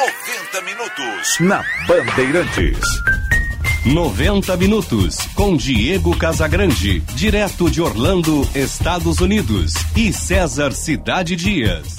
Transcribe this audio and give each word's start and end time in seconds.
90 0.00 0.62
minutos 0.62 1.40
na 1.40 1.62
Bandeirantes. 1.86 2.78
90 3.84 4.56
minutos 4.56 5.18
com 5.34 5.54
Diego 5.54 6.16
Casagrande, 6.16 7.00
direto 7.14 7.70
de 7.70 7.82
Orlando, 7.82 8.48
Estados 8.54 9.20
Unidos, 9.20 9.74
e 9.94 10.10
César 10.10 10.72
Cidade 10.72 11.36
Dias. 11.36 11.98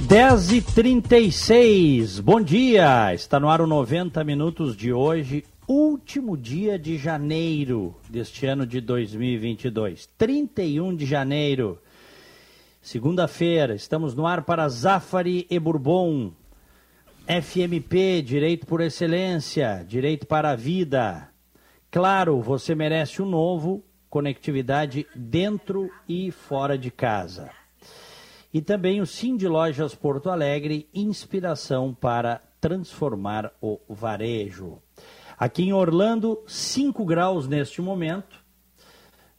Dez 0.00 0.50
e 0.50 0.60
trinta 0.60 1.16
e 1.16 1.30
seis, 1.30 2.18
bom 2.18 2.40
dia, 2.40 3.14
está 3.14 3.38
no 3.38 3.48
ar 3.48 3.60
o 3.60 3.68
90 3.68 4.24
minutos 4.24 4.76
de 4.76 4.92
hoje, 4.92 5.44
último 5.68 6.34
dia 6.34 6.78
de 6.78 6.96
janeiro 6.96 7.94
deste 8.08 8.46
ano 8.46 8.66
de 8.66 8.80
2022. 8.80 10.08
31 10.16 10.96
de 10.96 11.04
janeiro, 11.04 11.78
segunda-feira, 12.80 13.74
estamos 13.74 14.14
no 14.14 14.26
ar 14.26 14.44
para 14.44 14.66
Zafari 14.70 15.46
e 15.50 15.58
Bourbon. 15.58 16.32
FMP, 17.26 18.22
Direito 18.22 18.66
por 18.66 18.80
Excelência, 18.80 19.84
Direito 19.86 20.26
para 20.26 20.52
a 20.52 20.56
Vida. 20.56 21.28
Claro, 21.90 22.40
você 22.40 22.74
merece 22.74 23.20
um 23.20 23.26
novo, 23.26 23.84
conectividade 24.08 25.06
dentro 25.14 25.90
e 26.08 26.30
fora 26.30 26.78
de 26.78 26.90
casa. 26.90 27.50
E 28.54 28.62
também 28.62 29.02
o 29.02 29.04
de 29.36 29.46
Lojas 29.46 29.94
Porto 29.94 30.30
Alegre, 30.30 30.88
inspiração 30.94 31.92
para 31.92 32.40
transformar 32.58 33.52
o 33.60 33.78
varejo. 33.90 34.80
Aqui 35.38 35.62
em 35.62 35.72
Orlando, 35.72 36.40
5 36.48 37.04
graus 37.04 37.46
neste 37.46 37.80
momento. 37.80 38.36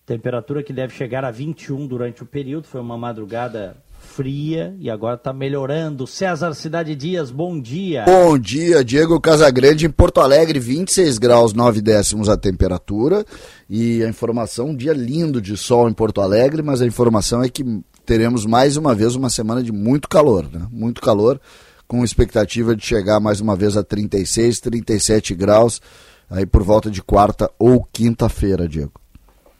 Temperatura 0.06 0.64
que 0.64 0.72
deve 0.72 0.94
chegar 0.94 1.26
a 1.26 1.30
21 1.30 1.86
durante 1.86 2.24
o 2.24 2.26
período. 2.26 2.68
Foi 2.68 2.80
uma 2.80 2.98
madrugada 2.98 3.76
fria 4.00 4.74
e 4.80 4.90
agora 4.90 5.16
está 5.16 5.34
melhorando. 5.34 6.08
César 6.08 6.54
Cidade 6.54 6.96
Dias, 6.96 7.32
bom 7.32 7.60
dia. 7.60 8.06
Bom 8.06 8.38
dia, 8.38 8.82
Diego 8.82 9.20
Casagrande 9.20 9.86
em 9.86 9.90
Porto 9.90 10.22
Alegre, 10.22 10.58
26 10.58 11.18
graus 11.18 11.54
9 11.54 11.82
décimos 11.82 12.30
a 12.30 12.38
temperatura. 12.38 13.26
E 13.70 14.02
a 14.02 14.08
informação, 14.08 14.70
um 14.70 14.76
dia 14.76 14.94
lindo 14.94 15.42
de 15.42 15.58
sol 15.58 15.90
em 15.90 15.94
Porto 15.94 16.22
Alegre, 16.22 16.62
mas 16.62 16.82
a 16.82 16.88
informação 16.88 17.44
é 17.44 17.50
que 17.50 17.64
teremos 18.06 18.46
mais 18.46 18.78
uma 18.78 18.96
vez 18.96 19.16
uma 19.16 19.30
semana 19.30 19.62
de 19.62 19.74
muito 19.74 20.08
calor, 20.08 20.50
né? 20.50 20.66
Muito 20.72 21.02
calor 21.02 21.42
com 21.90 22.06
expectativa 22.06 22.74
de 22.76 22.86
chegar 22.86 23.20
mais 23.20 23.42
uma 23.42 23.56
vez 23.56 23.76
a 23.76 23.84
36, 23.84 24.60
37 24.60 25.34
graus, 25.34 25.82
aí 26.30 26.46
por 26.46 26.62
volta 26.62 26.92
de 26.92 27.02
quarta 27.02 27.50
ou 27.58 27.84
quinta-feira, 27.92 28.68
Diego. 28.68 28.94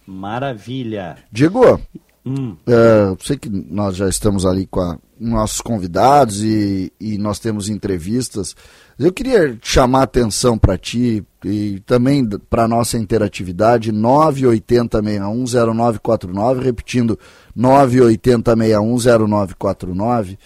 Maravilha. 0.06 1.18
Diego, 1.32 1.82
hum. 2.24 2.56
é, 2.68 3.16
sei 3.20 3.36
que 3.36 3.50
nós 3.50 3.96
já 3.96 4.08
estamos 4.08 4.46
ali 4.46 4.68
com 4.68 4.80
a, 4.80 5.00
nossos 5.20 5.60
convidados 5.60 6.44
e, 6.44 6.94
e 7.00 7.18
nós 7.18 7.40
temos 7.40 7.68
entrevistas. 7.68 8.56
Eu 9.00 9.12
queria 9.12 9.58
chamar 9.64 10.02
a 10.02 10.04
atenção 10.04 10.56
para 10.56 10.78
ti 10.78 11.26
e 11.44 11.80
também 11.80 12.30
para 12.48 12.68
nossa 12.68 13.00
interatividade 13.00 13.92
980610949, 13.92 16.62
repetindo 16.62 17.18
980610949 17.58 20.38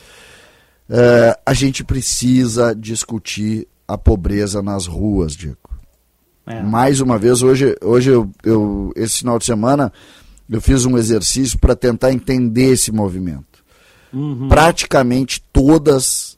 é, 0.89 1.37
a 1.45 1.53
gente 1.53 1.83
precisa 1.83 2.73
discutir 2.75 3.67
a 3.87 3.97
pobreza 3.97 4.61
nas 4.61 4.85
ruas, 4.85 5.35
Diego. 5.35 5.57
É. 6.45 6.61
Mais 6.61 6.99
uma 6.99 7.17
vez, 7.17 7.41
hoje, 7.41 7.75
hoje 7.81 8.09
eu, 8.11 8.29
eu, 8.43 8.91
esse 8.95 9.19
final 9.19 9.39
de 9.39 9.45
semana, 9.45 9.91
eu 10.49 10.61
fiz 10.61 10.85
um 10.85 10.97
exercício 10.97 11.57
para 11.57 11.75
tentar 11.75 12.11
entender 12.11 12.73
esse 12.73 12.91
movimento. 12.91 13.63
Uhum. 14.11 14.47
Praticamente 14.49 15.43
todas 15.51 16.37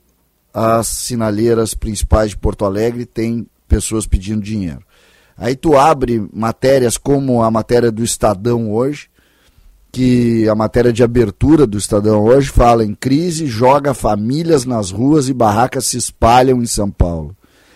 as 0.53 0.87
sinaleiras 0.87 1.73
principais 1.73 2.29
de 2.29 2.37
Porto 2.37 2.63
Alegre 2.63 3.05
têm 3.05 3.47
pessoas 3.67 4.07
pedindo 4.07 4.41
dinheiro. 4.41 4.81
Aí 5.37 5.55
tu 5.55 5.77
abre 5.77 6.25
matérias 6.33 6.97
como 6.97 7.43
a 7.43 7.51
matéria 7.51 7.91
do 7.91 8.03
Estadão 8.03 8.71
hoje, 8.71 9.09
que 9.95 10.49
a 10.49 10.53
matéria 10.53 10.91
de 10.91 11.01
abertura 11.01 11.65
do 11.65 11.77
Estadão 11.77 12.25
hoje 12.25 12.49
fala 12.49 12.83
em 12.83 12.93
crise, 12.93 13.47
joga 13.47 13.93
famílias 13.93 14.65
nas 14.65 14.91
ruas 14.91 15.29
e 15.29 15.33
barracas 15.33 15.85
se 15.85 15.95
espalham 15.95 16.61
em 16.61 16.65
São 16.65 16.91
Paulo. 16.91 17.33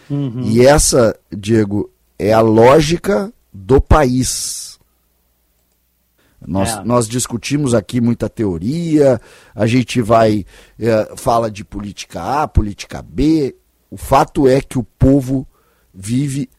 Uhum. 0.10 0.42
E 0.42 0.66
essa, 0.66 1.18
Diego, 1.32 1.90
é 2.18 2.34
a 2.34 2.42
lógica 2.42 3.32
do 3.54 3.80
país. 3.80 4.78
Nós, 6.46 6.72
é. 6.72 6.84
nós 6.84 7.08
discutimos 7.08 7.74
aqui 7.74 8.02
muita 8.02 8.28
teoria, 8.28 9.22
a 9.56 9.66
gente 9.66 10.02
vai, 10.02 10.46
é, 10.78 11.14
fala 11.16 11.50
de 11.50 11.64
política 11.64 12.42
A, 12.42 12.50
política 12.50 13.02
B. 13.02 13.56
O 13.90 13.96
fato 13.96 14.46
é 14.46 14.60
que 14.60 14.78
o 14.78 14.84
povo 14.84 15.48
vive 15.94 16.50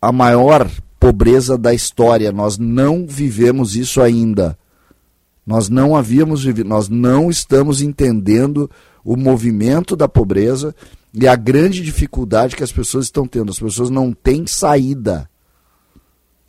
a 0.00 0.10
maior 0.10 0.66
pobreza 0.98 1.58
da 1.58 1.74
história. 1.74 2.32
Nós 2.32 2.56
não 2.56 3.06
vivemos 3.06 3.76
isso 3.76 4.00
ainda. 4.00 4.58
Nós 5.50 5.68
não 5.68 5.96
havíamos 5.96 6.44
vivido, 6.44 6.68
nós 6.68 6.88
não 6.88 7.28
estamos 7.28 7.82
entendendo 7.82 8.70
o 9.04 9.16
movimento 9.16 9.96
da 9.96 10.06
pobreza 10.06 10.72
e 11.12 11.26
a 11.26 11.34
grande 11.34 11.82
dificuldade 11.82 12.54
que 12.54 12.62
as 12.62 12.70
pessoas 12.70 13.06
estão 13.06 13.26
tendo. 13.26 13.50
As 13.50 13.58
pessoas 13.58 13.90
não 13.90 14.12
têm 14.12 14.46
saída. 14.46 15.28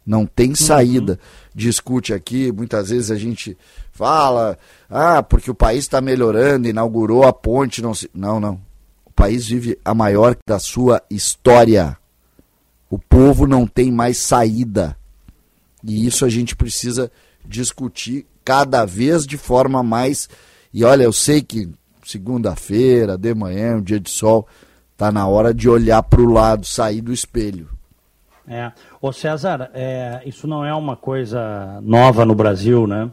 Não 0.05 0.23
tem 0.27 0.49
uhum. 0.49 0.55
saída. 0.55 1.13
Uhum. 1.13 1.49
Discute 1.55 2.13
aqui, 2.13 2.51
muitas 2.51 2.89
vezes 2.91 3.09
a 3.09 3.15
gente 3.15 3.57
fala, 3.91 4.55
ah, 4.87 5.23
porque 5.23 5.49
o 5.49 5.55
país 5.55 5.79
está 5.79 5.99
melhorando, 5.99 6.67
inaugurou 6.67 7.23
a 7.23 7.33
ponte. 7.33 7.81
Não, 7.81 7.95
se... 7.95 8.07
não, 8.13 8.39
não. 8.39 8.61
O 9.03 9.11
país 9.11 9.47
vive 9.47 9.79
a 9.83 9.95
maior 9.95 10.37
da 10.45 10.59
sua 10.59 11.01
história. 11.09 11.97
O 12.87 12.99
povo 12.99 13.47
não 13.47 13.65
tem 13.65 13.91
mais 13.91 14.17
saída. 14.17 14.95
E 15.83 16.05
isso 16.05 16.23
a 16.23 16.29
gente 16.29 16.55
precisa 16.55 17.11
discutir 17.43 18.27
cada 18.43 18.85
vez 18.85 19.25
de 19.25 19.37
forma 19.37 19.83
mais. 19.83 20.29
E 20.73 20.83
olha, 20.83 21.03
eu 21.03 21.13
sei 21.13 21.41
que 21.41 21.69
segunda-feira, 22.03 23.17
de 23.17 23.33
manhã, 23.33 23.77
um 23.77 23.81
dia 23.81 23.99
de 23.99 24.09
sol, 24.09 24.47
tá 24.97 25.11
na 25.11 25.27
hora 25.27 25.53
de 25.53 25.69
olhar 25.69 26.03
para 26.03 26.21
o 26.21 26.31
lado, 26.31 26.65
sair 26.65 27.01
do 27.01 27.13
espelho. 27.13 27.69
É. 28.47 28.71
Ô 28.99 29.11
César, 29.11 29.69
é, 29.73 30.21
isso 30.25 30.47
não 30.47 30.65
é 30.65 30.73
uma 30.73 30.95
coisa 30.95 31.79
nova 31.81 32.25
no 32.25 32.35
Brasil, 32.35 32.87
né? 32.87 33.09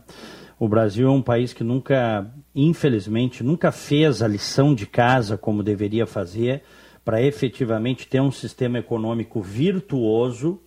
O 0.59 0.67
Brasil 0.67 1.07
é 1.07 1.11
um 1.11 1.23
país 1.23 1.53
que 1.53 1.63
nunca, 1.63 2.27
infelizmente, 2.55 3.45
nunca 3.45 3.71
fez 3.71 4.23
a 4.23 4.27
lição 4.27 4.75
de 4.75 4.87
casa 4.87 5.39
como 5.39 5.63
deveria 5.63 6.07
fazer 6.07 6.63
para 7.05 7.23
efetivamente 7.23 8.09
ter 8.09 8.21
um 8.21 8.33
sistema 8.33 8.79
econômico 8.79 9.41
virtuoso 9.41 10.61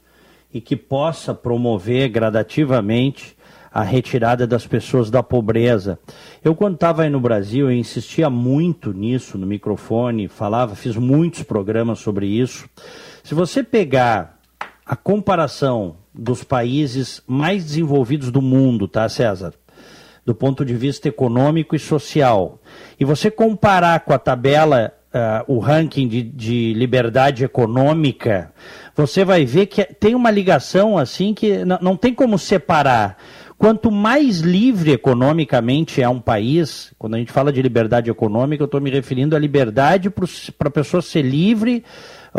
e 0.54 0.62
que 0.62 0.76
possa 0.76 1.34
promover 1.34 2.10
gradativamente 2.10 3.36
a 3.74 3.84
retirada 3.84 4.46
das 4.46 4.68
pessoas 4.68 5.10
da 5.10 5.24
pobreza. 5.24 5.98
Eu, 6.44 6.54
quando 6.54 6.76
estava 6.76 7.04
aí 7.04 7.10
no 7.10 7.22
Brasil, 7.22 7.68
eu 7.70 7.76
insistia 7.76 8.30
muito 8.30 8.92
nisso 8.92 9.38
no 9.38 9.48
microfone, 9.48 10.28
falava, 10.28 10.76
fiz 10.76 10.98
muitos 10.98 11.44
programas 11.44 12.00
sobre 12.00 12.26
isso. 12.28 12.70
Se 13.24 13.34
você 13.34 13.64
pegar 13.64 14.40
a 14.86 14.96
comparação 14.96 15.96
dos 16.14 16.44
países 16.44 17.24
mais 17.26 17.64
desenvolvidos 17.64 18.30
do 18.30 18.42
mundo, 18.42 18.88
tá, 18.88 19.08
César? 19.08 19.54
Do 20.26 20.36
ponto 20.36 20.66
de 20.66 20.74
vista 20.74 21.08
econômico 21.08 21.76
e 21.76 21.80
social, 21.80 22.60
e 23.00 23.06
você 23.06 23.32
comparar 23.32 24.02
com 24.02 24.14
a 24.14 24.20
tabela, 24.20 24.94
uh, 25.14 25.54
o 25.54 25.60
ranking 25.60 26.08
de, 26.08 26.24
de 26.24 26.74
liberdade 26.74 27.44
econômica, 27.44 28.52
você 28.96 29.24
vai 29.24 29.46
ver 29.46 29.68
que 29.68 29.84
tem 29.84 30.16
uma 30.16 30.32
ligação 30.32 30.98
assim 30.98 31.34
que 31.34 31.64
não 31.66 31.96
tem 31.96 32.14
como 32.14 32.38
separar. 32.38 33.18
Quanto 33.62 33.92
mais 33.92 34.40
livre 34.40 34.92
economicamente 34.92 36.02
é 36.02 36.10
um 36.10 36.20
país, 36.20 36.92
quando 36.98 37.14
a 37.14 37.20
gente 37.20 37.32
fala 37.32 37.54
de 37.54 37.62
liberdade 37.62 38.10
econômica, 38.10 38.64
eu 38.64 38.66
estou 38.66 38.82
me 38.82 38.90
referindo 38.90 39.36
à 39.36 39.40
liberdade 39.40 40.10
para 40.10 40.68
a 40.68 40.72
pessoa 40.72 41.00
ser 41.00 41.22
livre, 41.22 41.84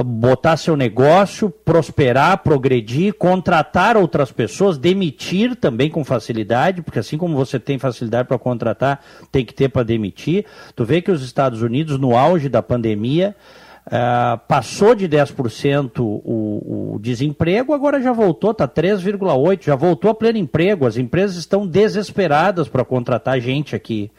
botar 0.04 0.56
seu 0.56 0.76
negócio, 0.76 1.48
prosperar, 1.48 2.38
progredir, 2.38 3.14
contratar 3.14 3.96
outras 3.96 4.32
pessoas, 4.32 4.76
demitir 4.76 5.54
também 5.54 5.88
com 5.88 6.04
facilidade, 6.04 6.82
porque 6.82 6.98
assim 6.98 7.16
como 7.16 7.36
você 7.36 7.56
tem 7.56 7.78
facilidade 7.78 8.26
para 8.26 8.36
contratar, 8.36 9.00
tem 9.30 9.44
que 9.44 9.54
ter 9.54 9.68
para 9.68 9.84
demitir. 9.84 10.44
Tu 10.74 10.84
vê 10.84 11.00
que 11.00 11.12
os 11.12 11.22
Estados 11.22 11.62
Unidos, 11.62 12.00
no 12.00 12.16
auge 12.16 12.48
da 12.48 12.64
pandemia, 12.64 13.36
Uh, 13.84 14.38
passou 14.46 14.94
de 14.94 15.08
10% 15.08 15.98
o, 15.98 16.94
o 16.94 16.98
desemprego, 17.00 17.74
agora 17.74 18.00
já 18.00 18.12
voltou, 18.12 18.52
está 18.52 18.68
3,8%, 18.68 19.64
já 19.64 19.74
voltou 19.74 20.10
a 20.10 20.14
pleno 20.14 20.38
emprego. 20.38 20.86
As 20.86 20.96
empresas 20.96 21.36
estão 21.36 21.66
desesperadas 21.66 22.68
para 22.68 22.84
contratar 22.84 23.40
gente 23.40 23.74
aqui. 23.74 24.10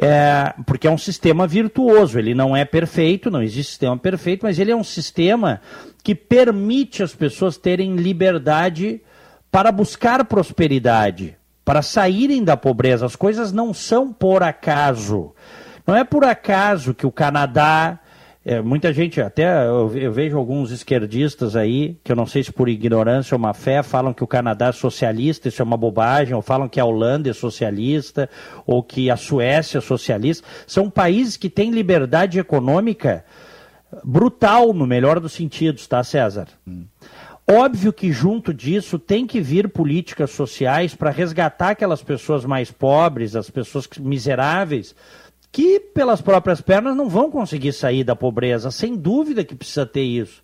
É, 0.00 0.54
porque 0.66 0.86
é 0.86 0.90
um 0.90 0.98
sistema 0.98 1.46
virtuoso, 1.46 2.18
ele 2.18 2.34
não 2.34 2.56
é 2.56 2.64
perfeito, 2.64 3.30
não 3.30 3.42
existe 3.42 3.70
sistema 3.72 3.96
perfeito, 3.96 4.42
mas 4.42 4.58
ele 4.58 4.70
é 4.70 4.76
um 4.76 4.84
sistema 4.84 5.60
que 6.02 6.14
permite 6.14 7.02
as 7.02 7.14
pessoas 7.14 7.58
terem 7.58 7.96
liberdade 7.96 9.02
para 9.50 9.70
buscar 9.70 10.24
prosperidade, 10.24 11.36
para 11.64 11.82
saírem 11.82 12.42
da 12.42 12.56
pobreza. 12.56 13.04
As 13.04 13.14
coisas 13.14 13.52
não 13.52 13.74
são 13.74 14.12
por 14.12 14.42
acaso. 14.42 15.34
Não 15.86 15.94
é 15.94 16.04
por 16.04 16.24
acaso 16.24 16.94
que 16.94 17.06
o 17.06 17.12
Canadá, 17.12 17.98
é, 18.44 18.60
muita 18.60 18.92
gente, 18.92 19.20
até 19.20 19.66
eu, 19.66 19.96
eu, 19.96 20.12
vejo 20.12 20.36
alguns 20.36 20.72
esquerdistas 20.72 21.54
aí, 21.54 21.96
que 22.02 22.10
eu 22.10 22.16
não 22.16 22.26
sei 22.26 22.42
se 22.42 22.52
por 22.52 22.68
ignorância 22.68 23.36
ou 23.36 23.38
má 23.38 23.54
fé, 23.54 23.82
falam 23.84 24.12
que 24.12 24.24
o 24.24 24.26
Canadá 24.26 24.66
é 24.66 24.72
socialista, 24.72 25.48
isso 25.48 25.62
é 25.62 25.64
uma 25.64 25.76
bobagem, 25.76 26.34
ou 26.34 26.42
falam 26.42 26.68
que 26.68 26.80
a 26.80 26.84
Holanda 26.84 27.30
é 27.30 27.32
socialista, 27.32 28.28
ou 28.66 28.82
que 28.82 29.10
a 29.10 29.16
Suécia 29.16 29.78
é 29.78 29.80
socialista. 29.80 30.46
São 30.66 30.90
países 30.90 31.36
que 31.36 31.48
têm 31.48 31.70
liberdade 31.70 32.40
econômica 32.40 33.24
brutal, 34.02 34.72
no 34.72 34.86
melhor 34.86 35.20
dos 35.20 35.32
sentidos, 35.32 35.86
tá, 35.86 36.02
César? 36.02 36.48
Hum. 36.66 36.84
Óbvio 37.48 37.92
que 37.92 38.12
junto 38.12 38.54
disso 38.54 38.98
tem 38.98 39.26
que 39.26 39.40
vir 39.40 39.68
políticas 39.68 40.30
sociais 40.30 40.94
para 40.94 41.10
resgatar 41.10 41.70
aquelas 41.70 42.02
pessoas 42.02 42.44
mais 42.44 42.70
pobres, 42.70 43.36
as 43.36 43.50
pessoas 43.50 43.88
miseráveis, 43.98 44.94
que 45.52 45.78
pelas 45.78 46.22
próprias 46.22 46.62
pernas 46.62 46.96
não 46.96 47.10
vão 47.10 47.30
conseguir 47.30 47.74
sair 47.74 48.02
da 48.02 48.16
pobreza, 48.16 48.70
sem 48.70 48.96
dúvida 48.96 49.44
que 49.44 49.54
precisa 49.54 49.84
ter 49.84 50.02
isso. 50.02 50.42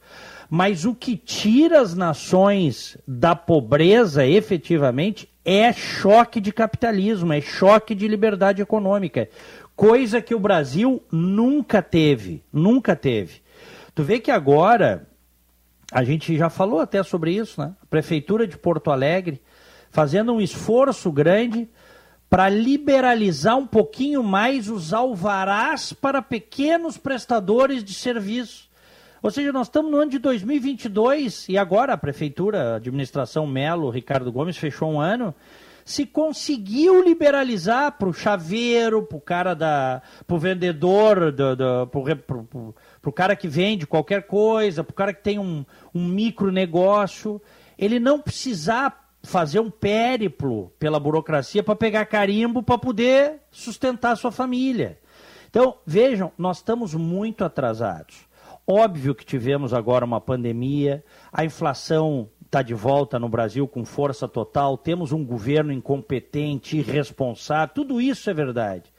Mas 0.51 0.85
o 0.85 0.95
que 0.95 1.17
tira 1.17 1.81
as 1.81 1.95
nações 1.95 2.97
da 3.07 3.35
pobreza 3.35 4.27
efetivamente 4.27 5.29
é 5.45 5.73
choque 5.73 6.41
de 6.41 6.53
capitalismo, 6.53 7.33
é 7.33 7.41
choque 7.41 7.95
de 7.95 8.07
liberdade 8.07 8.61
econômica, 8.61 9.29
coisa 9.75 10.21
que 10.21 10.35
o 10.35 10.41
Brasil 10.41 11.03
nunca 11.11 11.81
teve, 11.81 12.43
nunca 12.53 12.95
teve. 12.95 13.41
Tu 13.95 14.03
vê 14.03 14.19
que 14.19 14.31
agora 14.31 15.07
a 15.91 16.05
gente 16.05 16.37
já 16.37 16.51
falou 16.51 16.81
até 16.81 17.03
sobre 17.03 17.33
isso, 17.33 17.61
né? 17.61 17.73
A 17.83 17.87
prefeitura 17.87 18.47
de 18.47 18.59
Porto 18.59 18.91
Alegre 18.91 19.41
fazendo 19.91 20.35
um 20.35 20.41
esforço 20.41 21.11
grande 21.11 21.67
para 22.29 22.49
liberalizar 22.49 23.57
um 23.57 23.67
pouquinho 23.67 24.23
mais 24.23 24.69
os 24.69 24.93
alvarás 24.93 25.93
para 25.93 26.21
pequenos 26.21 26.99
prestadores 26.99 27.83
de 27.83 27.95
serviço. 27.95 28.69
Ou 29.23 29.31
seja, 29.31 29.53
nós 29.53 29.67
estamos 29.67 29.91
no 29.91 29.97
ano 29.97 30.11
de 30.11 30.19
2022 30.19 31.49
e 31.49 31.59
agora 31.59 31.95
a 31.95 31.99
prefeitura, 31.99 32.75
a 32.75 32.77
administração 32.77 33.47
Melo, 33.47 33.91
Ricardo 33.91 34.31
Gomes 34.31 34.57
fechou 34.57 34.93
um 34.93 35.01
ano, 35.01 35.35
se 35.85 36.05
conseguiu 36.05 37.03
liberalizar 37.03 37.93
para 37.93 38.09
o 38.09 38.13
chaveiro, 38.13 39.03
para 39.03 39.17
o 39.17 39.21
cara 39.21 39.55
da, 39.55 40.03
para 40.27 40.37
o 40.37 40.39
vendedor, 40.39 41.35
para 43.01 43.11
o 43.11 43.13
cara 43.13 43.35
que 43.35 43.49
vende 43.49 43.87
qualquer 43.87 44.27
coisa, 44.27 44.85
para 44.85 44.93
o 44.93 44.95
cara 44.95 45.15
que 45.15 45.23
tem 45.23 45.39
um, 45.39 45.65
um 45.95 46.07
micro 46.07 46.53
negócio, 46.53 47.41
ele 47.79 47.99
não 47.99 48.21
precisar 48.21 49.08
fazer 49.23 49.61
um 49.61 49.71
périplo 49.71 50.73
pela 50.79 51.01
burocracia 51.01 51.63
para 51.63 51.77
pegar 51.77 52.07
carimbo 52.07 52.63
para 52.63 52.79
poder 52.79 53.41
sustentar 53.51 54.17
sua 54.17 54.31
família. 54.31 54.99
Então, 55.51 55.79
vejam, 55.87 56.33
nós 56.37 56.59
estamos 56.59 56.95
muito 56.95 57.45
atrasados. 57.45 58.27
Óbvio 58.67 59.15
que 59.15 59.25
tivemos 59.25 59.73
agora 59.73 60.05
uma 60.05 60.21
pandemia, 60.21 61.03
a 61.33 61.45
inflação 61.45 62.29
está 62.45 62.63
de 62.63 62.75
volta 62.75 63.19
no 63.19 63.29
Brasil 63.29 63.67
com 63.67 63.85
força 63.85 64.29
total, 64.29 64.77
temos 64.77 65.11
um 65.11 65.25
governo 65.25 65.73
incompetente, 65.73 66.77
irresponsável, 66.77 67.75
tudo 67.75 68.01
isso 68.01 68.29
é 68.29 68.35
verdade. 68.35 68.93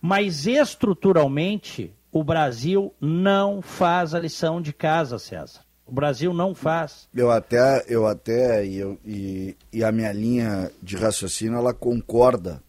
Mas 0.00 0.46
estruturalmente, 0.46 1.94
o 2.12 2.22
Brasil 2.22 2.94
não 3.00 3.60
faz 3.60 4.14
a 4.14 4.18
lição 4.18 4.60
de 4.60 4.72
casa, 4.72 5.18
César. 5.18 5.65
O 5.86 5.92
Brasil 5.92 6.34
não 6.34 6.52
faz. 6.52 7.08
Eu 7.14 7.30
até, 7.30 7.84
eu 7.88 8.06
até 8.06 8.66
e, 8.66 8.76
eu, 8.76 8.98
e, 9.04 9.56
e 9.72 9.84
a 9.84 9.92
minha 9.92 10.12
linha 10.12 10.70
de 10.82 10.96
raciocínio 10.96 11.56
ela 11.56 11.72
concorda 11.72 12.60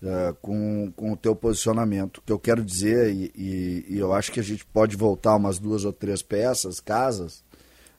uh, 0.00 0.32
com, 0.40 0.92
com 0.94 1.12
o 1.12 1.16
teu 1.16 1.34
posicionamento. 1.34 2.18
O 2.18 2.22
que 2.22 2.30
eu 2.30 2.38
quero 2.38 2.64
dizer, 2.64 3.12
e, 3.12 3.32
e, 3.34 3.86
e, 3.88 3.98
eu 3.98 4.12
acho 4.12 4.30
que 4.30 4.38
a 4.38 4.44
gente 4.44 4.64
pode 4.66 4.96
voltar 4.96 5.34
umas 5.34 5.58
duas 5.58 5.84
ou 5.84 5.92
três 5.92 6.22
peças, 6.22 6.78
casas, 6.78 7.42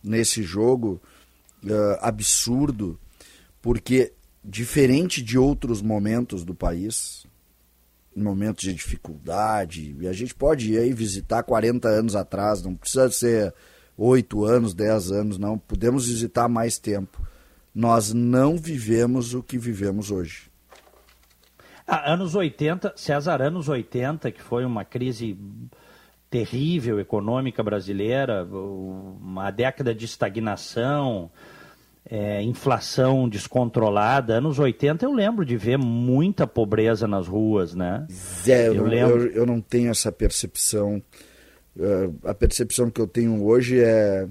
nesse 0.01 0.41
jogo 0.41 1.01
uh, 1.65 1.97
absurdo, 1.99 2.97
porque 3.61 4.13
diferente 4.43 5.21
de 5.21 5.37
outros 5.37 5.81
momentos 5.81 6.45
do 6.45 6.55
país, 6.55 7.25
momentos 8.15 8.63
de 8.63 8.73
dificuldade, 8.73 9.95
e 9.99 10.07
a 10.07 10.13
gente 10.13 10.33
pode 10.33 10.73
ir 10.73 10.77
aí 10.77 10.93
visitar 10.93 11.43
40 11.43 11.87
anos 11.87 12.15
atrás, 12.15 12.61
não 12.61 12.75
precisa 12.75 13.09
ser 13.09 13.53
oito 13.97 14.45
anos, 14.45 14.73
dez 14.73 15.11
anos, 15.11 15.37
não. 15.37 15.57
Podemos 15.57 16.07
visitar 16.07 16.47
mais 16.47 16.77
tempo. 16.77 17.21
Nós 17.73 18.13
não 18.13 18.57
vivemos 18.57 19.33
o 19.33 19.41
que 19.41 19.57
vivemos 19.57 20.11
hoje. 20.11 20.51
Ah, 21.87 22.13
anos 22.13 22.35
80, 22.35 22.93
César, 22.95 23.41
anos 23.41 23.67
80, 23.67 24.31
que 24.31 24.41
foi 24.41 24.63
uma 24.63 24.85
crise 24.85 25.37
terrível 26.29 26.99
econômica 26.99 27.61
brasileira, 27.61 28.43
uma 28.43 29.51
década 29.51 29.93
de 29.93 30.05
estagnação, 30.05 31.29
é, 32.09 32.41
inflação 32.41 33.27
descontrolada. 33.27 34.35
Anos 34.35 34.59
80 34.59 35.05
eu 35.05 35.13
lembro 35.13 35.45
de 35.45 35.57
ver 35.57 35.77
muita 35.77 36.47
pobreza 36.47 37.07
nas 37.07 37.27
ruas, 37.27 37.75
né? 37.75 38.07
Zero, 38.09 38.75
eu, 38.75 38.85
lembro... 38.85 39.21
eu, 39.25 39.31
eu 39.33 39.45
não 39.45 39.61
tenho 39.61 39.91
essa 39.91 40.11
percepção. 40.11 41.01
Uh, 41.75 42.15
a 42.23 42.33
percepção 42.33 42.89
que 42.89 43.01
eu 43.01 43.07
tenho 43.07 43.43
hoje 43.43 43.79
é, 43.79 44.27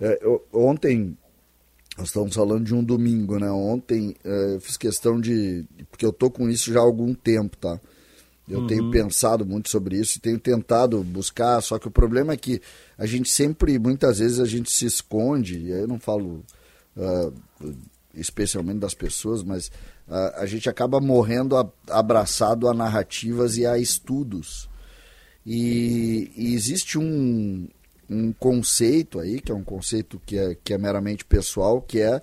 é 0.00 0.18
eu, 0.22 0.44
ontem 0.52 1.16
nós 1.96 2.08
estamos 2.08 2.34
falando 2.34 2.64
de 2.64 2.74
um 2.74 2.82
domingo, 2.82 3.38
né? 3.38 3.50
Ontem 3.50 4.16
uh, 4.24 4.58
fiz 4.60 4.76
questão 4.76 5.20
de 5.20 5.64
porque 5.90 6.04
eu 6.04 6.12
tô 6.12 6.30
com 6.30 6.48
isso 6.48 6.72
já 6.72 6.80
há 6.80 6.82
algum 6.82 7.14
tempo, 7.14 7.56
tá? 7.56 7.78
Eu 8.48 8.60
uhum. 8.60 8.66
tenho 8.66 8.90
pensado 8.90 9.46
muito 9.46 9.68
sobre 9.68 9.96
isso 9.96 10.18
e 10.18 10.20
tenho 10.20 10.38
tentado 10.38 11.02
buscar, 11.04 11.60
só 11.60 11.78
que 11.78 11.86
o 11.86 11.90
problema 11.90 12.32
é 12.32 12.36
que 12.36 12.60
a 12.98 13.06
gente 13.06 13.30
sempre, 13.30 13.78
muitas 13.78 14.18
vezes, 14.18 14.40
a 14.40 14.44
gente 14.44 14.72
se 14.72 14.86
esconde, 14.86 15.58
e 15.60 15.72
aí 15.72 15.80
eu 15.82 15.86
não 15.86 16.00
falo 16.00 16.44
uh, 16.96 17.32
especialmente 18.12 18.78
das 18.78 18.94
pessoas, 18.94 19.42
mas 19.44 19.68
uh, 20.08 20.34
a 20.36 20.46
gente 20.46 20.68
acaba 20.68 21.00
morrendo 21.00 21.56
a, 21.56 21.70
abraçado 21.90 22.68
a 22.68 22.74
narrativas 22.74 23.56
e 23.56 23.64
a 23.64 23.78
estudos. 23.78 24.69
E, 25.44 26.30
e 26.36 26.54
existe 26.54 26.98
um, 26.98 27.68
um 28.08 28.32
conceito 28.32 29.18
aí, 29.18 29.40
que 29.40 29.52
é 29.52 29.54
um 29.54 29.64
conceito 29.64 30.20
que 30.24 30.38
é, 30.38 30.56
que 30.62 30.74
é 30.74 30.78
meramente 30.78 31.24
pessoal, 31.24 31.80
que 31.80 32.00
é 32.00 32.20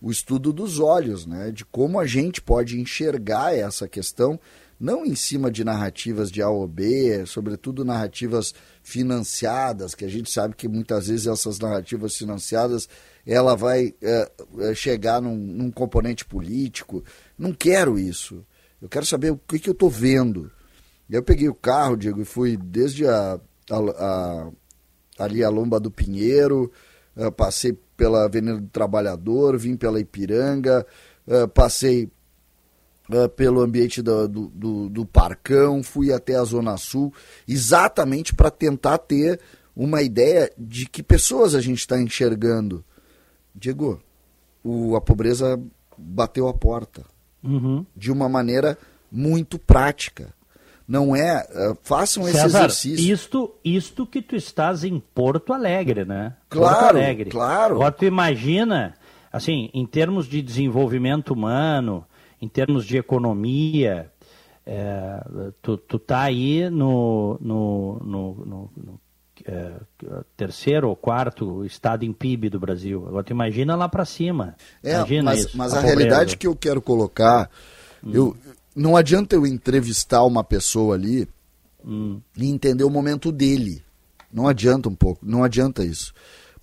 o 0.00 0.10
estudo 0.10 0.52
dos 0.52 0.78
olhos, 0.78 1.26
né? 1.26 1.50
de 1.50 1.64
como 1.64 1.98
a 1.98 2.06
gente 2.06 2.40
pode 2.40 2.80
enxergar 2.80 3.54
essa 3.56 3.88
questão, 3.88 4.38
não 4.78 5.04
em 5.04 5.14
cima 5.14 5.50
de 5.50 5.64
narrativas 5.64 6.30
de 6.30 6.40
A 6.40 6.48
ou 6.48 6.66
B, 6.68 7.26
sobretudo 7.26 7.84
narrativas 7.84 8.54
financiadas, 8.82 9.94
que 9.94 10.04
a 10.04 10.08
gente 10.08 10.30
sabe 10.30 10.54
que 10.54 10.68
muitas 10.68 11.08
vezes 11.08 11.26
essas 11.26 11.58
narrativas 11.58 12.16
financiadas 12.16 12.88
ela 13.26 13.56
vai 13.56 13.92
é, 14.00 14.30
é 14.60 14.74
chegar 14.74 15.20
num, 15.20 15.36
num, 15.36 15.70
componente 15.70 16.24
político. 16.24 17.04
Não 17.36 17.52
quero 17.52 17.98
isso. 17.98 18.44
Eu 18.80 18.88
quero 18.88 19.04
saber 19.04 19.32
o 19.32 19.36
que, 19.36 19.58
que 19.58 19.68
eu 19.68 19.72
estou 19.72 19.90
vendo. 19.90 20.50
Eu 21.10 21.22
peguei 21.22 21.48
o 21.48 21.54
carro, 21.54 21.96
Diego, 21.96 22.20
e 22.20 22.24
fui 22.24 22.56
desde 22.56 23.06
a, 23.06 23.40
a, 23.70 23.76
a 23.76 24.50
ali 25.18 25.42
a 25.42 25.48
Lomba 25.48 25.80
do 25.80 25.90
Pinheiro, 25.90 26.70
uh, 27.16 27.32
passei 27.32 27.76
pela 27.96 28.24
Avenida 28.24 28.60
do 28.60 28.68
Trabalhador, 28.68 29.58
vim 29.58 29.76
pela 29.76 30.00
Ipiranga, 30.00 30.86
uh, 31.26 31.48
passei 31.48 32.10
uh, 33.10 33.28
pelo 33.30 33.60
ambiente 33.60 34.00
do, 34.00 34.28
do, 34.28 34.46
do, 34.48 34.88
do, 34.88 35.06
Parcão, 35.06 35.82
fui 35.82 36.12
até 36.12 36.36
a 36.36 36.44
Zona 36.44 36.76
Sul, 36.76 37.12
exatamente 37.46 38.34
para 38.34 38.50
tentar 38.50 38.98
ter 38.98 39.40
uma 39.74 40.02
ideia 40.02 40.50
de 40.56 40.86
que 40.86 41.02
pessoas 41.02 41.54
a 41.54 41.60
gente 41.60 41.78
está 41.78 42.00
enxergando. 42.00 42.84
Diego, 43.54 44.00
o, 44.62 44.94
a 44.94 45.00
pobreza 45.00 45.60
bateu 45.96 46.46
a 46.46 46.54
porta 46.54 47.04
uhum. 47.42 47.84
de 47.96 48.12
uma 48.12 48.28
maneira 48.28 48.78
muito 49.10 49.58
prática. 49.58 50.32
Não 50.88 51.14
é. 51.14 51.46
Uh, 51.50 51.76
façam 51.82 52.24
César, 52.24 52.38
esse 52.38 52.56
exercício. 52.56 53.12
Isto, 53.12 53.54
isto 53.62 54.06
que 54.06 54.22
tu 54.22 54.34
estás 54.34 54.84
em 54.84 54.98
Porto 54.98 55.52
Alegre, 55.52 56.06
né? 56.06 56.34
Claro, 56.48 56.78
Porto 56.78 56.96
Alegre. 56.96 57.30
claro. 57.30 57.74
Agora 57.74 57.92
tu 57.92 58.06
imagina, 58.06 58.94
assim, 59.30 59.68
em 59.74 59.84
termos 59.84 60.26
de 60.26 60.40
desenvolvimento 60.40 61.34
humano, 61.34 62.06
em 62.40 62.48
termos 62.48 62.86
de 62.86 62.96
economia, 62.96 64.10
é, 64.64 65.20
tu, 65.60 65.76
tu 65.76 65.98
tá 65.98 66.22
aí 66.22 66.70
no, 66.70 67.38
no, 67.38 68.00
no, 68.02 68.34
no, 68.46 68.70
no 68.74 69.00
é, 69.46 69.72
terceiro 70.36 70.88
ou 70.88 70.96
quarto 70.96 71.64
estado 71.64 72.04
em 72.04 72.12
PIB 72.12 72.48
do 72.48 72.58
Brasil. 72.58 73.04
Agora 73.06 73.24
tu 73.24 73.30
imagina 73.30 73.76
lá 73.76 73.88
para 73.88 74.04
cima. 74.06 74.56
É, 74.82 74.94
imagina 74.94 75.22
mas, 75.22 75.38
isso, 75.40 75.58
mas 75.58 75.74
a, 75.74 75.78
a 75.78 75.82
realidade 75.82 76.36
que 76.36 76.46
eu 76.46 76.56
quero 76.56 76.80
colocar, 76.80 77.50
hum. 78.02 78.10
eu, 78.12 78.36
não 78.78 78.96
adianta 78.96 79.34
eu 79.34 79.46
entrevistar 79.46 80.22
uma 80.24 80.44
pessoa 80.44 80.94
ali 80.94 81.28
hum. 81.84 82.20
e 82.36 82.46
entender 82.48 82.84
o 82.84 82.90
momento 82.90 83.32
dele. 83.32 83.82
Não 84.32 84.46
adianta 84.46 84.88
um 84.88 84.94
pouco, 84.94 85.24
não 85.26 85.42
adianta 85.42 85.84
isso. 85.84 86.12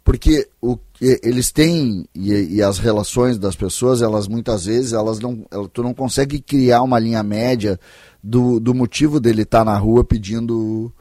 porque 0.03 0.47
o, 0.61 0.77
eles 1.01 1.51
têm 1.51 2.07
e, 2.13 2.31
e, 2.31 2.61
as 2.61 2.77
relações 2.77 3.39
das 3.39 3.55
pessoas 3.55 4.03
elas 4.03 4.27
muitas 4.27 4.65
vezes 4.65 4.93
elas 4.93 5.19
não 5.19 5.43
tu 5.73 5.81
não 5.81 5.95
consegue 5.95 6.39
criar 6.39 6.83
uma 6.83 6.99
linha 6.99 7.23
média 7.23 7.79
do, 8.23 8.59
do 8.59 8.73
motivo 8.73 9.19
dele 9.19 9.41
estar 9.41 9.65
tá 9.65 9.65
na 9.65 9.77
rua 9.77 10.05
pedindo 10.05 10.93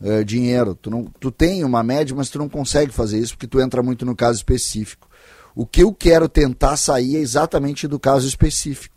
uh, 0.00 0.24
dinheiro 0.24 0.74
tu 0.74 0.90
não 0.90 1.04
tu 1.20 1.30
tem 1.30 1.64
uma 1.64 1.82
média 1.82 2.16
mas 2.16 2.30
tu 2.30 2.38
não 2.38 2.48
consegue 2.48 2.92
fazer 2.92 3.18
isso 3.18 3.34
porque 3.34 3.46
tu 3.46 3.60
entra 3.60 3.82
muito 3.82 4.06
no 4.06 4.16
caso 4.16 4.38
específico 4.38 5.06
o 5.54 5.66
que 5.66 5.82
eu 5.82 5.92
quero 5.92 6.26
tentar 6.26 6.78
sair 6.78 7.16
é 7.16 7.20
exatamente 7.20 7.86
do 7.86 8.00
caso 8.00 8.26
específico 8.26 8.95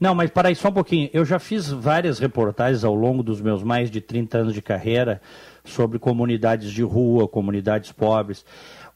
não, 0.00 0.14
mas 0.14 0.30
para 0.30 0.48
aí 0.48 0.54
só 0.54 0.68
um 0.68 0.72
pouquinho. 0.72 1.10
Eu 1.12 1.24
já 1.24 1.38
fiz 1.38 1.68
várias 1.68 2.18
reportagens 2.18 2.84
ao 2.84 2.94
longo 2.94 3.22
dos 3.22 3.40
meus 3.40 3.62
mais 3.62 3.90
de 3.90 4.00
30 4.00 4.38
anos 4.38 4.54
de 4.54 4.62
carreira 4.62 5.20
sobre 5.64 5.98
comunidades 5.98 6.70
de 6.70 6.82
rua, 6.82 7.26
comunidades 7.26 7.90
pobres. 7.90 8.44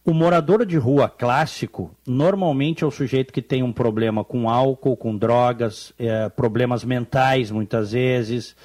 O 0.04 0.12
morador 0.12 0.64
de 0.66 0.76
rua 0.76 1.09
clássico 1.09 1.90
normalmente 2.06 2.82
é 2.82 2.87
o 2.87 2.90
sujeito 2.90 3.32
que 3.32 3.42
tem 3.42 3.62
um 3.62 3.73
problema 3.73 4.25
com 4.25 4.49
álcool, 4.49 4.97
com 4.97 5.16
drogas, 5.16 5.92
é, 5.99 6.28
problemas 6.28 6.85
mentais 6.85 7.50
muitas 7.50 7.92
vezes, 7.92 8.56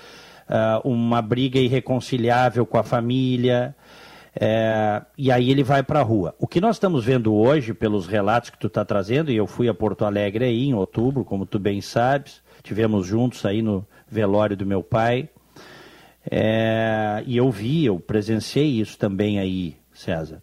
é, 0.50 0.82
uma 0.84 1.22
briga 1.22 1.60
irreconciliável 1.60 2.66
com 2.66 2.78
a 2.78 2.84
família. 2.84 3.76
É, 4.40 5.02
e 5.18 5.32
aí 5.32 5.50
ele 5.50 5.64
vai 5.64 5.82
para 5.82 6.00
a 6.00 6.04
rua. 6.04 6.36
O 6.38 6.46
que 6.46 6.62
nós 6.62 6.76
estamos 6.76 7.04
vendo 7.04 7.34
hoje, 7.34 7.74
pelos 7.74 8.06
relatos 8.06 8.52
que 8.52 8.60
tu 8.60 8.68
está 8.68 8.86
trazendo, 8.86 9.32
e 9.32 9.36
eu 9.36 9.48
fui 9.48 9.68
a 9.68 9.74
Porto 9.74 10.06
Alegre 10.06 10.46
aí 10.46 10.66
em 10.66 10.76
outubro, 10.76 11.26
como 11.26 11.46
tu 11.46 11.58
bem 11.58 11.82
sabes, 11.82 12.42
tivemos 12.62 13.08
juntos 13.08 13.44
aí 13.46 13.64
no 13.64 13.86
velório 14.08 14.56
do 14.56 14.66
meu 14.66 14.84
pai. 14.84 15.28
É, 16.30 17.24
e 17.26 17.36
eu 17.36 17.50
vi, 17.50 17.86
eu 17.86 18.00
presenciei 18.00 18.80
isso 18.80 18.98
também 18.98 19.40
aí, 19.40 19.76
César. 19.92 20.42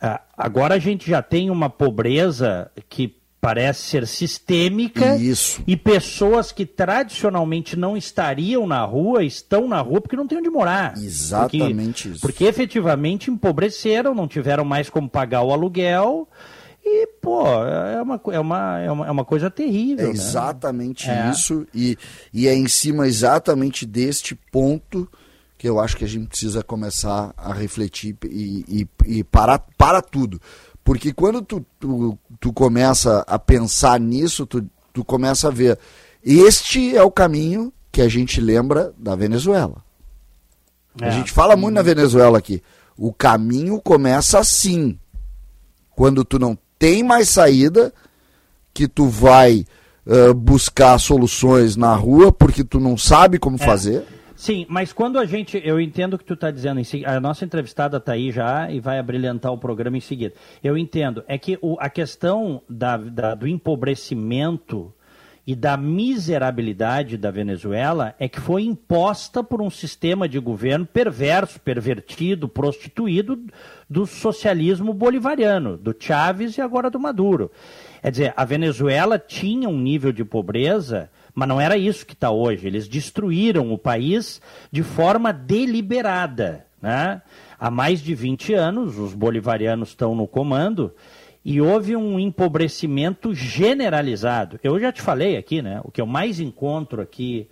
Ah, 0.00 0.20
agora 0.36 0.74
a 0.74 0.78
gente 0.78 1.10
já 1.10 1.20
tem 1.20 1.50
uma 1.50 1.68
pobreza 1.68 2.70
que 2.88 3.16
parece 3.44 3.82
ser 3.82 4.06
sistêmica 4.06 5.16
isso. 5.16 5.62
e 5.66 5.76
pessoas 5.76 6.50
que 6.50 6.64
tradicionalmente 6.64 7.76
não 7.76 7.94
estariam 7.94 8.66
na 8.66 8.82
rua 8.82 9.22
estão 9.22 9.68
na 9.68 9.82
rua 9.82 10.00
porque 10.00 10.16
não 10.16 10.26
têm 10.26 10.38
onde 10.38 10.48
morar. 10.48 10.96
Exatamente 10.96 12.04
porque, 12.04 12.08
isso. 12.08 12.20
Porque 12.22 12.44
efetivamente 12.44 13.30
empobreceram, 13.30 14.14
não 14.14 14.26
tiveram 14.26 14.64
mais 14.64 14.88
como 14.88 15.10
pagar 15.10 15.42
o 15.42 15.52
aluguel. 15.52 16.26
E, 16.82 17.06
pô, 17.20 17.46
é 17.46 18.00
uma, 18.00 18.20
é 18.32 18.40
uma, 18.40 18.78
é 18.80 18.90
uma, 18.90 19.06
é 19.08 19.10
uma 19.10 19.24
coisa 19.26 19.50
terrível. 19.50 20.08
É 20.08 20.10
exatamente 20.10 21.06
né? 21.06 21.30
isso. 21.30 21.66
E, 21.74 21.98
e 22.32 22.48
é 22.48 22.54
em 22.54 22.66
cima 22.66 23.06
exatamente 23.06 23.84
deste 23.84 24.34
ponto 24.50 25.06
que 25.58 25.68
eu 25.68 25.78
acho 25.78 25.98
que 25.98 26.04
a 26.04 26.08
gente 26.08 26.28
precisa 26.28 26.62
começar 26.62 27.34
a 27.36 27.52
refletir 27.52 28.16
e, 28.24 28.64
e, 29.06 29.18
e 29.18 29.24
parar 29.24 29.58
para 29.76 30.00
tudo. 30.00 30.40
Porque 30.84 31.12
quando 31.14 31.40
tu, 31.40 31.64
tu, 31.80 32.18
tu 32.38 32.52
começa 32.52 33.24
a 33.26 33.38
pensar 33.38 33.98
nisso, 33.98 34.44
tu, 34.44 34.68
tu 34.92 35.02
começa 35.02 35.48
a 35.48 35.50
ver. 35.50 35.78
Este 36.22 36.94
é 36.94 37.02
o 37.02 37.10
caminho 37.10 37.72
que 37.90 38.02
a 38.02 38.08
gente 38.08 38.40
lembra 38.40 38.92
da 38.98 39.16
Venezuela. 39.16 39.82
É. 41.00 41.08
A 41.08 41.10
gente 41.10 41.32
fala 41.32 41.56
muito 41.56 41.74
na 41.74 41.82
Venezuela 41.82 42.36
aqui. 42.36 42.62
O 42.96 43.12
caminho 43.12 43.80
começa 43.80 44.38
assim. 44.38 44.98
Quando 45.96 46.24
tu 46.24 46.38
não 46.38 46.56
tem 46.78 47.02
mais 47.02 47.30
saída, 47.30 47.92
que 48.74 48.86
tu 48.86 49.06
vai 49.06 49.64
uh, 50.06 50.34
buscar 50.34 50.98
soluções 50.98 51.76
na 51.76 51.94
rua 51.94 52.30
porque 52.30 52.62
tu 52.62 52.78
não 52.78 52.98
sabe 52.98 53.38
como 53.38 53.56
é. 53.56 53.64
fazer. 53.64 54.04
Sim, 54.36 54.66
mas 54.68 54.92
quando 54.92 55.18
a 55.18 55.24
gente. 55.24 55.60
Eu 55.64 55.80
entendo 55.80 56.14
o 56.14 56.18
que 56.18 56.24
tu 56.24 56.34
está 56.34 56.50
dizendo. 56.50 56.80
A 57.06 57.20
nossa 57.20 57.44
entrevistada 57.44 57.98
está 57.98 58.12
aí 58.12 58.30
já 58.32 58.70
e 58.70 58.80
vai 58.80 58.98
abrilhantar 58.98 59.52
o 59.52 59.58
programa 59.58 59.96
em 59.96 60.00
seguida. 60.00 60.34
Eu 60.62 60.76
entendo. 60.76 61.22
É 61.28 61.38
que 61.38 61.58
o, 61.62 61.76
a 61.78 61.88
questão 61.88 62.60
da, 62.68 62.96
da, 62.96 63.34
do 63.34 63.46
empobrecimento 63.46 64.92
e 65.46 65.54
da 65.54 65.76
miserabilidade 65.76 67.18
da 67.18 67.30
Venezuela 67.30 68.14
é 68.18 68.28
que 68.28 68.40
foi 68.40 68.62
imposta 68.64 69.44
por 69.44 69.60
um 69.60 69.68
sistema 69.68 70.26
de 70.26 70.38
governo 70.38 70.86
perverso, 70.86 71.60
pervertido, 71.60 72.48
prostituído 72.48 73.38
do 73.88 74.06
socialismo 74.06 74.94
bolivariano, 74.94 75.76
do 75.76 75.94
Chávez 75.98 76.56
e 76.56 76.62
agora 76.62 76.90
do 76.90 76.98
Maduro. 76.98 77.50
Quer 78.00 78.10
dizer, 78.10 78.34
a 78.36 78.44
Venezuela 78.44 79.18
tinha 79.18 79.68
um 79.68 79.78
nível 79.78 80.12
de 80.12 80.24
pobreza 80.24 81.10
mas 81.34 81.48
não 81.48 81.60
era 81.60 81.76
isso 81.76 82.06
que 82.06 82.12
está 82.12 82.30
hoje. 82.30 82.66
Eles 82.66 82.86
destruíram 82.86 83.72
o 83.72 83.78
país 83.78 84.40
de 84.70 84.82
forma 84.82 85.32
deliberada. 85.32 86.66
Né? 86.80 87.20
Há 87.58 87.70
mais 87.70 88.00
de 88.00 88.14
20 88.14 88.54
anos, 88.54 88.98
os 88.98 89.14
bolivarianos 89.14 89.88
estão 89.88 90.14
no 90.14 90.26
comando 90.28 90.92
e 91.44 91.60
houve 91.60 91.96
um 91.96 92.18
empobrecimento 92.18 93.34
generalizado. 93.34 94.58
Eu 94.62 94.78
já 94.78 94.92
te 94.92 95.02
falei 95.02 95.36
aqui, 95.36 95.60
né? 95.60 95.80
O 95.84 95.90
que 95.90 96.00
eu 96.00 96.06
mais 96.06 96.40
encontro 96.40 97.02
aqui 97.02 97.48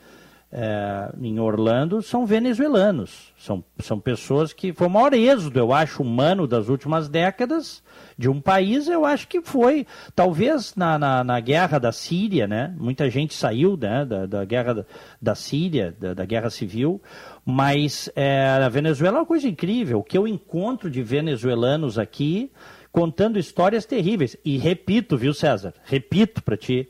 é, 0.52 1.10
em 1.20 1.40
Orlando 1.40 2.02
são 2.02 2.26
venezuelanos. 2.26 3.32
São, 3.38 3.64
são 3.78 3.98
pessoas 3.98 4.52
que. 4.52 4.72
Foi 4.74 4.86
o 4.86 4.90
maior 4.90 5.14
êxodo, 5.14 5.58
eu 5.58 5.72
acho, 5.72 6.02
humano 6.02 6.46
das 6.46 6.68
últimas 6.68 7.08
décadas 7.08 7.82
de 8.18 8.28
um 8.28 8.40
país, 8.40 8.86
eu 8.86 9.06
acho 9.06 9.26
que 9.26 9.40
foi, 9.40 9.86
talvez 10.14 10.74
na, 10.76 10.98
na, 10.98 11.24
na 11.24 11.40
guerra 11.40 11.78
da 11.78 11.90
Síria, 11.90 12.46
né? 12.46 12.74
Muita 12.78 13.08
gente 13.08 13.34
saiu 13.34 13.76
né, 13.76 14.04
da, 14.04 14.26
da 14.26 14.44
guerra 14.44 14.74
da, 14.74 14.84
da 15.20 15.34
Síria, 15.34 15.96
da, 15.98 16.12
da, 16.12 16.24
guerra 16.24 16.50
civil, 16.50 17.00
mas 17.44 18.10
é, 18.14 18.44
a 18.62 18.68
Venezuela 18.68 19.16
é 19.16 19.20
uma 19.20 19.26
coisa 19.26 19.48
incrível. 19.48 20.00
O 20.00 20.04
que 20.04 20.18
eu 20.18 20.28
encontro 20.28 20.90
de 20.90 21.02
venezuelanos 21.02 21.98
aqui 21.98 22.50
contando 22.92 23.38
histórias 23.38 23.86
terríveis. 23.86 24.36
E 24.44 24.58
repito, 24.58 25.16
viu, 25.16 25.32
César? 25.32 25.72
Repito 25.84 26.42
para 26.42 26.56
ti 26.56 26.88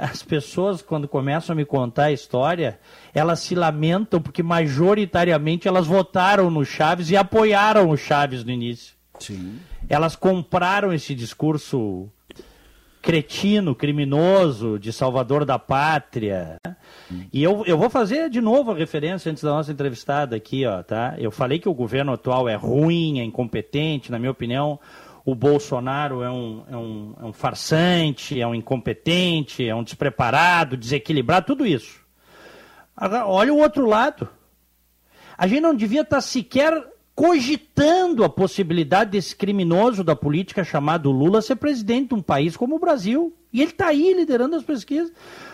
as 0.00 0.22
pessoas, 0.22 0.82
quando 0.82 1.06
começam 1.06 1.52
a 1.52 1.56
me 1.56 1.64
contar 1.64 2.04
a 2.04 2.12
história, 2.12 2.78
elas 3.12 3.40
se 3.40 3.54
lamentam 3.54 4.20
porque 4.20 4.42
majoritariamente 4.42 5.68
elas 5.68 5.86
votaram 5.86 6.50
no 6.50 6.64
Chaves 6.64 7.10
e 7.10 7.16
apoiaram 7.16 7.90
o 7.90 7.96
Chaves 7.96 8.44
no 8.44 8.50
início. 8.50 8.94
Sim. 9.18 9.58
Elas 9.88 10.16
compraram 10.16 10.92
esse 10.92 11.14
discurso 11.14 12.08
cretino, 13.02 13.74
criminoso, 13.74 14.78
de 14.78 14.90
salvador 14.90 15.44
da 15.44 15.58
pátria. 15.58 16.56
E 17.30 17.42
eu, 17.42 17.62
eu 17.66 17.76
vou 17.76 17.90
fazer 17.90 18.30
de 18.30 18.40
novo 18.40 18.72
a 18.72 18.74
referência 18.74 19.30
antes 19.30 19.42
da 19.42 19.50
nossa 19.50 19.70
entrevistada 19.70 20.34
aqui, 20.34 20.64
ó, 20.64 20.82
tá? 20.82 21.14
Eu 21.18 21.30
falei 21.30 21.58
que 21.58 21.68
o 21.68 21.74
governo 21.74 22.12
atual 22.12 22.48
é 22.48 22.54
ruim, 22.54 23.20
é 23.20 23.24
incompetente, 23.24 24.10
na 24.10 24.18
minha 24.18 24.30
opinião 24.30 24.80
o 25.24 25.34
Bolsonaro 25.34 26.22
é 26.22 26.30
um, 26.30 26.64
é, 26.68 26.76
um, 26.76 27.14
é 27.18 27.24
um 27.24 27.32
farsante, 27.32 28.40
é 28.40 28.46
um 28.46 28.54
incompetente, 28.54 29.66
é 29.66 29.74
um 29.74 29.82
despreparado, 29.82 30.76
desequilibrado, 30.76 31.46
tudo 31.46 31.66
isso. 31.66 32.00
Agora, 32.94 33.26
olha 33.26 33.52
o 33.52 33.58
outro 33.58 33.86
lado. 33.86 34.28
A 35.36 35.46
gente 35.46 35.62
não 35.62 35.74
devia 35.74 36.02
estar 36.02 36.20
sequer 36.20 36.72
cogitando 37.14 38.22
a 38.22 38.28
possibilidade 38.28 39.12
desse 39.12 39.34
criminoso 39.34 40.04
da 40.04 40.14
política 40.14 40.62
chamado 40.62 41.10
Lula 41.10 41.40
ser 41.40 41.56
presidente 41.56 42.08
de 42.08 42.14
um 42.14 42.22
país 42.22 42.56
como 42.56 42.76
o 42.76 42.78
Brasil. 42.78 43.34
E 43.52 43.62
ele 43.62 43.70
está 43.70 43.88
aí 43.88 44.12
liderando 44.12 44.56
as 44.56 44.62
pesquisas. 44.62 45.12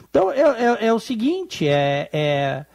Então, 0.09 0.33
é, 0.33 0.41
é, 0.41 0.87
é 0.87 0.93
o 0.93 0.99
seguinte, 0.99 1.69
é, 1.69 2.09
é 2.13 2.67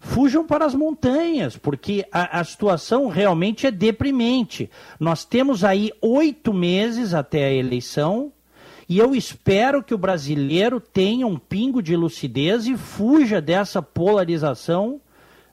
fujam 0.00 0.46
para 0.46 0.64
as 0.64 0.74
montanhas, 0.74 1.56
porque 1.56 2.06
a, 2.10 2.40
a, 2.40 2.44
situação 2.44 3.08
realmente 3.08 3.66
é 3.66 3.70
deprimente. 3.70 4.70
Nós 4.98 5.24
temos 5.24 5.62
aí 5.62 5.92
oito 6.00 6.52
meses 6.52 7.12
até 7.12 7.44
a 7.44 7.52
eleição 7.52 8.32
e 8.88 8.98
eu 8.98 9.14
espero 9.14 9.84
que 9.84 9.94
o 9.94 9.98
brasileiro 9.98 10.80
tenha 10.80 11.26
um 11.26 11.38
pingo 11.38 11.82
de 11.82 11.94
lucidez 11.94 12.66
e 12.66 12.76
fuja 12.76 13.40
dessa 13.40 13.80
polarização 13.80 15.00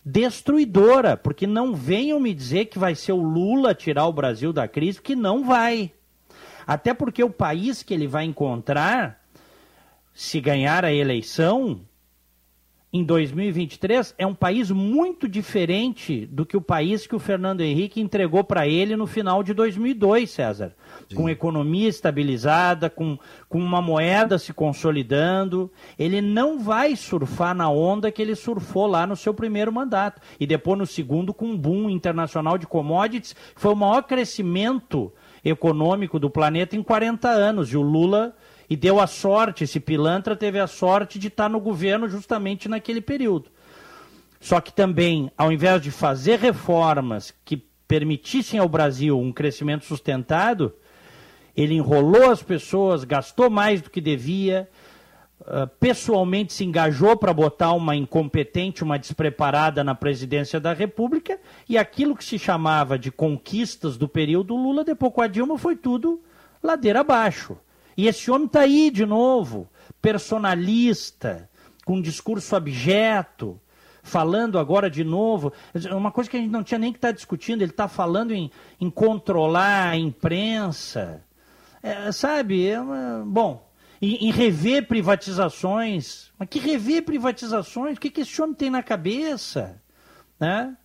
destruidora, 0.04 1.18
porque 1.18 1.46
não 1.46 1.76
venham 1.76 2.18
me 2.18 2.34
dizer 2.34 2.66
que 2.66 2.80
vai 2.80 2.96
ser 2.96 3.12
o 3.12 3.22
Lula 3.22 3.76
tirar 3.76 4.08
o 4.08 4.14
Brasil 4.14 4.54
da 4.54 4.66
crise, 4.66 5.02
que 5.02 5.16
não 5.16 5.44
vai. 5.44 5.92
Até 6.66 6.94
porque 6.94 7.22
o 7.22 7.30
país 7.30 7.84
que 7.84 7.94
ele 7.94 8.08
vai 8.08 8.24
encontrar, 8.24 9.22
se 10.14 10.40
ganhar 10.40 10.86
a 10.86 10.94
eleição, 10.94 11.82
em 12.92 13.04
2023 13.04 14.16
é 14.18 14.26
um 14.26 14.34
país 14.34 14.72
muito 14.72 15.28
diferente 15.28 16.26
do 16.28 16.46
que 16.46 16.56
o 16.56 16.62
país 16.62 17.06
que 17.06 17.16
o 17.16 17.20
Fernando 17.20 17.60
Henrique 17.60 18.00
entregou 18.00 18.46
para 18.46 18.66
ele 18.66 18.96
no 18.96 19.06
final 19.06 19.44
de 19.44 19.54
2002, 19.54 20.30
César. 20.30 20.74
Sim. 21.10 21.16
Com 21.16 21.30
economia 21.30 21.90
estabilizada, 21.90 22.90
com, 22.90 23.20
com 23.50 23.60
uma 23.60 23.82
moeda 23.82 24.40
se 24.40 24.54
consolidando. 24.54 25.70
Ele 26.00 26.22
não 26.22 26.60
vai 26.60 26.96
surfar 26.96 27.54
na 27.54 27.70
onda 27.70 28.10
que 28.10 28.22
ele 28.22 28.36
surfou 28.36 28.88
lá 28.88 29.06
no 29.06 29.18
seu 29.18 29.34
primeiro 29.34 29.72
mandato. 29.72 30.22
E 30.40 30.48
depois 30.48 30.80
no 30.80 30.86
segundo, 30.86 31.34
com 31.34 31.48
um 31.48 31.58
boom 31.58 31.90
internacional 31.90 32.58
de 32.58 32.66
commodities. 32.66 33.36
Foi 33.56 33.74
o 33.74 33.76
maior 33.76 34.04
crescimento 34.04 35.12
econômico 35.44 36.18
do 36.20 36.30
planeta 36.30 36.78
em 36.78 36.82
40 36.82 37.28
anos. 37.28 37.70
E 37.74 37.76
o 37.76 37.82
Lula 37.82 38.34
e 38.70 38.76
deu 38.76 39.00
a 39.00 39.08
sorte, 39.08 39.64
esse 39.64 39.80
pilantra 39.80 40.36
teve 40.36 40.60
a 40.60 40.68
sorte 40.68 41.18
de 41.18 41.28
estar 41.28 41.50
no 41.50 41.60
governo 41.60 42.10
justamente 42.10 42.68
naquele 42.68 43.02
período. 43.02 43.50
Só 44.40 44.62
que 44.62 44.72
também, 44.72 45.32
ao 45.38 45.52
invés 45.52 45.82
de 45.82 45.90
fazer 45.90 46.40
reformas 46.40 47.34
que 47.44 47.58
permitissem 47.88 48.60
ao 48.60 48.68
Brasil 48.68 49.20
um 49.20 49.32
crescimento 49.32 49.86
sustentado, 49.86 50.74
ele 51.56 51.74
enrolou 51.74 52.30
as 52.30 52.44
pessoas, 52.44 53.04
gastou 53.04 53.50
mais 53.50 53.82
do 53.82 53.90
que 53.90 54.02
devia, 54.02 54.70
uh, 55.42 55.66
pessoalmente 55.80 56.54
se 56.54 56.64
engajou 56.64 57.18
para 57.18 57.34
botar 57.34 57.72
uma 57.72 57.96
incompetente, 57.96 58.84
uma 58.84 59.00
despreparada 59.00 59.84
na 59.84 59.96
presidência 59.96 60.60
da 60.60 60.74
República, 60.74 61.40
e 61.68 61.78
aquilo 61.78 62.16
que 62.16 62.24
se 62.24 62.38
chamava 62.38 63.00
de 63.00 63.10
conquistas 63.12 63.98
do 63.98 64.08
período 64.08 64.56
Lula, 64.56 64.84
depois 64.84 65.14
com 65.14 65.22
a 65.22 65.28
Dilma, 65.28 65.58
foi 65.58 65.76
tudo 65.76 66.22
ladeira 66.62 67.00
abaixo. 67.00 67.58
E 67.98 68.08
esse 68.08 68.30
homem 68.30 68.46
está 68.46 68.62
aí 68.62 68.92
de 68.92 69.06
novo, 69.06 69.68
personalista, 70.00 71.50
com 71.84 71.96
um 71.96 72.02
discurso 72.02 72.56
abjeto, 72.56 73.60
falando 74.04 74.60
agora 74.60 74.90
de 74.90 75.04
novo. 75.04 75.52
Uma 75.92 76.12
coisa 76.12 76.30
que 76.30 76.38
a 76.38 76.40
gente 76.40 76.52
não 76.52 76.64
tinha 76.64 76.78
nem 76.78 76.92
que 76.92 77.00
estar 77.00 77.10
tá 77.10 77.14
discutindo, 77.14 77.64
ele 77.64 77.72
está 77.72 77.88
falando 77.88 78.34
em, 78.34 78.52
em, 78.80 78.90
controlar 78.90 79.90
a 79.90 79.98
imprensa. 79.98 81.24
É, 81.82 82.12
sabe, 82.12 82.68
é 82.68 82.80
uma, 82.80 83.24
bom, 83.26 83.68
em, 84.02 84.28
em, 84.28 84.32
rever 84.32 84.88
privatizações. 84.88 86.32
Mas 86.38 86.50
que 86.50 86.60
rever 86.60 87.04
privatizações? 87.04 87.98
O 87.98 88.00
que, 88.00 88.12
que 88.12 88.22
esse 88.22 88.40
homem 88.42 88.56
tem 88.56 88.70
na 88.70 88.84
cabeça? 88.84 89.82
Né? 90.40 90.76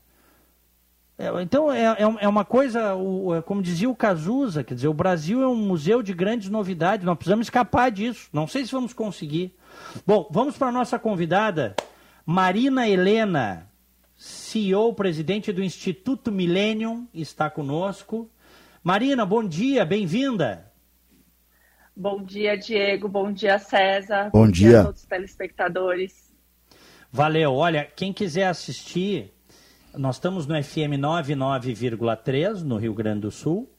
É, 1.18 1.42
então, 1.42 1.70
é, 1.70 1.84
é, 1.84 2.16
é 2.20 2.28
uma 2.28 2.44
coisa, 2.44 2.94
o, 2.94 3.34
é 3.34 3.42
como 3.42 3.62
dizia 3.62 3.88
o 3.88 3.94
Cazuza, 3.94 4.64
quer 4.64 4.74
dizer, 4.74 4.88
o 4.88 4.94
Brasil 4.94 5.42
é 5.42 5.46
um 5.46 5.56
museu 5.56 6.02
de 6.02 6.12
grandes 6.12 6.48
novidades, 6.48 7.04
nós 7.04 7.16
precisamos 7.16 7.46
escapar 7.46 7.90
disso. 7.90 8.28
Não 8.32 8.46
sei 8.46 8.64
se 8.64 8.72
vamos 8.72 8.92
conseguir. 8.92 9.54
Bom, 10.06 10.26
vamos 10.30 10.56
para 10.56 10.68
a 10.68 10.72
nossa 10.72 10.98
convidada, 10.98 11.76
Marina 12.24 12.88
Helena, 12.88 13.68
CEO, 14.16 14.94
presidente 14.94 15.52
do 15.52 15.62
Instituto 15.62 16.32
Millennium, 16.32 17.06
está 17.12 17.50
conosco. 17.50 18.30
Marina, 18.82 19.24
bom 19.26 19.44
dia, 19.46 19.84
bem-vinda. 19.84 20.72
Bom 21.94 22.22
dia, 22.22 22.56
Diego. 22.56 23.06
Bom 23.06 23.32
dia, 23.32 23.58
César. 23.58 24.30
Bom, 24.32 24.46
bom 24.46 24.50
dia. 24.50 24.68
dia 24.68 24.80
a 24.80 24.84
todos 24.84 25.02
os 25.02 25.06
telespectadores. 25.06 26.32
Valeu. 27.10 27.52
Olha, 27.52 27.84
quem 27.84 28.12
quiser 28.12 28.46
assistir, 28.46 29.30
nós 29.96 30.16
estamos 30.16 30.46
no 30.46 30.54
FM 30.62 30.96
99,3 30.98 32.62
no 32.62 32.78
Rio 32.78 32.94
Grande 32.94 33.20
do 33.20 33.30
Sul. 33.30 33.70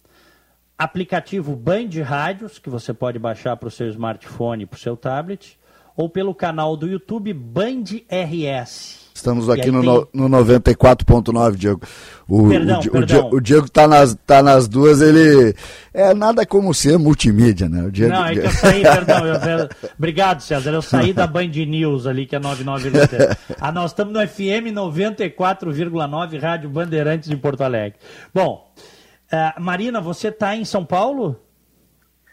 Aplicativo 0.78 1.56
Band 1.56 1.90
Rádios, 2.04 2.60
que 2.60 2.70
você 2.70 2.94
pode 2.94 3.18
baixar 3.18 3.58
para 3.58 3.68
o 3.68 3.72
seu 3.72 3.88
smartphone 3.90 4.64
e 4.64 4.66
para 4.68 4.78
o 4.78 4.80
seu 4.80 4.96
tablet. 4.96 5.60
Ou 5.96 6.10
pelo 6.10 6.34
canal 6.34 6.76
do 6.76 6.88
YouTube 6.88 7.34
Band 7.34 7.84
RS. 8.10 9.04
Estamos 9.14 9.48
aqui 9.48 9.70
no, 9.70 10.06
tem... 10.06 10.22
no 10.22 10.28
94.9, 10.28 11.56
Diego. 11.56 11.82
O, 12.28 12.50
perdão, 12.50 12.80
o, 12.80 12.92
perdão. 12.92 13.30
o, 13.32 13.40
Diego 13.40 13.66
está 13.68 13.88
nas, 13.88 14.16
tá 14.26 14.42
nas 14.42 14.68
duas, 14.68 15.02
ele. 15.02 15.56
É 15.94 16.14
nada 16.14 16.46
como 16.46 16.74
ser 16.74 16.98
multimídia, 16.98 17.70
né? 17.70 17.84
O 17.84 17.92
Diego... 17.92 18.12
Não, 18.12 18.26
é 18.26 18.34
que 18.34 18.40
eu 18.40 18.52
saí, 18.52 18.82
perdão. 18.82 19.26
Eu, 19.26 19.70
obrigado, 19.98 20.42
César. 20.42 20.72
Eu 20.72 20.82
saí 20.82 21.14
da 21.14 21.28
Band 21.28 21.48
News 21.48 22.08
ali, 22.08 22.26
que 22.26 22.36
é 22.36 22.40
99,3. 22.40 23.38
Ah, 23.62 23.72
nós 23.72 23.92
estamos 23.92 24.14
no 24.14 24.28
FM 24.28 24.74
94,9, 24.74 26.40
Rádio 26.40 26.70
Bandeirantes 26.70 27.30
de 27.30 27.38
Porto 27.38 27.62
Alegre. 27.62 28.00
Bom, 28.34 28.74
uh, 29.32 29.62
Marina, 29.62 30.02
você 30.02 30.30
está 30.30 30.56
em 30.56 30.66
São 30.66 30.84
Paulo? 30.84 31.40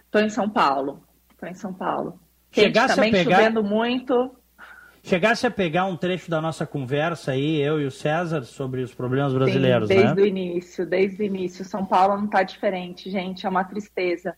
Estou 0.06 0.22
em 0.22 0.30
São 0.30 0.48
Paulo. 0.48 1.00
Estou 1.30 1.48
em 1.48 1.54
São 1.54 1.74
Paulo. 1.74 2.18
Chegasse 2.50 2.95
também 2.95 3.11
a 3.11 3.12
pegar... 3.12 3.37
chovendo 3.37 3.64
muito. 3.64 4.37
Chegasse 5.02 5.47
a 5.47 5.50
pegar 5.50 5.87
um 5.87 5.97
trecho 5.97 6.30
da 6.30 6.40
nossa 6.40 6.66
conversa 6.66 7.33
aí, 7.33 7.57
eu 7.57 7.80
e 7.80 7.87
o 7.87 7.90
César, 7.90 8.42
sobre 8.42 8.83
os 8.83 8.95
problemas 8.95 9.33
brasileiros, 9.33 9.88
Sim, 9.88 9.95
desde 9.95 10.14
né? 10.14 10.23
o 10.23 10.26
início, 10.26 10.87
desde 10.87 11.23
o 11.23 11.25
início. 11.25 11.64
São 11.64 11.87
Paulo 11.87 12.16
não 12.16 12.26
está 12.26 12.42
diferente, 12.42 13.11
gente, 13.11 13.47
é 13.47 13.49
uma 13.49 13.64
tristeza. 13.64 14.35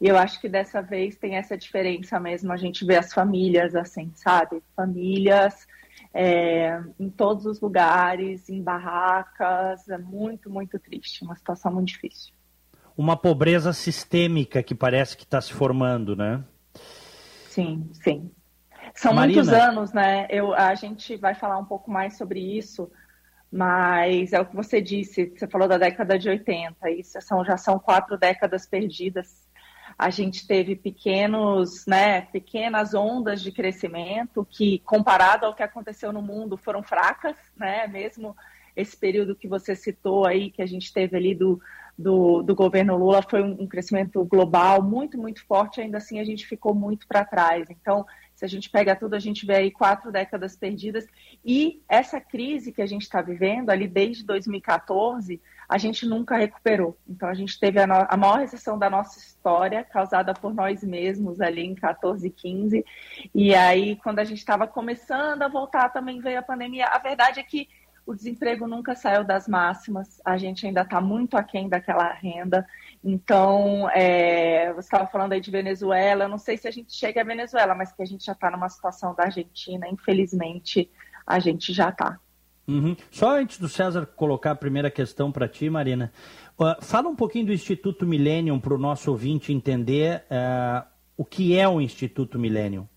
E 0.00 0.08
eu 0.08 0.16
acho 0.16 0.40
que 0.40 0.48
dessa 0.48 0.80
vez 0.80 1.16
tem 1.16 1.36
essa 1.36 1.56
diferença 1.56 2.18
mesmo, 2.18 2.52
a 2.52 2.56
gente 2.56 2.84
vê 2.84 2.96
as 2.96 3.12
famílias 3.12 3.76
assim, 3.76 4.10
sabe? 4.16 4.60
Famílias 4.74 5.66
é, 6.12 6.82
em 6.98 7.08
todos 7.08 7.46
os 7.46 7.60
lugares, 7.60 8.48
em 8.48 8.62
barracas, 8.62 9.88
é 9.88 9.98
muito, 9.98 10.50
muito 10.50 10.78
triste, 10.78 11.22
uma 11.22 11.36
situação 11.36 11.72
muito 11.72 11.88
difícil. 11.88 12.32
Uma 12.96 13.16
pobreza 13.16 13.72
sistêmica 13.72 14.62
que 14.62 14.74
parece 14.74 15.16
que 15.16 15.22
está 15.24 15.40
se 15.40 15.52
formando, 15.52 16.16
né? 16.16 16.42
Sim, 17.60 17.90
sim. 17.92 18.30
São 18.94 19.14
Marina. 19.14 19.42
muitos 19.42 19.52
anos, 19.52 19.92
né? 19.92 20.26
Eu, 20.30 20.54
a 20.54 20.74
gente 20.74 21.16
vai 21.16 21.34
falar 21.34 21.58
um 21.58 21.64
pouco 21.64 21.90
mais 21.90 22.16
sobre 22.16 22.40
isso, 22.40 22.90
mas 23.50 24.32
é 24.32 24.40
o 24.40 24.46
que 24.46 24.56
você 24.56 24.80
disse, 24.80 25.32
você 25.36 25.46
falou 25.46 25.68
da 25.68 25.78
década 25.78 26.18
de 26.18 26.28
80, 26.28 26.90
isso 26.90 27.20
são, 27.20 27.44
já 27.44 27.56
são 27.56 27.78
quatro 27.78 28.18
décadas 28.18 28.66
perdidas. 28.66 29.48
A 29.98 30.08
gente 30.08 30.46
teve 30.46 30.74
pequenos, 30.76 31.84
né, 31.86 32.22
pequenas 32.22 32.94
ondas 32.94 33.42
de 33.42 33.52
crescimento 33.52 34.46
que, 34.48 34.78
comparado 34.80 35.44
ao 35.44 35.54
que 35.54 35.62
aconteceu 35.62 36.12
no 36.12 36.22
mundo, 36.22 36.56
foram 36.56 36.82
fracas, 36.82 37.36
né? 37.56 37.86
Mesmo 37.86 38.34
esse 38.76 38.96
período 38.96 39.36
que 39.36 39.48
você 39.48 39.74
citou 39.74 40.26
aí, 40.26 40.50
que 40.50 40.62
a 40.62 40.66
gente 40.66 40.92
teve 40.92 41.16
ali 41.16 41.34
do, 41.34 41.60
do, 42.00 42.42
do 42.42 42.54
governo 42.54 42.96
Lula, 42.96 43.22
foi 43.22 43.42
um, 43.42 43.66
crescimento 43.66 44.24
global 44.24 44.82
muito, 44.82 45.18
muito 45.18 45.44
forte, 45.44 45.80
ainda 45.80 45.98
assim 45.98 46.18
a 46.18 46.24
gente 46.24 46.46
ficou 46.46 46.74
muito 46.74 47.06
para 47.06 47.24
trás. 47.24 47.68
Então, 47.68 48.06
se 48.34 48.44
a 48.44 48.48
gente 48.48 48.70
pega 48.70 48.96
tudo, 48.96 49.14
a 49.14 49.18
gente 49.18 49.44
vê 49.44 49.56
aí 49.56 49.70
quatro 49.70 50.10
décadas 50.10 50.56
perdidas. 50.56 51.06
E 51.44 51.82
essa 51.86 52.18
crise 52.18 52.72
que 52.72 52.80
a 52.80 52.86
gente 52.86 53.02
está 53.02 53.20
vivendo 53.20 53.68
ali 53.68 53.86
desde 53.86 54.24
2014, 54.24 55.38
a 55.68 55.76
gente 55.76 56.06
nunca 56.06 56.38
recuperou. 56.38 56.96
Então, 57.06 57.28
a 57.28 57.34
gente 57.34 57.60
teve 57.60 57.78
a, 57.78 57.86
no... 57.86 57.94
a 58.08 58.16
maior 58.16 58.38
recessão 58.38 58.78
da 58.78 58.88
nossa 58.88 59.18
história, 59.18 59.84
causada 59.84 60.32
por 60.32 60.54
nós 60.54 60.82
mesmos 60.82 61.38
ali 61.38 61.66
em 61.66 61.74
14 61.74 62.26
e 62.26 62.30
15. 62.30 62.84
E 63.34 63.54
aí, 63.54 63.96
quando 63.96 64.20
a 64.20 64.24
gente 64.24 64.38
estava 64.38 64.66
começando 64.66 65.42
a 65.42 65.48
voltar, 65.48 65.90
também 65.90 66.18
veio 66.20 66.38
a 66.38 66.42
pandemia. 66.42 66.86
A 66.86 66.98
verdade 66.98 67.40
é 67.40 67.42
que 67.42 67.68
o 68.10 68.16
desemprego 68.16 68.66
nunca 68.66 68.96
saiu 68.96 69.22
das 69.22 69.46
máximas, 69.46 70.20
a 70.24 70.36
gente 70.36 70.66
ainda 70.66 70.80
está 70.82 71.00
muito 71.00 71.36
aquém 71.36 71.68
daquela 71.68 72.12
renda. 72.12 72.66
Então, 73.04 73.88
é, 73.90 74.72
você 74.72 74.86
estava 74.86 75.06
falando 75.06 75.32
aí 75.32 75.40
de 75.40 75.50
Venezuela, 75.50 76.24
eu 76.24 76.28
não 76.28 76.36
sei 76.36 76.56
se 76.56 76.66
a 76.66 76.72
gente 76.72 76.92
chega 76.92 77.20
a 77.20 77.24
Venezuela, 77.24 77.72
mas 77.72 77.92
que 77.92 78.02
a 78.02 78.04
gente 78.06 78.24
já 78.24 78.32
está 78.32 78.50
numa 78.50 78.68
situação 78.68 79.14
da 79.14 79.24
Argentina, 79.24 79.88
infelizmente, 79.88 80.90
a 81.24 81.38
gente 81.38 81.72
já 81.72 81.90
está. 81.90 82.18
Uhum. 82.66 82.96
Só 83.12 83.36
antes 83.38 83.58
do 83.58 83.68
César 83.68 84.06
colocar 84.06 84.50
a 84.50 84.56
primeira 84.56 84.90
questão 84.90 85.30
para 85.30 85.48
ti, 85.48 85.70
Marina, 85.70 86.12
uh, 86.58 86.82
fala 86.84 87.08
um 87.08 87.16
pouquinho 87.16 87.46
do 87.46 87.52
Instituto 87.52 88.04
Millennium 88.04 88.58
para 88.58 88.74
o 88.74 88.78
nosso 88.78 89.10
ouvinte 89.10 89.52
entender 89.52 90.24
uh, 90.24 90.84
o 91.16 91.24
que 91.24 91.56
é 91.56 91.68
o 91.68 91.80
Instituto 91.80 92.40
Millennium. 92.40 92.88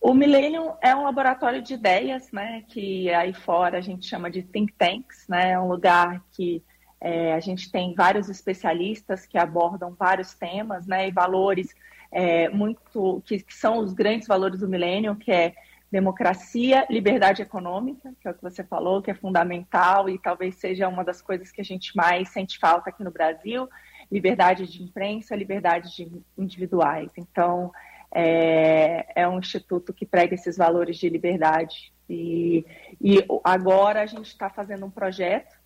O 0.00 0.14
Millennium 0.14 0.72
é 0.80 0.96
um 0.96 1.04
laboratório 1.04 1.60
de 1.60 1.74
ideias, 1.74 2.32
né, 2.32 2.64
que 2.68 3.10
aí 3.12 3.34
fora 3.34 3.76
a 3.76 3.80
gente 3.82 4.06
chama 4.06 4.30
de 4.30 4.42
think 4.42 4.72
tanks, 4.72 5.26
né, 5.28 5.50
é 5.50 5.60
um 5.60 5.68
lugar 5.68 6.24
que 6.32 6.64
é, 6.98 7.34
a 7.34 7.40
gente 7.40 7.70
tem 7.70 7.94
vários 7.94 8.30
especialistas 8.30 9.26
que 9.26 9.36
abordam 9.36 9.94
vários 9.98 10.32
temas, 10.32 10.86
né, 10.86 11.08
e 11.08 11.10
valores 11.10 11.74
é, 12.10 12.48
muito 12.48 13.22
que, 13.26 13.40
que, 13.40 13.54
são 13.54 13.78
os 13.78 13.92
grandes 13.92 14.26
valores 14.26 14.60
do 14.60 14.68
Millennium, 14.68 15.14
que 15.14 15.30
é 15.30 15.54
democracia, 15.92 16.86
liberdade 16.88 17.42
econômica, 17.42 18.14
que 18.20 18.26
é 18.26 18.30
o 18.30 18.34
que 18.34 18.42
você 18.42 18.64
falou, 18.64 19.02
que 19.02 19.10
é 19.10 19.14
fundamental 19.14 20.08
e 20.08 20.18
talvez 20.18 20.54
seja 20.54 20.88
uma 20.88 21.04
das 21.04 21.20
coisas 21.20 21.50
que 21.50 21.60
a 21.60 21.64
gente 21.64 21.94
mais 21.94 22.30
sente 22.30 22.58
falta 22.58 22.88
aqui 22.88 23.04
no 23.04 23.10
Brasil, 23.10 23.68
liberdade 24.10 24.66
de 24.66 24.82
imprensa, 24.82 25.36
liberdade 25.36 25.94
de 25.94 26.22
individuais. 26.38 27.10
Então 27.18 27.70
é, 28.12 29.22
é 29.22 29.28
um 29.28 29.38
instituto 29.38 29.92
que 29.92 30.04
prega 30.04 30.34
esses 30.34 30.56
valores 30.56 30.96
de 30.96 31.08
liberdade. 31.08 31.92
E, 32.08 32.64
e 33.00 33.24
agora 33.44 34.02
a 34.02 34.06
gente 34.06 34.26
está 34.26 34.50
fazendo 34.50 34.86
um 34.86 34.90
projeto 34.90 35.60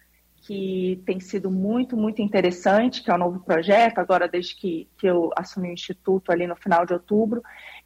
que 0.46 1.02
tem 1.06 1.20
sido 1.20 1.50
muito, 1.50 1.96
muito 1.96 2.20
interessante, 2.20 3.02
que 3.02 3.10
é 3.10 3.14
um 3.14 3.18
novo 3.18 3.40
projeto, 3.40 3.98
agora 3.98 4.28
desde 4.28 4.54
que, 4.54 4.86
que 4.98 5.06
eu 5.06 5.30
assumi 5.34 5.70
o 5.70 5.72
Instituto 5.72 6.30
ali 6.30 6.46
no 6.46 6.54
final 6.54 6.84
de 6.84 6.92
outubro, 6.92 7.42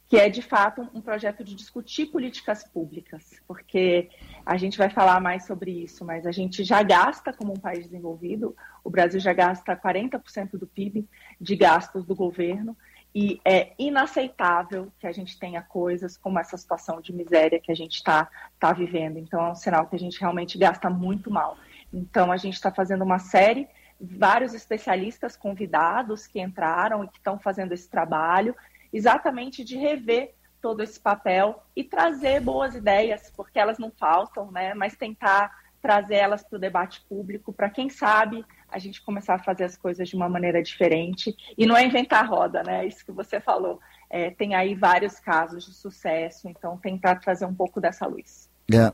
que 0.09 0.17
é 0.17 0.27
de 0.27 0.41
fato 0.41 0.85
um 0.93 0.99
projeto 0.99 1.41
de 1.41 1.55
discutir 1.55 2.07
políticas 2.07 2.65
públicas, 2.65 3.41
porque 3.47 4.09
a 4.45 4.57
gente 4.57 4.77
vai 4.77 4.89
falar 4.89 5.21
mais 5.21 5.45
sobre 5.45 5.71
isso, 5.71 6.03
mas 6.03 6.25
a 6.25 6.31
gente 6.31 6.65
já 6.65 6.83
gasta 6.83 7.31
como 7.31 7.53
um 7.53 7.59
país 7.59 7.85
desenvolvido, 7.85 8.53
o 8.83 8.89
Brasil 8.89 9.21
já 9.21 9.31
gasta 9.31 9.77
40% 9.77 10.57
do 10.57 10.67
PIB 10.67 11.07
de 11.39 11.55
gastos 11.55 12.03
do 12.03 12.13
governo, 12.13 12.75
e 13.13 13.41
é 13.43 13.73
inaceitável 13.77 14.91
que 14.99 15.07
a 15.07 15.11
gente 15.11 15.39
tenha 15.39 15.61
coisas 15.61 16.15
como 16.15 16.39
essa 16.39 16.55
situação 16.57 17.01
de 17.01 17.11
miséria 17.11 17.59
que 17.59 17.71
a 17.71 17.75
gente 17.75 17.95
está 17.95 18.29
tá 18.59 18.71
vivendo. 18.71 19.17
Então, 19.17 19.47
é 19.47 19.51
um 19.51 19.55
sinal 19.55 19.87
que 19.87 19.95
a 19.95 19.99
gente 19.99 20.19
realmente 20.19 20.57
gasta 20.57 20.89
muito 20.89 21.31
mal. 21.31 21.57
Então, 21.91 22.31
a 22.31 22.37
gente 22.37 22.53
está 22.53 22.71
fazendo 22.71 23.03
uma 23.03 23.17
série, 23.17 23.67
vários 23.99 24.53
especialistas 24.53 25.35
convidados 25.35 26.27
que 26.27 26.39
entraram 26.39 27.03
e 27.03 27.07
que 27.07 27.17
estão 27.17 27.39
fazendo 27.39 27.73
esse 27.73 27.89
trabalho, 27.89 28.55
exatamente 28.93 29.63
de 29.63 29.75
rever 29.75 30.35
todo 30.61 30.83
esse 30.83 30.99
papel 30.99 31.63
e 31.75 31.83
trazer 31.83 32.41
boas 32.41 32.75
ideias, 32.75 33.31
porque 33.35 33.57
elas 33.57 33.79
não 33.79 33.91
faltam, 33.91 34.51
né? 34.51 34.73
Mas 34.73 34.95
tentar 34.95 35.51
trazer 35.81 36.15
elas 36.15 36.43
para 36.43 36.57
o 36.57 36.59
debate 36.59 37.01
público, 37.07 37.53
para 37.53 37.69
quem 37.69 37.89
sabe 37.89 38.45
a 38.71 38.79
gente 38.79 39.01
começar 39.01 39.35
a 39.35 39.43
fazer 39.43 39.63
as 39.63 39.77
coisas 39.77 40.07
de 40.07 40.15
uma 40.15 40.29
maneira 40.29 40.61
diferente. 40.61 41.35
E 41.57 41.65
não 41.65 41.75
é 41.75 41.85
inventar 41.85 42.27
roda, 42.27 42.63
né? 42.63 42.85
Isso 42.85 43.05
que 43.05 43.11
você 43.11 43.39
falou. 43.39 43.79
É, 44.09 44.31
tem 44.31 44.55
aí 44.55 44.75
vários 44.75 45.19
casos 45.19 45.65
de 45.65 45.73
sucesso, 45.73 46.47
então 46.47 46.77
tentar 46.77 47.15
trazer 47.15 47.45
um 47.45 47.53
pouco 47.53 47.79
dessa 47.79 48.07
luz. 48.07 48.49
É. 48.71 48.91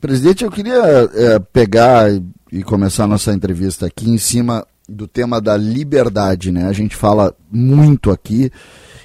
Presidente, 0.00 0.44
eu 0.44 0.50
queria 0.50 0.82
é, 1.14 1.38
pegar 1.38 2.06
e 2.50 2.62
começar 2.62 3.06
nossa 3.06 3.32
entrevista 3.32 3.86
aqui 3.86 4.08
em 4.08 4.18
cima 4.18 4.66
do 4.88 5.06
tema 5.06 5.40
da 5.40 5.56
liberdade, 5.56 6.50
né? 6.50 6.66
A 6.66 6.72
gente 6.72 6.96
fala 6.96 7.34
muito 7.50 8.10
aqui 8.10 8.50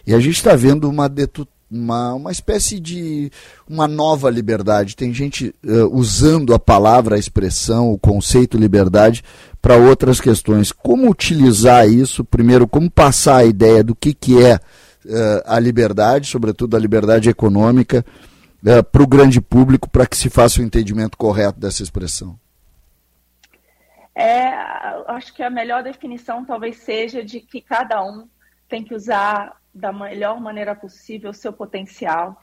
e 0.08 0.13
a 0.13 0.19
gente 0.19 0.36
está 0.36 0.56
vendo 0.56 0.89
uma, 0.89 1.10
uma, 1.69 2.13
uma 2.13 2.32
espécie 2.32 2.80
de 2.80 3.32
uma 3.67 3.88
nova 3.88 4.30
liberdade. 4.30 4.95
Tem 4.95 5.13
gente 5.13 5.54
uh, 5.63 5.88
usando 5.91 6.54
a 6.54 6.60
palavra, 6.60 7.15
a 7.15 7.19
expressão, 7.19 7.91
o 7.91 7.97
conceito 7.97 8.58
liberdade 8.58 9.23
para 9.62 9.75
outras 9.75 10.21
questões. 10.21 10.71
Como 10.71 11.10
utilizar 11.10 11.88
isso? 11.88 12.23
Primeiro, 12.23 12.67
como 12.67 12.89
passar 12.89 13.38
a 13.38 13.45
ideia 13.45 13.84
do 13.84 13.95
que, 13.95 14.13
que 14.13 14.43
é 14.43 14.56
uh, 14.56 15.41
a 15.45 15.60
liberdade, 15.60 16.28
sobretudo 16.28 16.75
a 16.75 16.80
liberdade 16.80 17.30
econômica, 17.30 18.06
uh, 18.63 18.84
para 18.84 19.04
o 19.04 19.08
grande 19.08 19.41
público, 19.41 19.89
para 19.89 20.06
que 20.06 20.17
se 20.17 20.30
faça 20.30 20.60
o 20.60 20.63
um 20.63 20.67
entendimento 20.67 21.17
correto 21.17 21.60
dessa 21.60 21.82
expressão? 21.82 22.39
É, 24.17 24.47
acho 25.08 25.34
que 25.34 25.43
a 25.43 25.49
melhor 25.49 25.84
definição 25.84 26.45
talvez 26.45 26.78
seja 26.78 27.21
de 27.21 27.41
que 27.41 27.60
cada 27.60 28.01
um 28.01 28.28
tem 28.69 28.82
que 28.82 28.95
usar 28.95 29.58
da 29.75 29.91
melhor 29.91 30.39
maneira 30.39 30.73
possível 30.73 31.31
o 31.31 31.33
seu 31.33 31.51
potencial 31.51 32.41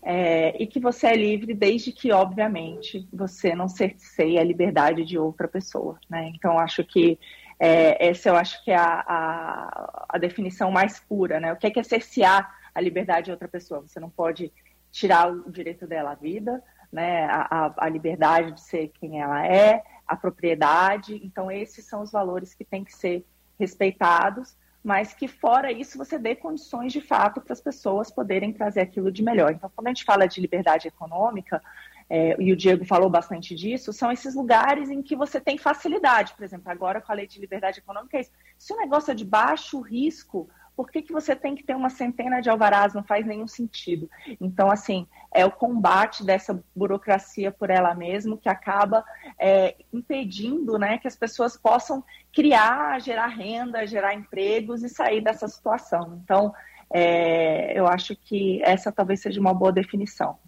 é, 0.00 0.62
e 0.62 0.66
que 0.66 0.78
você 0.78 1.08
é 1.08 1.16
livre 1.16 1.52
desde 1.52 1.90
que, 1.90 2.12
obviamente, 2.12 3.06
você 3.12 3.52
não 3.54 3.68
cerceie 3.68 4.38
a 4.38 4.44
liberdade 4.44 5.04
de 5.04 5.18
outra 5.18 5.48
pessoa. 5.48 5.98
Né? 6.08 6.30
Então, 6.34 6.56
acho 6.56 6.84
que 6.84 7.18
é, 7.58 8.08
essa 8.08 8.28
eu 8.28 8.36
acho 8.36 8.64
que 8.64 8.70
é 8.70 8.76
a, 8.76 9.04
a, 9.06 10.06
a, 10.10 10.18
definição 10.18 10.70
mais 10.70 11.00
pura. 11.00 11.40
Né? 11.40 11.52
O 11.52 11.56
que 11.56 11.66
é, 11.66 11.70
que 11.70 11.80
é 11.80 11.82
cercear 11.82 12.54
a 12.72 12.80
liberdade 12.80 13.26
de 13.26 13.32
outra 13.32 13.48
pessoa? 13.48 13.80
Você 13.80 13.98
não 13.98 14.08
pode 14.08 14.52
tirar 14.92 15.32
o 15.32 15.50
direito 15.50 15.84
dela 15.84 16.12
à 16.12 16.14
vida, 16.14 16.62
né? 16.92 17.24
a, 17.24 17.74
a, 17.76 17.88
liberdade 17.88 18.52
de 18.52 18.60
ser 18.60 18.92
quem 19.00 19.20
ela 19.20 19.44
é, 19.44 19.82
a 20.06 20.14
propriedade. 20.14 21.20
Então, 21.24 21.50
esses 21.50 21.84
são 21.84 22.02
os 22.02 22.12
valores 22.12 22.54
que 22.54 22.64
têm 22.64 22.84
que 22.84 22.94
ser 22.94 23.26
respeitados 23.58 24.56
mas 24.82 25.12
que 25.12 25.28
fora 25.28 25.72
isso 25.72 25.98
você 25.98 26.18
dê 26.18 26.34
condições 26.34 26.92
de 26.92 27.00
fato 27.00 27.40
para 27.40 27.52
as 27.52 27.60
pessoas 27.60 28.10
poderem 28.10 28.52
trazer 28.52 28.80
aquilo 28.80 29.10
de 29.10 29.22
melhor. 29.22 29.52
Então, 29.52 29.70
quando 29.74 29.88
a 29.88 29.90
gente 29.90 30.04
fala 30.04 30.26
de 30.26 30.40
liberdade 30.40 30.88
econômica, 30.88 31.62
é, 32.10 32.36
e 32.40 32.52
o 32.52 32.56
Diego 32.56 32.84
falou 32.86 33.10
bastante 33.10 33.54
disso, 33.54 33.92
são 33.92 34.10
esses 34.10 34.34
lugares 34.34 34.88
em 34.88 35.02
que 35.02 35.14
você 35.14 35.40
tem 35.40 35.58
facilidade. 35.58 36.32
Por 36.34 36.42
exemplo, 36.42 36.70
agora 36.70 37.00
com 37.00 37.12
a 37.12 37.14
lei 37.14 37.26
de 37.26 37.38
liberdade 37.38 37.80
econômica, 37.80 38.16
é 38.16 38.22
isso. 38.22 38.30
se 38.56 38.72
o 38.72 38.76
negócio 38.76 39.10
é 39.10 39.14
de 39.14 39.24
baixo 39.24 39.80
risco, 39.80 40.48
por 40.78 40.92
que, 40.92 41.02
que 41.02 41.12
você 41.12 41.34
tem 41.34 41.56
que 41.56 41.64
ter 41.64 41.74
uma 41.74 41.90
centena 41.90 42.40
de 42.40 42.48
alvarás? 42.48 42.94
Não 42.94 43.02
faz 43.02 43.26
nenhum 43.26 43.48
sentido. 43.48 44.08
Então, 44.40 44.70
assim, 44.70 45.08
é 45.34 45.44
o 45.44 45.50
combate 45.50 46.24
dessa 46.24 46.62
burocracia 46.72 47.50
por 47.50 47.68
ela 47.68 47.96
mesma 47.96 48.36
que 48.36 48.48
acaba 48.48 49.04
é, 49.36 49.74
impedindo 49.92 50.78
né, 50.78 50.96
que 50.98 51.08
as 51.08 51.16
pessoas 51.16 51.56
possam 51.56 52.04
criar, 52.32 53.00
gerar 53.00 53.26
renda, 53.26 53.84
gerar 53.88 54.14
empregos 54.14 54.84
e 54.84 54.88
sair 54.88 55.20
dessa 55.20 55.48
situação. 55.48 56.20
Então, 56.22 56.54
é, 56.88 57.76
eu 57.76 57.88
acho 57.88 58.14
que 58.14 58.62
essa 58.62 58.92
talvez 58.92 59.20
seja 59.20 59.40
uma 59.40 59.52
boa 59.52 59.72
definição. 59.72 60.38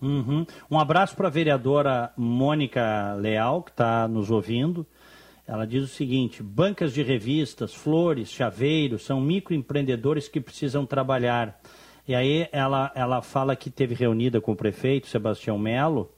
Uhum. 0.00 0.46
Um 0.70 0.78
abraço 0.78 1.16
para 1.16 1.26
a 1.26 1.30
vereadora 1.30 2.12
Mônica 2.16 3.14
Leal, 3.14 3.64
que 3.64 3.72
está 3.72 4.06
nos 4.06 4.30
ouvindo. 4.30 4.86
Ela 5.46 5.66
diz 5.66 5.84
o 5.84 5.88
seguinte: 5.88 6.42
bancas 6.42 6.92
de 6.92 7.02
revistas, 7.02 7.74
flores, 7.74 8.30
chaveiros 8.30 9.04
são 9.04 9.20
microempreendedores 9.20 10.28
que 10.28 10.40
precisam 10.40 10.86
trabalhar. 10.86 11.60
E 12.06 12.14
aí 12.14 12.48
ela, 12.52 12.92
ela 12.94 13.22
fala 13.22 13.56
que 13.56 13.70
teve 13.70 13.94
reunida 13.94 14.40
com 14.40 14.52
o 14.52 14.56
prefeito 14.56 15.06
Sebastião 15.06 15.58
Melo 15.58 16.10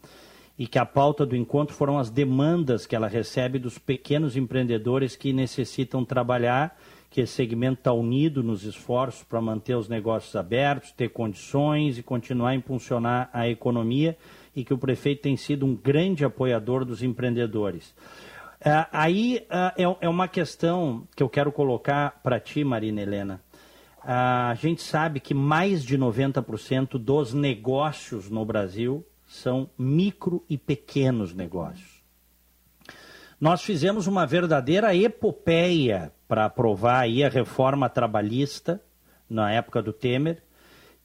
e 0.58 0.66
que 0.66 0.78
a 0.78 0.86
pauta 0.86 1.26
do 1.26 1.36
encontro 1.36 1.74
foram 1.74 1.98
as 1.98 2.10
demandas 2.10 2.86
que 2.86 2.96
ela 2.96 3.08
recebe 3.08 3.58
dos 3.58 3.78
pequenos 3.78 4.36
empreendedores 4.36 5.14
que 5.14 5.32
necessitam 5.32 6.04
trabalhar, 6.04 6.76
que 7.10 7.20
esse 7.20 7.34
segmento 7.34 7.80
está 7.80 7.92
unido 7.92 8.42
nos 8.42 8.64
esforços 8.64 9.22
para 9.22 9.40
manter 9.40 9.76
os 9.76 9.88
negócios 9.88 10.34
abertos, 10.34 10.92
ter 10.92 11.10
condições 11.10 11.98
e 11.98 12.02
continuar 12.02 12.50
a 12.50 12.54
impulsionar 12.54 13.30
a 13.32 13.48
economia 13.48 14.16
e 14.54 14.64
que 14.64 14.72
o 14.72 14.78
prefeito 14.78 15.22
tem 15.22 15.36
sido 15.36 15.66
um 15.66 15.76
grande 15.76 16.24
apoiador 16.24 16.84
dos 16.84 17.02
empreendedores. 17.02 17.94
É, 18.66 18.84
aí 18.90 19.46
é, 19.48 19.84
é, 19.84 19.96
é 20.00 20.08
uma 20.08 20.26
questão 20.26 21.06
que 21.14 21.22
eu 21.22 21.28
quero 21.28 21.52
colocar 21.52 22.20
para 22.20 22.40
ti, 22.40 22.64
Marina 22.64 23.00
Helena. 23.00 23.40
a 24.02 24.56
gente 24.60 24.82
sabe 24.82 25.20
que 25.20 25.32
mais 25.32 25.84
de 25.84 25.96
90% 25.96 26.98
dos 26.98 27.32
negócios 27.32 28.28
no 28.28 28.44
Brasil 28.44 29.06
são 29.24 29.70
micro 29.78 30.44
e 30.50 30.58
pequenos 30.58 31.32
negócios. 31.32 32.02
Nós 33.40 33.62
fizemos 33.62 34.08
uma 34.08 34.26
verdadeira 34.26 34.96
epopeia 34.96 36.12
para 36.26 36.46
aprovar 36.46 37.02
aí 37.02 37.22
a 37.22 37.28
reforma 37.28 37.88
trabalhista 37.88 38.82
na 39.30 39.52
época 39.52 39.80
do 39.80 39.92
Temer, 39.92 40.42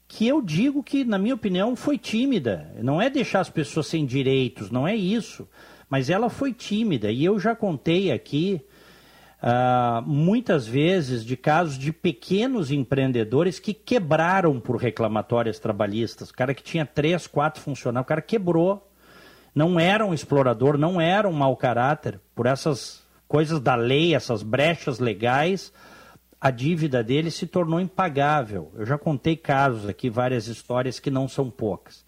que 0.08 0.26
eu 0.26 0.42
digo 0.42 0.82
que, 0.82 1.04
na 1.04 1.16
minha 1.16 1.36
opinião, 1.36 1.76
foi 1.76 1.96
tímida. 1.96 2.74
Não 2.82 3.00
é 3.00 3.08
deixar 3.08 3.38
as 3.38 3.50
pessoas 3.50 3.86
sem 3.86 4.04
direitos, 4.04 4.68
não 4.68 4.86
é 4.86 4.96
isso 4.96 5.46
mas 5.92 6.08
ela 6.08 6.30
foi 6.30 6.54
tímida. 6.54 7.10
E 7.10 7.22
eu 7.22 7.38
já 7.38 7.54
contei 7.54 8.10
aqui 8.10 8.62
uh, 9.42 10.00
muitas 10.08 10.66
vezes 10.66 11.22
de 11.22 11.36
casos 11.36 11.76
de 11.76 11.92
pequenos 11.92 12.70
empreendedores 12.70 13.58
que 13.58 13.74
quebraram 13.74 14.58
por 14.58 14.76
reclamatórias 14.76 15.58
trabalhistas. 15.58 16.30
O 16.30 16.34
cara 16.34 16.54
que 16.54 16.62
tinha 16.62 16.86
três, 16.86 17.26
quatro 17.26 17.60
funcionários, 17.60 18.06
o 18.06 18.08
cara 18.08 18.22
quebrou. 18.22 18.90
Não 19.54 19.78
era 19.78 20.06
um 20.06 20.14
explorador, 20.14 20.78
não 20.78 20.98
era 20.98 21.28
um 21.28 21.32
mau 21.34 21.54
caráter. 21.58 22.18
Por 22.34 22.46
essas 22.46 23.02
coisas 23.28 23.60
da 23.60 23.74
lei, 23.74 24.14
essas 24.14 24.42
brechas 24.42 24.98
legais, 24.98 25.74
a 26.40 26.50
dívida 26.50 27.04
dele 27.04 27.30
se 27.30 27.46
tornou 27.46 27.78
impagável. 27.78 28.72
Eu 28.76 28.86
já 28.86 28.96
contei 28.96 29.36
casos 29.36 29.86
aqui, 29.86 30.08
várias 30.08 30.46
histórias 30.46 30.98
que 30.98 31.10
não 31.10 31.28
são 31.28 31.50
poucas. 31.50 32.02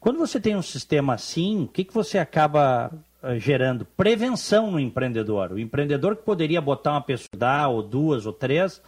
Quando 0.00 0.18
você 0.18 0.40
tem 0.40 0.56
um 0.56 0.62
sistema 0.62 1.12
assim, 1.12 1.64
o 1.64 1.68
que, 1.68 1.84
que 1.84 1.92
você 1.92 2.16
acaba 2.16 2.90
gerando 3.38 3.84
prevenção 3.84 4.70
no 4.70 4.78
empreendedor. 4.78 5.52
O 5.52 5.58
empreendedor 5.58 6.16
que 6.16 6.22
poderia 6.22 6.60
botar 6.60 6.92
uma 6.92 7.00
pessoa, 7.00 7.68
ou 7.68 7.82
duas, 7.82 8.26
ou 8.26 8.32
três, 8.32 8.80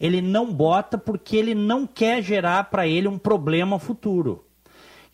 ele 0.00 0.20
não 0.20 0.52
bota 0.52 0.98
porque 0.98 1.36
ele 1.36 1.54
não 1.54 1.86
quer 1.86 2.22
gerar 2.22 2.64
para 2.64 2.86
ele 2.86 3.08
um 3.08 3.18
problema 3.18 3.78
futuro. 3.78 4.44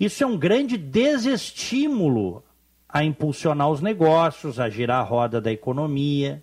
Isso 0.00 0.24
é 0.24 0.26
um 0.26 0.36
grande 0.36 0.76
desestímulo 0.76 2.42
a 2.88 3.04
impulsionar 3.04 3.70
os 3.70 3.80
negócios, 3.80 4.58
a 4.58 4.68
girar 4.68 5.00
a 5.00 5.04
roda 5.04 5.40
da 5.40 5.52
economia. 5.52 6.42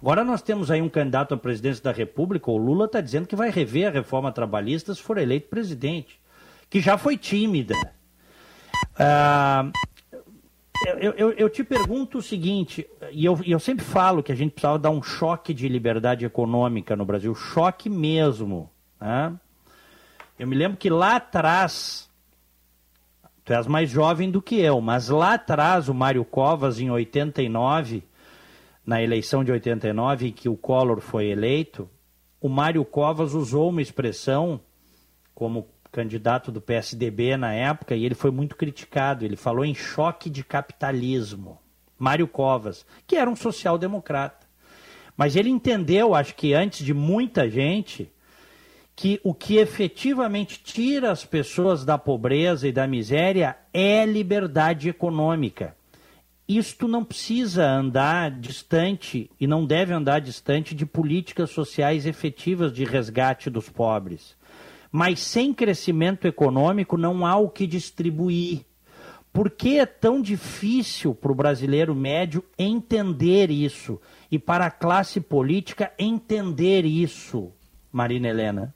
Agora 0.00 0.24
nós 0.24 0.42
temos 0.42 0.70
aí 0.70 0.80
um 0.80 0.88
candidato 0.88 1.34
à 1.34 1.36
presidência 1.36 1.82
da 1.82 1.92
República, 1.92 2.50
o 2.50 2.56
Lula 2.56 2.86
está 2.86 3.00
dizendo 3.00 3.26
que 3.26 3.36
vai 3.36 3.50
rever 3.50 3.88
a 3.88 3.90
reforma 3.90 4.32
trabalhista 4.32 4.94
se 4.94 5.02
for 5.02 5.18
eleito 5.18 5.48
presidente, 5.48 6.20
que 6.68 6.80
já 6.80 6.98
foi 6.98 7.16
tímida. 7.16 7.74
Ah, 8.98 9.70
eu, 10.84 11.12
eu, 11.12 11.30
eu, 11.32 11.50
te 11.50 11.64
pergunto 11.64 12.18
o 12.18 12.22
seguinte, 12.22 12.86
e 13.10 13.24
eu, 13.24 13.38
eu 13.44 13.58
sempre 13.58 13.84
falo 13.84 14.22
que 14.22 14.32
a 14.32 14.34
gente 14.34 14.52
precisava 14.52 14.78
dar 14.78 14.90
um 14.90 15.02
choque 15.02 15.54
de 15.54 15.68
liberdade 15.68 16.24
econômica 16.24 16.94
no 16.96 17.04
Brasil, 17.04 17.34
choque 17.34 17.88
mesmo. 17.88 18.70
Né? 19.00 19.34
Eu 20.38 20.46
me 20.46 20.56
lembro 20.56 20.76
que 20.76 20.90
lá 20.90 21.16
atrás, 21.16 22.10
tu 23.44 23.52
és 23.52 23.66
mais 23.66 23.88
jovem 23.88 24.30
do 24.30 24.42
que 24.42 24.56
eu, 24.60 24.80
mas 24.80 25.08
lá 25.08 25.34
atrás 25.34 25.88
o 25.88 25.94
Mário 25.94 26.24
Covas, 26.24 26.80
em 26.80 26.90
89, 26.90 28.02
na 28.84 29.02
eleição 29.02 29.42
de 29.42 29.52
89, 29.52 30.28
em 30.28 30.32
que 30.32 30.48
o 30.48 30.56
Collor 30.56 31.00
foi 31.00 31.26
eleito, 31.26 31.88
o 32.40 32.48
Mário 32.48 32.84
Covas 32.84 33.34
usou 33.34 33.70
uma 33.70 33.82
expressão 33.82 34.60
como 35.34 35.66
candidato 35.96 36.52
do 36.52 36.60
PSDB 36.60 37.38
na 37.38 37.54
época, 37.54 37.96
e 37.96 38.04
ele 38.04 38.14
foi 38.14 38.30
muito 38.30 38.54
criticado. 38.54 39.24
Ele 39.24 39.34
falou 39.34 39.64
em 39.64 39.74
choque 39.74 40.28
de 40.28 40.44
capitalismo. 40.44 41.58
Mário 41.98 42.28
Covas, 42.28 42.84
que 43.06 43.16
era 43.16 43.30
um 43.30 43.34
social-democrata. 43.34 44.46
Mas 45.16 45.34
ele 45.34 45.48
entendeu, 45.48 46.14
acho 46.14 46.34
que 46.34 46.52
antes 46.52 46.84
de 46.84 46.92
muita 46.92 47.48
gente, 47.48 48.12
que 48.94 49.18
o 49.24 49.32
que 49.32 49.56
efetivamente 49.56 50.60
tira 50.62 51.10
as 51.10 51.24
pessoas 51.24 51.82
da 51.82 51.96
pobreza 51.96 52.68
e 52.68 52.72
da 52.72 52.86
miséria 52.86 53.56
é 53.72 54.04
liberdade 54.04 54.90
econômica. 54.90 55.74
Isto 56.46 56.86
não 56.86 57.02
precisa 57.02 57.66
andar 57.66 58.30
distante 58.30 59.30
e 59.40 59.46
não 59.46 59.64
deve 59.64 59.94
andar 59.94 60.20
distante 60.20 60.74
de 60.74 60.84
políticas 60.84 61.48
sociais 61.48 62.04
efetivas 62.04 62.70
de 62.70 62.84
resgate 62.84 63.48
dos 63.48 63.70
pobres. 63.70 64.36
Mas 64.96 65.20
sem 65.20 65.52
crescimento 65.52 66.26
econômico 66.26 66.96
não 66.96 67.26
há 67.26 67.36
o 67.36 67.50
que 67.50 67.66
distribuir. 67.66 68.64
por 69.30 69.50
que 69.50 69.78
é 69.78 69.84
tão 69.84 70.22
difícil 70.22 71.14
para 71.14 71.30
o 71.30 71.34
brasileiro 71.34 71.94
médio 71.94 72.42
entender 72.58 73.50
isso? 73.50 74.00
E 74.30 74.38
para 74.38 74.64
a 74.64 74.70
classe 74.70 75.20
política 75.20 75.92
entender 75.98 76.86
isso, 76.86 77.52
Marina 77.92 78.28
Helena? 78.28 78.74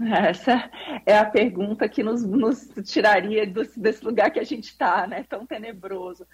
Essa 0.00 0.70
é 1.04 1.18
a 1.18 1.24
pergunta 1.24 1.88
que 1.88 2.04
nos, 2.04 2.22
nos 2.24 2.70
tiraria 2.84 3.44
desse 3.44 4.04
lugar 4.04 4.30
que 4.30 4.38
a 4.38 4.44
gente 4.44 4.66
está, 4.66 5.08
né? 5.08 5.24
Tão 5.28 5.44
tenebroso. 5.44 6.24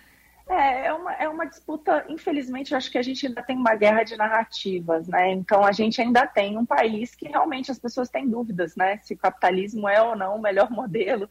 É, 0.49 0.87
é 0.87 0.93
uma, 0.93 1.13
é 1.15 1.29
uma 1.29 1.45
disputa, 1.45 2.07
infelizmente, 2.09 2.71
eu 2.71 2.79
acho 2.79 2.91
que 2.91 2.99
a 2.99 3.03
gente 3.03 3.27
ainda 3.27 3.43
tem 3.43 3.57
uma 3.57 3.75
guerra 3.75 4.05
de 4.05 4.17
narrativas, 4.17 5.09
né? 5.09 5.33
Então 5.33 5.65
a 5.65 5.73
gente 5.73 6.01
ainda 6.01 6.25
tem 6.25 6.57
um 6.57 6.65
país 6.65 7.17
que 7.17 7.27
realmente 7.27 7.71
as 7.71 7.79
pessoas 7.81 8.09
têm 8.09 8.29
dúvidas, 8.29 8.77
né? 8.77 8.99
Se 8.99 9.15
o 9.15 9.19
capitalismo 9.19 9.89
é 9.89 10.01
ou 10.01 10.15
não 10.15 10.37
o 10.37 10.41
melhor 10.41 10.71
modelo. 10.71 11.29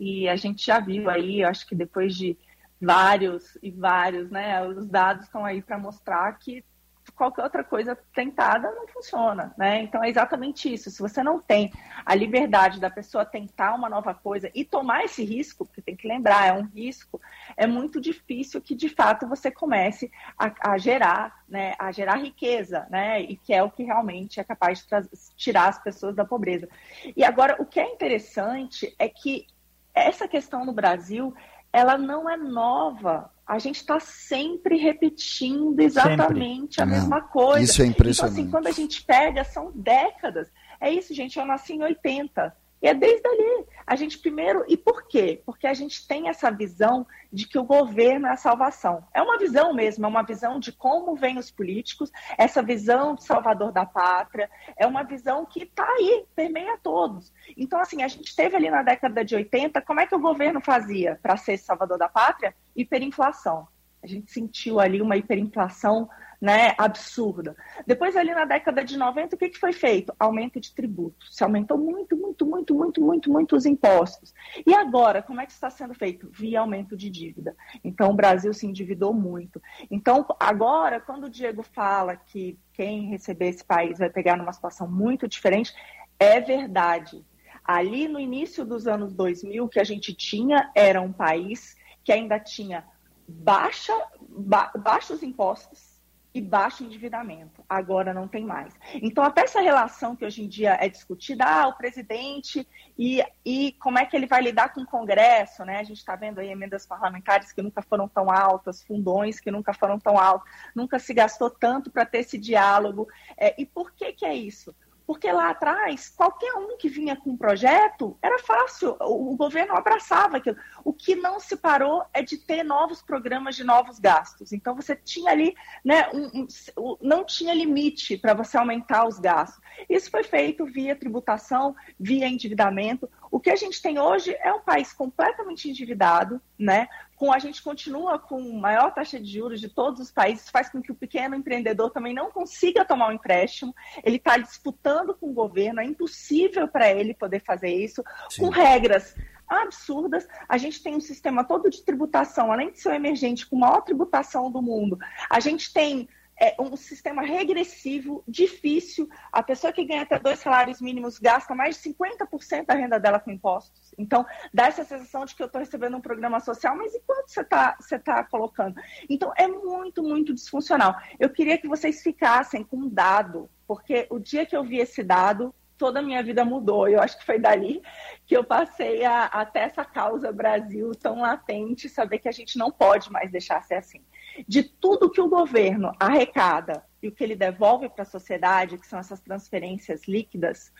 E 0.00 0.26
a 0.28 0.36
gente 0.36 0.64
já 0.64 0.80
viu 0.80 1.10
aí, 1.10 1.44
acho 1.44 1.66
que 1.66 1.74
depois 1.74 2.16
de 2.16 2.38
vários 2.80 3.58
e 3.62 3.70
vários, 3.70 4.30
né? 4.30 4.66
Os 4.66 4.86
dados 4.86 5.26
estão 5.26 5.44
aí 5.44 5.60
para 5.60 5.78
mostrar 5.78 6.32
que 6.38 6.64
qualquer 7.12 7.42
outra 7.42 7.62
coisa 7.62 7.96
tentada 8.14 8.70
não 8.72 8.86
funciona, 8.88 9.54
né? 9.56 9.82
Então 9.82 10.02
é 10.02 10.08
exatamente 10.08 10.72
isso. 10.72 10.90
Se 10.90 11.00
você 11.00 11.22
não 11.22 11.40
tem 11.40 11.72
a 12.04 12.14
liberdade 12.14 12.80
da 12.80 12.90
pessoa 12.90 13.24
tentar 13.24 13.74
uma 13.74 13.88
nova 13.88 14.14
coisa 14.14 14.50
e 14.54 14.64
tomar 14.64 15.04
esse 15.04 15.24
risco, 15.24 15.64
porque 15.64 15.82
tem 15.82 15.96
que 15.96 16.08
lembrar, 16.08 16.46
é 16.46 16.52
um 16.52 16.64
risco, 16.64 17.20
é 17.56 17.66
muito 17.66 18.00
difícil 18.00 18.60
que 18.60 18.74
de 18.74 18.88
fato 18.88 19.28
você 19.28 19.50
comece 19.50 20.10
a, 20.38 20.72
a 20.72 20.78
gerar, 20.78 21.44
né? 21.48 21.74
A 21.78 21.92
gerar 21.92 22.16
riqueza, 22.16 22.86
né? 22.90 23.20
E 23.20 23.36
que 23.36 23.52
é 23.52 23.62
o 23.62 23.70
que 23.70 23.82
realmente 23.82 24.40
é 24.40 24.44
capaz 24.44 24.86
de 24.86 25.34
tirar 25.36 25.68
as 25.68 25.82
pessoas 25.82 26.14
da 26.14 26.24
pobreza. 26.24 26.68
E 27.16 27.24
agora 27.24 27.56
o 27.60 27.66
que 27.66 27.80
é 27.80 27.92
interessante 27.92 28.94
é 28.98 29.08
que 29.08 29.46
essa 29.94 30.26
questão 30.26 30.64
no 30.64 30.72
Brasil 30.72 31.34
ela 31.72 31.98
não 31.98 32.30
é 32.30 32.36
nova 32.36 33.33
a 33.46 33.58
gente 33.58 33.76
está 33.76 34.00
sempre 34.00 34.76
repetindo 34.76 35.78
exatamente 35.80 36.76
sempre. 36.76 36.82
a 36.82 36.86
mesma 36.86 37.20
coisa. 37.20 37.64
Isso 37.64 37.82
é 37.82 37.86
impressionante. 37.86 38.32
Então, 38.32 38.42
assim, 38.44 38.50
quando 38.50 38.66
a 38.66 38.70
gente 38.70 39.02
pega, 39.02 39.44
são 39.44 39.70
décadas. 39.74 40.50
É 40.80 40.90
isso, 40.90 41.12
gente. 41.14 41.38
Eu 41.38 41.44
nasci 41.44 41.74
em 41.74 41.82
80. 41.82 42.56
E 42.84 42.86
é 42.86 42.92
desde 42.92 43.26
ali. 43.26 43.64
A 43.86 43.96
gente 43.96 44.18
primeiro. 44.18 44.62
E 44.68 44.76
por 44.76 45.08
quê? 45.08 45.42
Porque 45.46 45.66
a 45.66 45.72
gente 45.72 46.06
tem 46.06 46.28
essa 46.28 46.50
visão 46.50 47.06
de 47.32 47.48
que 47.48 47.58
o 47.58 47.64
governo 47.64 48.26
é 48.26 48.32
a 48.32 48.36
salvação. 48.36 49.02
É 49.14 49.22
uma 49.22 49.38
visão 49.38 49.72
mesmo, 49.72 50.04
é 50.04 50.08
uma 50.08 50.22
visão 50.22 50.60
de 50.60 50.70
como 50.70 51.16
vêm 51.16 51.38
os 51.38 51.50
políticos, 51.50 52.12
essa 52.36 52.62
visão 52.62 53.14
de 53.14 53.24
salvador 53.24 53.72
da 53.72 53.86
pátria, 53.86 54.50
é 54.76 54.86
uma 54.86 55.02
visão 55.02 55.46
que 55.46 55.62
está 55.62 55.82
aí, 55.82 56.26
permeia 56.36 56.76
todos. 56.82 57.32
Então, 57.56 57.80
assim, 57.80 58.02
a 58.02 58.08
gente 58.08 58.36
teve 58.36 58.54
ali 58.54 58.68
na 58.68 58.82
década 58.82 59.24
de 59.24 59.34
80, 59.34 59.80
como 59.80 60.00
é 60.00 60.06
que 60.06 60.14
o 60.14 60.20
governo 60.20 60.60
fazia 60.60 61.18
para 61.22 61.38
ser 61.38 61.56
salvador 61.56 61.96
da 61.96 62.08
pátria? 62.08 62.54
Hiperinflação. 62.76 63.66
A 64.04 64.06
gente 64.06 64.30
sentiu 64.30 64.78
ali 64.78 65.00
uma 65.00 65.16
hiperinflação 65.16 66.10
né, 66.38 66.74
absurda. 66.76 67.56
Depois, 67.86 68.14
ali 68.14 68.34
na 68.34 68.44
década 68.44 68.84
de 68.84 68.98
90, 68.98 69.34
o 69.34 69.38
que, 69.38 69.48
que 69.48 69.58
foi 69.58 69.72
feito? 69.72 70.14
Aumento 70.18 70.60
de 70.60 70.74
tributos. 70.74 71.34
Se 71.34 71.42
aumentou 71.42 71.78
muito, 71.78 72.14
muito, 72.14 72.44
muito, 72.44 72.74
muito, 72.74 73.00
muito, 73.00 73.32
muito 73.32 73.56
os 73.56 73.64
impostos. 73.64 74.34
E 74.66 74.74
agora, 74.74 75.22
como 75.22 75.40
é 75.40 75.46
que 75.46 75.52
está 75.52 75.70
sendo 75.70 75.94
feito? 75.94 76.28
Via 76.30 76.60
aumento 76.60 76.98
de 76.98 77.08
dívida. 77.08 77.56
Então, 77.82 78.10
o 78.10 78.14
Brasil 78.14 78.52
se 78.52 78.66
endividou 78.66 79.14
muito. 79.14 79.58
Então, 79.90 80.26
agora, 80.38 81.00
quando 81.00 81.24
o 81.24 81.30
Diego 81.30 81.62
fala 81.62 82.14
que 82.14 82.58
quem 82.74 83.08
receber 83.08 83.48
esse 83.48 83.64
país 83.64 83.98
vai 83.98 84.10
pegar 84.10 84.36
numa 84.36 84.52
situação 84.52 84.86
muito 84.86 85.26
diferente, 85.26 85.72
é 86.18 86.42
verdade. 86.42 87.24
Ali 87.64 88.06
no 88.06 88.20
início 88.20 88.66
dos 88.66 88.86
anos 88.86 89.14
2000, 89.14 89.66
que 89.70 89.80
a 89.80 89.84
gente 89.84 90.12
tinha 90.12 90.70
era 90.74 91.00
um 91.00 91.10
país 91.10 91.74
que 92.04 92.12
ainda 92.12 92.38
tinha 92.38 92.84
baixa, 93.26 93.94
ba 94.28 94.70
baixos 94.76 95.22
impostos, 95.22 95.94
e 96.34 96.40
baixo 96.40 96.82
endividamento. 96.82 97.64
Agora 97.68 98.12
não 98.12 98.26
tem 98.26 98.44
mais. 98.44 98.74
Então, 98.94 99.22
até 99.22 99.42
essa 99.42 99.60
relação 99.60 100.16
que 100.16 100.24
hoje 100.24 100.42
em 100.42 100.48
dia 100.48 100.76
é 100.80 100.88
discutida, 100.88 101.44
ah, 101.44 101.68
o 101.68 101.76
presidente 101.76 102.66
e, 102.98 103.24
e 103.44 103.72
como 103.80 104.00
é 104.00 104.04
que 104.04 104.16
ele 104.16 104.26
vai 104.26 104.42
lidar 104.42 104.74
com 104.74 104.80
o 104.80 104.86
Congresso, 104.86 105.64
né? 105.64 105.78
A 105.78 105.84
gente 105.84 105.98
está 105.98 106.16
vendo 106.16 106.40
aí 106.40 106.50
emendas 106.50 106.84
parlamentares 106.84 107.52
que 107.52 107.62
nunca 107.62 107.80
foram 107.82 108.08
tão 108.08 108.28
altas, 108.32 108.82
fundões 108.82 109.38
que 109.38 109.52
nunca 109.52 109.72
foram 109.72 109.96
tão 109.96 110.18
altos, 110.18 110.50
nunca 110.74 110.98
se 110.98 111.14
gastou 111.14 111.48
tanto 111.48 111.88
para 111.88 112.04
ter 112.04 112.18
esse 112.18 112.36
diálogo. 112.36 113.06
É, 113.36 113.54
e 113.56 113.64
por 113.64 113.92
que, 113.92 114.12
que 114.12 114.26
é 114.26 114.34
isso? 114.34 114.74
Porque 115.06 115.30
lá 115.30 115.50
atrás, 115.50 116.08
qualquer 116.08 116.54
um 116.54 116.76
que 116.78 116.88
vinha 116.88 117.14
com 117.14 117.30
um 117.30 117.36
projeto 117.36 118.16
era 118.22 118.38
fácil, 118.38 118.96
o, 119.00 119.36
governo 119.36 119.74
abraçava 119.74 120.38
aquilo. 120.38 120.56
O 120.82 120.92
que 120.92 121.14
não 121.14 121.38
se 121.38 121.56
parou 121.56 122.02
é 122.12 122.22
de 122.22 122.38
ter 122.38 122.62
novos 122.62 123.02
programas 123.02 123.54
de 123.54 123.64
novos 123.64 123.98
gastos. 123.98 124.52
Então 124.52 124.74
você 124.74 124.96
tinha 124.96 125.30
ali, 125.30 125.54
né, 125.84 126.08
um, 126.12 126.46
um, 126.78 126.96
não 127.02 127.24
tinha 127.24 127.52
limite 127.52 128.16
para 128.16 128.32
você 128.32 128.56
aumentar 128.56 129.06
os 129.06 129.18
gastos. 129.18 129.62
Isso 129.90 130.10
foi 130.10 130.24
feito 130.24 130.64
via 130.64 130.96
tributação, 130.96 131.76
via 132.00 132.26
endividamento. 132.26 133.08
O 133.34 133.40
que 133.40 133.50
a 133.50 133.56
gente 133.56 133.82
tem 133.82 133.98
hoje 133.98 134.32
é 134.40 134.52
um 134.52 134.60
país 134.60 134.92
completamente 134.92 135.68
endividado, 135.68 136.40
né? 136.56 136.86
Com 137.16 137.32
a 137.32 137.40
gente 137.40 137.60
continua 137.60 138.16
com 138.16 138.40
maior 138.60 138.94
taxa 138.94 139.18
de 139.18 139.28
juros 139.28 139.60
de 139.60 139.68
todos 139.68 140.00
os 140.00 140.12
países, 140.12 140.48
faz 140.48 140.70
com 140.70 140.80
que 140.80 140.92
o 140.92 140.94
pequeno 140.94 141.34
empreendedor 141.34 141.90
também 141.90 142.14
não 142.14 142.30
consiga 142.30 142.84
tomar 142.84 143.08
um 143.08 143.12
empréstimo. 143.14 143.74
Ele 144.04 144.18
está 144.18 144.38
disputando 144.38 145.16
com 145.16 145.30
o 145.30 145.34
governo, 145.34 145.80
é 145.80 145.84
impossível 145.84 146.68
para 146.68 146.88
ele 146.92 147.12
poder 147.12 147.40
fazer 147.40 147.74
isso, 147.74 148.04
Sim. 148.30 148.42
com 148.42 148.50
regras 148.50 149.16
absurdas. 149.48 150.28
A 150.48 150.56
gente 150.56 150.80
tem 150.80 150.94
um 150.94 151.00
sistema 151.00 151.42
todo 151.42 151.68
de 151.68 151.82
tributação, 151.82 152.52
além 152.52 152.70
de 152.70 152.78
ser 152.78 152.90
um 152.90 152.94
emergente 152.94 153.48
com 153.48 153.56
maior 153.56 153.80
tributação 153.80 154.48
do 154.48 154.62
mundo. 154.62 154.96
A 155.28 155.40
gente 155.40 155.72
tem 155.72 156.08
é 156.40 156.54
um 156.58 156.76
sistema 156.76 157.22
regressivo, 157.22 158.24
difícil. 158.26 159.08
A 159.32 159.42
pessoa 159.42 159.72
que 159.72 159.84
ganha 159.84 160.02
até 160.02 160.18
dois 160.18 160.38
salários 160.38 160.80
mínimos 160.80 161.18
gasta 161.18 161.54
mais 161.54 161.80
de 161.80 161.90
50% 161.90 162.66
da 162.66 162.74
renda 162.74 162.98
dela 162.98 163.20
com 163.20 163.30
impostos. 163.30 163.94
Então, 163.96 164.26
dá 164.52 164.66
essa 164.66 164.84
sensação 164.84 165.24
de 165.24 165.34
que 165.34 165.42
eu 165.42 165.46
estou 165.46 165.60
recebendo 165.60 165.96
um 165.96 166.00
programa 166.00 166.40
social, 166.40 166.76
mas 166.76 166.94
e 166.94 167.00
quanto 167.06 167.30
você 167.30 167.40
está 167.40 167.76
você 167.78 167.98
tá 167.98 168.24
colocando? 168.24 168.80
Então, 169.08 169.32
é 169.36 169.46
muito, 169.46 170.02
muito 170.02 170.34
disfuncional. 170.34 170.96
Eu 171.18 171.30
queria 171.30 171.58
que 171.58 171.68
vocês 171.68 172.02
ficassem 172.02 172.64
com 172.64 172.76
um 172.76 172.88
dado, 172.88 173.48
porque 173.66 174.06
o 174.10 174.18
dia 174.18 174.44
que 174.44 174.56
eu 174.56 174.64
vi 174.64 174.78
esse 174.78 175.02
dado, 175.02 175.54
toda 175.78 176.00
a 176.00 176.02
minha 176.02 176.22
vida 176.22 176.44
mudou. 176.44 176.88
Eu 176.88 177.00
acho 177.00 177.18
que 177.18 177.26
foi 177.26 177.38
dali 177.38 177.82
que 178.26 178.36
eu 178.36 178.44
passei 178.44 179.04
até 179.04 179.60
essa 179.60 179.84
causa 179.84 180.32
Brasil 180.32 180.92
tão 180.94 181.20
latente, 181.20 181.88
saber 181.88 182.18
que 182.18 182.28
a 182.28 182.32
gente 182.32 182.58
não 182.58 182.70
pode 182.70 183.10
mais 183.12 183.30
deixar 183.30 183.62
ser 183.62 183.74
assim 183.74 184.02
de 184.46 184.62
tudo 184.62 185.10
que 185.10 185.20
o 185.20 185.28
governo 185.28 185.92
arrecada 185.98 186.84
e 187.02 187.08
o 187.08 187.12
que 187.12 187.22
ele 187.22 187.36
devolve 187.36 187.88
para 187.88 188.02
a 188.02 188.06
sociedade, 188.06 188.78
que 188.78 188.86
são 188.86 188.98
essas 188.98 189.20
transferências 189.20 190.02
líquidas, 190.08 190.72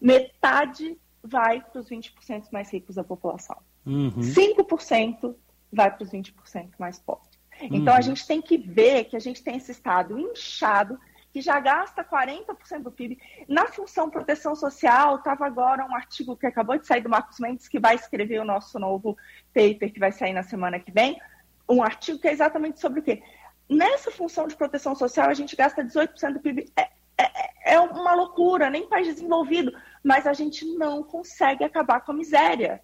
metade 0.00 0.98
vai 1.22 1.60
para 1.60 1.80
os 1.80 1.88
20% 1.88 2.52
mais 2.52 2.72
ricos 2.72 2.96
da 2.96 3.04
população. 3.04 3.56
Uhum. 3.86 4.10
5% 4.10 5.34
vai 5.72 5.90
para 5.90 6.02
os 6.02 6.10
20% 6.10 6.70
mais 6.78 6.98
pobres. 6.98 7.38
Então 7.60 7.92
uhum. 7.92 7.98
a 7.98 8.00
gente 8.00 8.26
tem 8.26 8.40
que 8.40 8.56
ver 8.56 9.04
que 9.04 9.16
a 9.16 9.20
gente 9.20 9.42
tem 9.42 9.56
esse 9.56 9.72
Estado 9.72 10.18
inchado 10.18 10.98
que 11.32 11.40
já 11.40 11.60
gasta 11.60 12.02
40% 12.02 12.82
do 12.82 12.90
PIB. 12.90 13.18
Na 13.46 13.66
função 13.66 14.10
proteção 14.10 14.54
social, 14.54 15.16
estava 15.16 15.46
agora 15.46 15.84
um 15.84 15.94
artigo 15.94 16.36
que 16.36 16.46
acabou 16.46 16.78
de 16.78 16.86
sair 16.86 17.02
do 17.02 17.08
Marcos 17.08 17.38
Mendes, 17.38 17.68
que 17.68 17.78
vai 17.78 17.94
escrever 17.94 18.40
o 18.40 18.44
nosso 18.44 18.78
novo 18.78 19.16
paper, 19.52 19.92
que 19.92 20.00
vai 20.00 20.10
sair 20.10 20.32
na 20.32 20.42
semana 20.42 20.78
que 20.78 20.90
vem, 20.90 21.20
um 21.68 21.82
artigo 21.82 22.18
que 22.18 22.28
é 22.28 22.32
exatamente 22.32 22.80
sobre 22.80 23.00
o 23.00 23.02
quê? 23.02 23.22
Nessa 23.68 24.10
função 24.10 24.46
de 24.46 24.56
proteção 24.56 24.94
social, 24.94 25.28
a 25.28 25.34
gente 25.34 25.54
gasta 25.54 25.84
18% 25.84 26.32
do 26.32 26.40
PIB. 26.40 26.72
É, 26.76 26.88
é, 27.18 27.74
é 27.74 27.80
uma 27.80 28.14
loucura, 28.14 28.70
nem 28.70 28.88
país 28.88 29.08
desenvolvido, 29.08 29.72
mas 30.02 30.26
a 30.26 30.32
gente 30.32 30.64
não 30.76 31.02
consegue 31.02 31.64
acabar 31.64 32.00
com 32.00 32.12
a 32.12 32.14
miséria. 32.14 32.80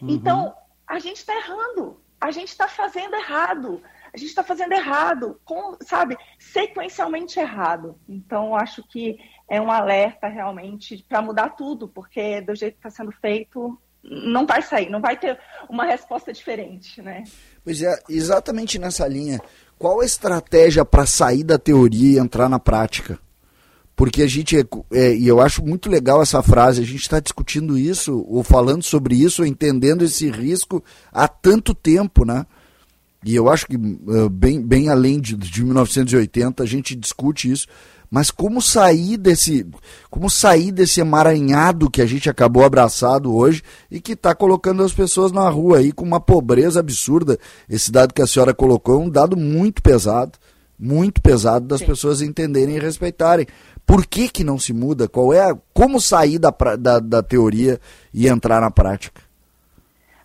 Uhum. 0.00 0.10
Então, 0.10 0.54
a 0.86 0.98
gente 0.98 1.16
está 1.16 1.34
errando, 1.34 2.00
a 2.20 2.30
gente 2.30 2.48
está 2.48 2.68
fazendo 2.68 3.14
errado, 3.16 3.82
a 4.12 4.16
gente 4.16 4.28
está 4.28 4.44
fazendo 4.44 4.72
errado, 4.72 5.40
com, 5.44 5.76
sabe, 5.80 6.16
sequencialmente 6.38 7.40
errado. 7.40 7.98
Então, 8.08 8.54
acho 8.54 8.86
que 8.86 9.18
é 9.48 9.60
um 9.60 9.70
alerta 9.70 10.28
realmente 10.28 11.04
para 11.08 11.22
mudar 11.22 11.50
tudo, 11.50 11.88
porque 11.88 12.40
do 12.40 12.54
jeito 12.54 12.74
que 12.74 12.86
está 12.86 12.90
sendo 12.90 13.12
feito, 13.12 13.80
não 14.02 14.46
vai 14.46 14.62
sair, 14.62 14.90
não 14.90 15.00
vai 15.00 15.18
ter 15.18 15.38
uma 15.68 15.84
resposta 15.84 16.32
diferente, 16.32 17.02
né? 17.02 17.24
Pois 17.64 17.82
é, 17.82 17.98
exatamente 18.08 18.78
nessa 18.78 19.06
linha. 19.06 19.40
Qual 19.78 20.00
a 20.00 20.04
estratégia 20.04 20.84
para 20.84 21.06
sair 21.06 21.44
da 21.44 21.58
teoria 21.58 22.16
e 22.16 22.18
entrar 22.18 22.48
na 22.48 22.58
prática? 22.58 23.18
Porque 23.94 24.22
a 24.22 24.26
gente, 24.26 24.58
é, 24.58 24.64
é, 24.92 25.14
e 25.14 25.28
eu 25.28 25.40
acho 25.40 25.62
muito 25.62 25.90
legal 25.90 26.22
essa 26.22 26.42
frase, 26.42 26.80
a 26.80 26.86
gente 26.86 27.02
está 27.02 27.20
discutindo 27.20 27.78
isso, 27.78 28.24
ou 28.28 28.42
falando 28.42 28.82
sobre 28.82 29.14
isso, 29.14 29.42
ou 29.42 29.46
entendendo 29.46 30.04
esse 30.04 30.30
risco 30.30 30.82
há 31.12 31.28
tanto 31.28 31.74
tempo, 31.74 32.24
né? 32.24 32.46
E 33.22 33.34
eu 33.34 33.50
acho 33.50 33.66
que 33.66 33.76
uh, 33.76 34.30
bem, 34.30 34.62
bem 34.62 34.88
além 34.88 35.20
de, 35.20 35.36
de 35.36 35.62
1980 35.62 36.62
a 36.62 36.66
gente 36.66 36.96
discute 36.96 37.50
isso, 37.50 37.66
Mas 38.10 38.30
como 38.30 38.60
sair 38.60 39.16
desse, 39.16 39.64
como 40.10 40.28
sair 40.28 40.72
desse 40.72 41.00
emaranhado 41.00 41.88
que 41.88 42.02
a 42.02 42.06
gente 42.06 42.28
acabou 42.28 42.64
abraçado 42.64 43.32
hoje 43.32 43.62
e 43.88 44.00
que 44.00 44.12
está 44.12 44.34
colocando 44.34 44.82
as 44.82 44.92
pessoas 44.92 45.30
na 45.30 45.48
rua 45.48 45.78
aí 45.78 45.92
com 45.92 46.04
uma 46.04 46.20
pobreza 46.20 46.80
absurda. 46.80 47.38
Esse 47.68 47.92
dado 47.92 48.12
que 48.12 48.20
a 48.20 48.26
senhora 48.26 48.52
colocou 48.52 48.96
é 48.96 49.04
um 49.04 49.08
dado 49.08 49.36
muito 49.36 49.80
pesado, 49.80 50.38
muito 50.76 51.22
pesado 51.22 51.66
das 51.66 51.78
Sim. 51.78 51.86
pessoas 51.86 52.20
entenderem 52.20 52.76
e 52.76 52.80
respeitarem. 52.80 53.46
Por 53.86 54.04
que, 54.04 54.28
que 54.28 54.42
não 54.42 54.58
se 54.58 54.72
muda? 54.72 55.06
Qual 55.06 55.32
é 55.32 55.48
a, 55.48 55.56
como 55.72 56.00
sair 56.00 56.40
da, 56.40 56.50
da, 56.76 56.98
da 56.98 57.22
teoria 57.22 57.80
e 58.12 58.26
entrar 58.26 58.60
na 58.60 58.72
prática? 58.72 59.22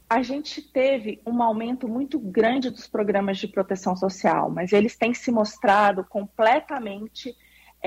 a 0.08 0.22
gente 0.22 0.62
teve 0.62 1.20
um 1.26 1.42
aumento 1.42 1.88
muito 1.88 2.20
grande 2.20 2.70
dos 2.70 2.88
programas 2.88 3.40
de 3.40 3.48
proteção 3.48 3.96
social, 3.96 4.52
mas 4.52 4.72
eles 4.72 4.96
têm 4.96 5.14
se 5.14 5.32
mostrado 5.32 6.04
completamente 6.04 7.36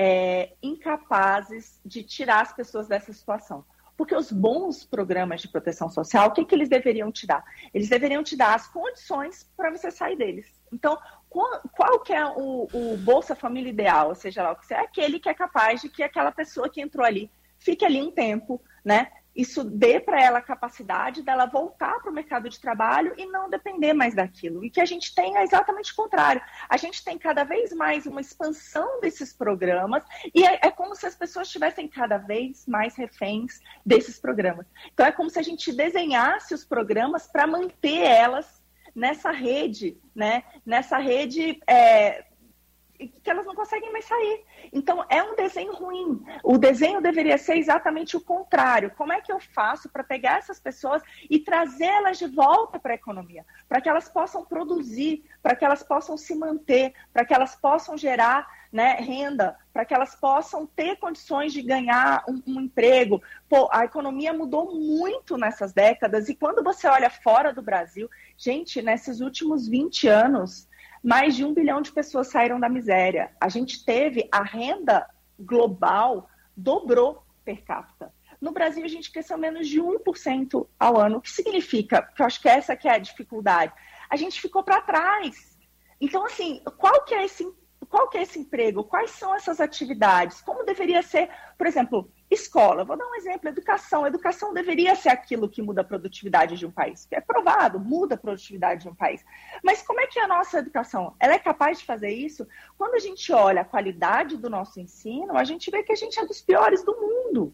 é, 0.01 0.53
incapazes 0.63 1.77
de 1.85 2.03
tirar 2.03 2.39
as 2.39 2.53
pessoas 2.53 2.87
dessa 2.87 3.11
situação. 3.11 3.65
Porque 3.97 4.15
os 4.15 4.31
bons 4.31 4.85
programas 4.85 5.41
de 5.41 5.49
proteção 5.49 5.89
social, 5.89 6.29
o 6.29 6.31
que, 6.31 6.45
que 6.45 6.55
eles 6.55 6.69
deveriam 6.69 7.11
te 7.11 7.27
dar? 7.27 7.43
Eles 7.73 7.89
deveriam 7.89 8.23
te 8.23 8.37
dar 8.37 8.55
as 8.55 8.65
condições 8.69 9.51
para 9.57 9.69
você 9.69 9.91
sair 9.91 10.15
deles. 10.15 10.47
Então, 10.71 10.97
qual, 11.29 11.61
qual 11.73 11.99
que 11.99 12.13
é 12.13 12.25
o, 12.25 12.69
o, 12.71 12.97
Bolsa 12.99 13.35
Família 13.35 13.69
ideal, 13.69 14.07
ou 14.07 14.15
seja 14.15 14.41
lá 14.41 14.53
o 14.53 14.55
que 14.55 14.65
você 14.65 14.73
é, 14.73 14.79
aquele 14.79 15.19
que 15.19 15.27
é 15.27 15.33
capaz 15.33 15.81
de 15.81 15.89
que 15.89 16.01
aquela 16.01 16.31
pessoa 16.31 16.69
que 16.69 16.79
entrou 16.79 17.05
ali 17.05 17.29
fique 17.57 17.83
ali 17.83 18.01
um 18.01 18.09
tempo, 18.09 18.61
né? 18.85 19.11
Isso 19.39 19.63
dê 19.63 20.01
para 20.01 20.21
ela 20.21 20.39
a 20.39 20.41
capacidade 20.41 21.21
dela 21.21 21.45
voltar 21.45 21.97
para 22.01 22.11
o 22.11 22.13
mercado 22.13 22.49
de 22.49 22.59
trabalho 22.59 23.13
e 23.17 23.25
não 23.25 23.49
depender 23.49 23.93
mais 23.93 24.13
daquilo. 24.13 24.65
E 24.65 24.69
que 24.69 24.81
a 24.81 24.85
gente 24.85 25.15
tenha 25.15 25.41
exatamente 25.43 25.93
o 25.93 25.95
contrário. 25.95 26.41
A 26.67 26.75
gente 26.75 27.01
tem 27.05 27.17
cada 27.17 27.45
vez 27.45 27.71
mais 27.71 28.05
uma 28.05 28.19
expansão 28.19 28.99
desses 28.99 29.31
programas 29.31 30.03
e 30.35 30.45
é, 30.45 30.59
é 30.63 30.69
como 30.69 30.93
se 30.93 31.05
as 31.05 31.15
pessoas 31.15 31.47
estivessem 31.47 31.87
cada 31.87 32.17
vez 32.17 32.65
mais 32.67 32.97
reféns 32.97 33.61
desses 33.85 34.19
programas. 34.19 34.65
Então 34.93 35.05
é 35.05 35.11
como 35.11 35.29
se 35.29 35.39
a 35.39 35.43
gente 35.43 35.71
desenhasse 35.71 36.53
os 36.53 36.65
programas 36.65 37.25
para 37.25 37.47
manter 37.47 38.01
elas 38.01 38.61
nessa 38.93 39.31
rede, 39.31 39.97
né? 40.13 40.43
Nessa 40.65 40.97
rede 40.97 41.61
é, 41.65 42.25
que 43.07 43.29
elas 43.29 43.45
não 43.45 43.55
conseguem 43.55 43.91
mais 43.91 44.05
sair. 44.05 44.43
Então, 44.73 45.05
é 45.09 45.23
um 45.23 45.35
desenho 45.35 45.73
ruim. 45.73 46.21
O 46.43 46.57
desenho 46.57 47.01
deveria 47.01 47.37
ser 47.37 47.55
exatamente 47.55 48.17
o 48.17 48.21
contrário. 48.21 48.91
Como 48.97 49.13
é 49.13 49.21
que 49.21 49.31
eu 49.31 49.39
faço 49.39 49.89
para 49.89 50.03
pegar 50.03 50.39
essas 50.39 50.59
pessoas 50.59 51.01
e 51.29 51.39
trazê-las 51.39 52.17
de 52.17 52.27
volta 52.27 52.79
para 52.79 52.91
a 52.91 52.95
economia? 52.95 53.45
Para 53.67 53.79
que 53.79 53.87
elas 53.87 54.09
possam 54.09 54.43
produzir, 54.43 55.23
para 55.41 55.55
que 55.55 55.63
elas 55.63 55.81
possam 55.81 56.17
se 56.17 56.35
manter, 56.35 56.93
para 57.13 57.23
que 57.23 57.33
elas 57.33 57.55
possam 57.55 57.97
gerar 57.97 58.47
né, 58.71 58.95
renda, 58.99 59.57
para 59.73 59.83
que 59.83 59.93
elas 59.93 60.15
possam 60.15 60.65
ter 60.65 60.97
condições 60.97 61.51
de 61.51 61.61
ganhar 61.61 62.23
um, 62.27 62.41
um 62.45 62.61
emprego. 62.61 63.21
Pô, 63.47 63.67
a 63.71 63.85
economia 63.85 64.31
mudou 64.31 64.75
muito 64.75 65.37
nessas 65.37 65.73
décadas 65.73 66.29
e 66.29 66.35
quando 66.35 66.63
você 66.63 66.87
olha 66.87 67.09
fora 67.09 67.51
do 67.51 67.61
Brasil, 67.61 68.09
gente, 68.37 68.81
nesses 68.81 69.21
últimos 69.21 69.67
20 69.67 70.07
anos, 70.07 70.68
mais 71.03 71.35
de 71.35 71.45
um 71.45 71.53
bilhão 71.53 71.81
de 71.81 71.91
pessoas 71.91 72.27
saíram 72.27 72.59
da 72.59 72.69
miséria. 72.69 73.31
A 73.39 73.49
gente 73.49 73.83
teve 73.85 74.27
a 74.31 74.43
renda 74.43 75.07
global 75.39 76.29
dobrou 76.55 77.23
per 77.43 77.63
capita. 77.63 78.13
No 78.41 78.51
Brasil, 78.51 78.83
a 78.85 78.87
gente 78.87 79.11
cresceu 79.11 79.37
menos 79.37 79.67
de 79.67 79.81
1% 79.81 80.67
ao 80.79 80.97
ano. 80.97 81.17
O 81.17 81.21
que 81.21 81.31
significa? 81.31 82.01
Porque 82.01 82.21
eu 82.21 82.25
acho 82.25 82.41
que 82.41 82.47
essa 82.47 82.75
que 82.75 82.87
é 82.87 82.95
a 82.95 82.99
dificuldade. 82.99 83.73
A 84.09 84.15
gente 84.15 84.39
ficou 84.39 84.63
para 84.63 84.81
trás. 84.81 85.57
Então, 85.99 86.25
assim, 86.25 86.61
qual 86.77 87.03
que 87.03 87.13
é 87.13 87.25
esse 87.25 87.45
qual 87.89 88.07
que 88.07 88.17
é 88.17 88.21
esse 88.21 88.39
emprego? 88.39 88.83
Quais 88.83 89.11
são 89.11 89.33
essas 89.33 89.59
atividades? 89.59 90.41
Como 90.41 90.63
deveria 90.63 91.01
ser, 91.01 91.29
por 91.57 91.65
exemplo, 91.65 92.11
escola? 92.29 92.83
Vou 92.83 92.95
dar 92.95 93.07
um 93.07 93.15
exemplo, 93.15 93.49
educação. 93.49 94.05
Educação 94.05 94.53
deveria 94.53 94.95
ser 94.95 95.09
aquilo 95.09 95.49
que 95.49 95.61
muda 95.61 95.81
a 95.81 95.83
produtividade 95.83 96.57
de 96.57 96.65
um 96.65 96.71
país. 96.71 97.07
É 97.11 97.19
provado, 97.19 97.79
muda 97.79 98.15
a 98.15 98.17
produtividade 98.17 98.83
de 98.83 98.89
um 98.89 98.95
país. 98.95 99.25
Mas 99.63 99.81
como 99.81 99.99
é 99.99 100.07
que 100.07 100.19
é 100.19 100.23
a 100.23 100.27
nossa 100.27 100.59
educação? 100.59 101.15
Ela 101.19 101.33
é 101.33 101.39
capaz 101.39 101.79
de 101.79 101.85
fazer 101.85 102.11
isso? 102.11 102.47
Quando 102.77 102.95
a 102.95 102.99
gente 102.99 103.31
olha 103.31 103.61
a 103.61 103.65
qualidade 103.65 104.37
do 104.37 104.49
nosso 104.49 104.79
ensino, 104.79 105.37
a 105.37 105.43
gente 105.43 105.71
vê 105.71 105.83
que 105.83 105.91
a 105.91 105.95
gente 105.95 106.19
é 106.19 106.25
dos 106.25 106.41
piores 106.41 106.83
do 106.83 106.95
mundo. 106.95 107.53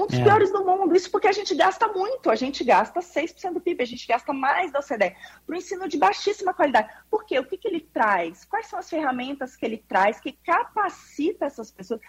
Um 0.00 0.06
dos 0.06 0.18
é. 0.18 0.22
piores 0.22 0.50
do 0.50 0.64
mundo. 0.64 0.96
Isso 0.96 1.10
porque 1.10 1.28
a 1.28 1.32
gente 1.32 1.54
gasta 1.54 1.86
muito. 1.88 2.30
A 2.30 2.34
gente 2.34 2.64
gasta 2.64 3.00
6% 3.00 3.52
do 3.52 3.60
PIB, 3.60 3.82
a 3.82 3.86
gente 3.86 4.06
gasta 4.06 4.32
mais 4.32 4.72
da 4.72 4.78
OCDE 4.78 5.14
para 5.44 5.52
o 5.52 5.54
ensino 5.54 5.86
de 5.86 5.98
baixíssima 5.98 6.54
qualidade. 6.54 6.88
Por 7.10 7.26
quê? 7.26 7.38
O 7.38 7.44
que, 7.44 7.58
que 7.58 7.68
ele 7.68 7.80
traz? 7.80 8.46
Quais 8.46 8.66
são 8.66 8.78
as 8.78 8.88
ferramentas 8.88 9.56
que 9.56 9.66
ele 9.66 9.76
traz 9.76 10.18
que 10.18 10.32
capacita 10.32 11.44
essas 11.44 11.70
pessoas? 11.70 12.00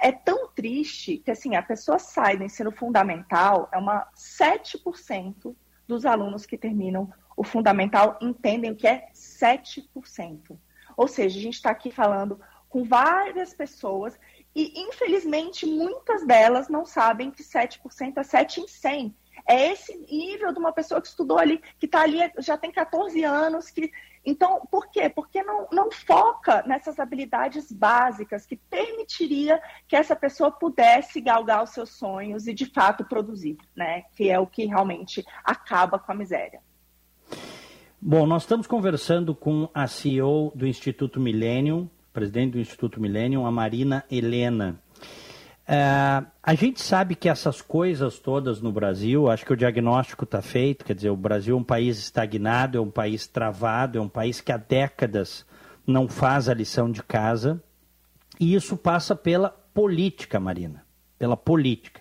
É 0.00 0.12
tão 0.12 0.48
triste 0.48 1.16
que 1.18 1.32
assim, 1.32 1.56
a 1.56 1.62
pessoa 1.62 1.98
sai 1.98 2.36
do 2.36 2.44
ensino 2.44 2.70
fundamental, 2.70 3.68
é 3.72 3.78
uma 3.78 4.06
7% 4.14 5.56
dos 5.88 6.06
alunos 6.06 6.46
que 6.46 6.56
terminam 6.56 7.12
o 7.36 7.42
fundamental 7.42 8.16
entendem 8.22 8.70
o 8.70 8.76
que 8.76 8.86
é 8.86 9.08
7%. 9.12 10.56
Ou 10.96 11.08
seja, 11.08 11.38
a 11.38 11.42
gente 11.42 11.54
está 11.54 11.70
aqui 11.70 11.90
falando 11.90 12.40
com 12.68 12.84
várias 12.84 13.52
pessoas 13.52 14.18
e, 14.58 14.72
infelizmente, 14.74 15.66
muitas 15.66 16.26
delas 16.26 16.66
não 16.70 16.86
sabem 16.86 17.30
que 17.30 17.42
7% 17.42 18.16
é 18.16 18.22
7 18.22 18.62
em 18.62 18.66
100. 18.66 19.14
É 19.46 19.70
esse 19.70 19.94
nível 20.10 20.50
de 20.50 20.58
uma 20.58 20.72
pessoa 20.72 20.98
que 20.98 21.08
estudou 21.08 21.38
ali, 21.38 21.60
que 21.78 21.84
está 21.84 22.00
ali, 22.00 22.18
já 22.38 22.56
tem 22.56 22.72
14 22.72 23.22
anos. 23.22 23.68
que 23.68 23.92
Então, 24.24 24.66
por 24.70 24.90
quê? 24.90 25.10
Porque 25.10 25.42
não, 25.42 25.68
não 25.70 25.90
foca 25.92 26.64
nessas 26.66 26.98
habilidades 26.98 27.70
básicas 27.70 28.46
que 28.46 28.56
permitiria 28.56 29.60
que 29.86 29.94
essa 29.94 30.16
pessoa 30.16 30.50
pudesse 30.50 31.20
galgar 31.20 31.62
os 31.62 31.70
seus 31.70 31.90
sonhos 31.90 32.46
e, 32.46 32.54
de 32.54 32.64
fato, 32.64 33.04
produzir, 33.04 33.58
né? 33.76 34.04
Que 34.16 34.30
é 34.30 34.40
o 34.40 34.46
que 34.46 34.64
realmente 34.64 35.22
acaba 35.44 35.98
com 35.98 36.12
a 36.12 36.14
miséria. 36.14 36.62
Bom, 38.00 38.26
nós 38.26 38.44
estamos 38.44 38.66
conversando 38.66 39.34
com 39.34 39.68
a 39.74 39.86
CEO 39.86 40.50
do 40.54 40.66
Instituto 40.66 41.20
Millennium, 41.20 41.90
presidente 42.16 42.52
do 42.52 42.58
Instituto 42.58 42.98
Millennium, 42.98 43.44
a 43.44 43.50
Marina 43.50 44.02
Helena. 44.10 44.80
É, 45.68 46.24
a 46.42 46.54
gente 46.54 46.80
sabe 46.80 47.14
que 47.14 47.28
essas 47.28 47.60
coisas 47.60 48.18
todas 48.18 48.58
no 48.62 48.72
Brasil, 48.72 49.30
acho 49.30 49.44
que 49.44 49.52
o 49.52 49.56
diagnóstico 49.56 50.24
está 50.24 50.40
feito, 50.40 50.82
quer 50.82 50.94
dizer, 50.94 51.10
o 51.10 51.16
Brasil 51.16 51.54
é 51.54 51.60
um 51.60 51.62
país 51.62 51.98
estagnado, 51.98 52.78
é 52.78 52.80
um 52.80 52.90
país 52.90 53.26
travado, 53.26 53.98
é 53.98 54.00
um 54.00 54.08
país 54.08 54.40
que 54.40 54.50
há 54.50 54.56
décadas 54.56 55.44
não 55.86 56.08
faz 56.08 56.48
a 56.48 56.54
lição 56.54 56.90
de 56.90 57.02
casa, 57.02 57.62
e 58.40 58.54
isso 58.54 58.78
passa 58.78 59.14
pela 59.14 59.50
política, 59.50 60.40
Marina, 60.40 60.86
pela 61.18 61.36
política. 61.36 62.00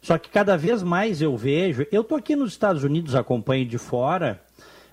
Só 0.00 0.16
que 0.16 0.30
cada 0.30 0.56
vez 0.56 0.82
mais 0.82 1.20
eu 1.20 1.36
vejo, 1.36 1.86
eu 1.92 2.00
estou 2.00 2.16
aqui 2.16 2.34
nos 2.34 2.52
Estados 2.52 2.84
Unidos, 2.84 3.14
acompanho 3.14 3.66
de 3.66 3.76
fora, 3.76 4.42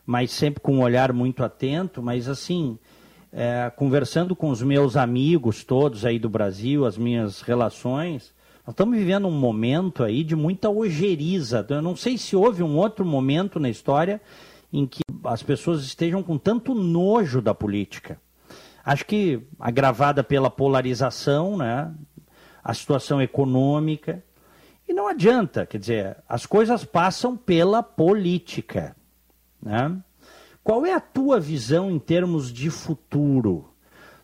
mas 0.06 0.32
sempre 0.32 0.60
com 0.60 0.76
um 0.76 0.82
olhar 0.82 1.14
muito 1.14 1.46
atento, 1.46 2.04
mas 2.04 2.28
assim, 2.28 2.78
é, 3.32 3.72
conversando 3.76 4.36
com 4.36 4.50
os 4.50 4.62
meus 4.62 4.98
amigos 4.98 5.64
todos 5.64 6.06
aí 6.06 6.18
do 6.18 6.30
Brasil, 6.30 6.86
as 6.86 6.98
minhas 6.98 7.42
relações, 7.42 8.34
nós 8.66 8.74
estamos 8.74 8.98
vivendo 8.98 9.28
um 9.28 9.32
momento 9.32 10.04
aí 10.04 10.24
de 10.24 10.36
muita 10.36 10.70
ojeriza. 10.70 11.66
Eu 11.70 11.82
não 11.82 11.96
sei 11.96 12.18
se 12.18 12.36
houve 12.36 12.62
um 12.62 12.76
outro 12.78 13.06
momento 13.06 13.60
na 13.60 13.70
história 13.70 14.22
em 14.72 14.86
que 14.86 15.02
as 15.24 15.42
pessoas 15.42 15.84
estejam 15.84 16.22
com 16.22 16.38
tanto 16.38 16.76
nojo 16.76 17.42
da 17.42 17.54
política. 17.54 18.20
Acho 18.86 19.06
que 19.06 19.42
agravada 19.60 20.24
pela 20.24 20.50
polarização, 20.50 21.58
né? 21.58 21.92
a 22.64 22.74
situação 22.74 23.22
econômica. 23.22 24.24
E 24.88 24.94
não 24.94 25.08
adianta, 25.08 25.66
quer 25.66 25.78
dizer, 25.78 26.18
as 26.28 26.46
coisas 26.46 26.84
passam 26.84 27.36
pela 27.36 27.84
política. 27.84 28.96
Né? 29.62 29.96
Qual 30.70 30.86
é 30.86 30.94
a 30.94 31.00
tua 31.00 31.40
visão 31.40 31.90
em 31.90 31.98
termos 31.98 32.54
de 32.54 32.70
futuro? 32.70 33.74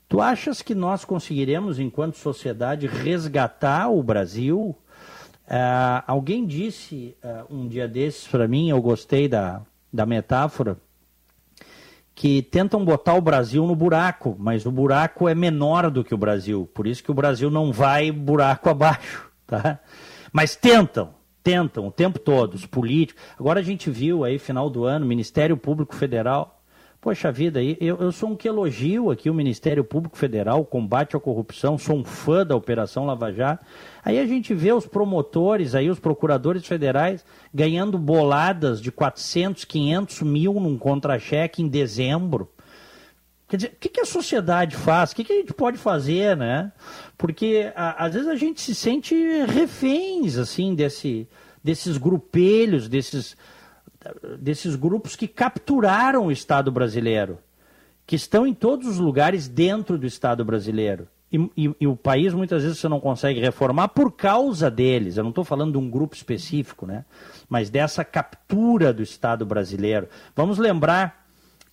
Tu 0.07 0.21
achas 0.21 0.61
que 0.61 0.75
nós 0.75 1.03
conseguiremos, 1.03 1.79
enquanto 1.79 2.19
sociedade, 2.19 2.85
resgatar 2.85 3.89
o 3.89 4.03
Brasil? 4.03 4.77
Uh, 5.47 6.05
alguém 6.05 6.45
disse 6.45 7.17
uh, 7.23 7.51
um 7.51 7.67
dia 7.67 7.87
desses 7.87 8.27
para 8.27 8.47
mim, 8.47 8.69
eu 8.69 8.79
gostei 8.79 9.27
da, 9.27 9.63
da 9.91 10.05
metáfora, 10.05 10.77
que 12.13 12.43
tentam 12.43 12.85
botar 12.85 13.15
o 13.15 13.21
Brasil 13.21 13.65
no 13.65 13.75
buraco, 13.75 14.35
mas 14.37 14.67
o 14.67 14.71
buraco 14.71 15.27
é 15.27 15.33
menor 15.33 15.89
do 15.89 16.03
que 16.03 16.13
o 16.13 16.17
Brasil, 16.17 16.69
por 16.75 16.85
isso 16.85 17.03
que 17.03 17.09
o 17.09 17.15
Brasil 17.15 17.49
não 17.49 17.71
vai 17.71 18.11
buraco 18.11 18.69
abaixo, 18.69 19.31
tá? 19.47 19.79
Mas 20.31 20.55
tentam, 20.55 21.09
tentam 21.45 21.85
o 21.85 21.91
tempo 21.91 22.17
todo, 22.17 22.55
os 22.55 22.65
políticos. 22.65 23.21
Agora 23.39 23.59
a 23.59 23.63
gente 23.63 23.87
viu 23.91 24.23
aí, 24.23 24.39
final 24.39 24.67
do 24.67 24.83
ano, 24.83 25.05
Ministério 25.05 25.55
Público 25.55 25.95
Federal. 25.95 26.59
Poxa 26.99 27.31
vida, 27.31 27.61
eu, 27.61 27.97
eu 27.97 28.11
sou 28.11 28.31
um 28.31 28.35
que 28.35 28.47
elogio 28.47 29.11
aqui 29.11 29.29
o 29.29 29.33
Ministério 29.33 29.83
Público 29.83 30.17
Federal, 30.17 30.61
o 30.61 30.65
combate 30.65 31.15
à 31.15 31.19
corrupção, 31.19 31.77
sou 31.77 31.97
um 31.97 32.03
fã 32.03 32.43
da 32.43 32.55
Operação 32.55 33.05
Lava 33.05 33.31
Jato. 33.31 33.63
Aí 34.03 34.17
a 34.17 34.25
gente 34.25 34.55
vê 34.55 34.73
os 34.73 34.87
promotores, 34.87 35.75
aí 35.75 35.87
os 35.87 35.99
procuradores 35.99 36.65
federais 36.65 37.23
ganhando 37.53 37.99
boladas 37.99 38.81
de 38.81 38.91
400, 38.91 39.65
500 39.65 40.23
mil 40.23 40.55
num 40.55 40.79
contra-cheque 40.79 41.61
em 41.61 41.67
dezembro. 41.67 42.49
Quer 43.47 43.57
dizer, 43.57 43.73
o 43.73 43.75
que, 43.79 43.89
que 43.89 44.01
a 44.01 44.05
sociedade 44.05 44.75
faz? 44.75 45.11
O 45.11 45.15
que, 45.15 45.23
que 45.23 45.33
a 45.33 45.35
gente 45.35 45.53
pode 45.53 45.77
fazer, 45.77 46.35
né? 46.35 46.71
Porque 47.17 47.71
a, 47.75 48.05
às 48.05 48.13
vezes 48.13 48.27
a 48.27 48.35
gente 48.35 48.59
se 48.59 48.73
sente 48.73 49.15
reféns, 49.45 50.37
assim, 50.37 50.73
desse, 50.73 51.27
desses 51.63 51.97
grupelhos, 51.97 52.89
desses, 52.89 53.37
desses 54.39 54.75
grupos 54.75 55.15
que 55.15 55.27
capturaram 55.27 56.25
o 56.25 56.31
Estado 56.31 56.71
brasileiro, 56.71 57.37
que 58.05 58.15
estão 58.15 58.47
em 58.47 58.53
todos 58.53 58.87
os 58.87 58.97
lugares 58.97 59.47
dentro 59.47 59.97
do 59.97 60.07
Estado 60.07 60.43
brasileiro. 60.43 61.07
E, 61.31 61.37
e, 61.57 61.75
e 61.81 61.87
o 61.87 61.95
país 61.95 62.33
muitas 62.33 62.63
vezes 62.63 62.79
você 62.79 62.87
não 62.87 62.99
consegue 62.99 63.39
reformar 63.39 63.89
por 63.89 64.11
causa 64.11 64.71
deles. 64.71 65.17
Eu 65.17 65.23
não 65.23 65.31
estou 65.31 65.43
falando 65.43 65.73
de 65.73 65.77
um 65.77 65.89
grupo 65.89 66.15
específico, 66.15 66.85
né? 66.85 67.03
Mas 67.49 67.69
dessa 67.69 68.05
captura 68.05 68.93
do 68.93 69.03
Estado 69.03 69.45
brasileiro. 69.45 70.07
Vamos 70.35 70.57
lembrar 70.57 71.24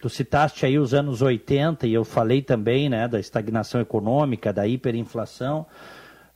Tu 0.03 0.11
citaste 0.11 0.67
aí 0.67 0.81
os 0.81 0.93
anos 0.93 1.23
80 1.23 1.87
e 1.87 1.95
eu 1.95 2.05
falei 2.05 2.43
também 2.43 2.89
né, 2.89 3.07
da 3.07 3.21
estagnação 3.21 3.81
econômica, 3.81 4.53
da 4.53 4.67
hiperinflação. 4.67 5.65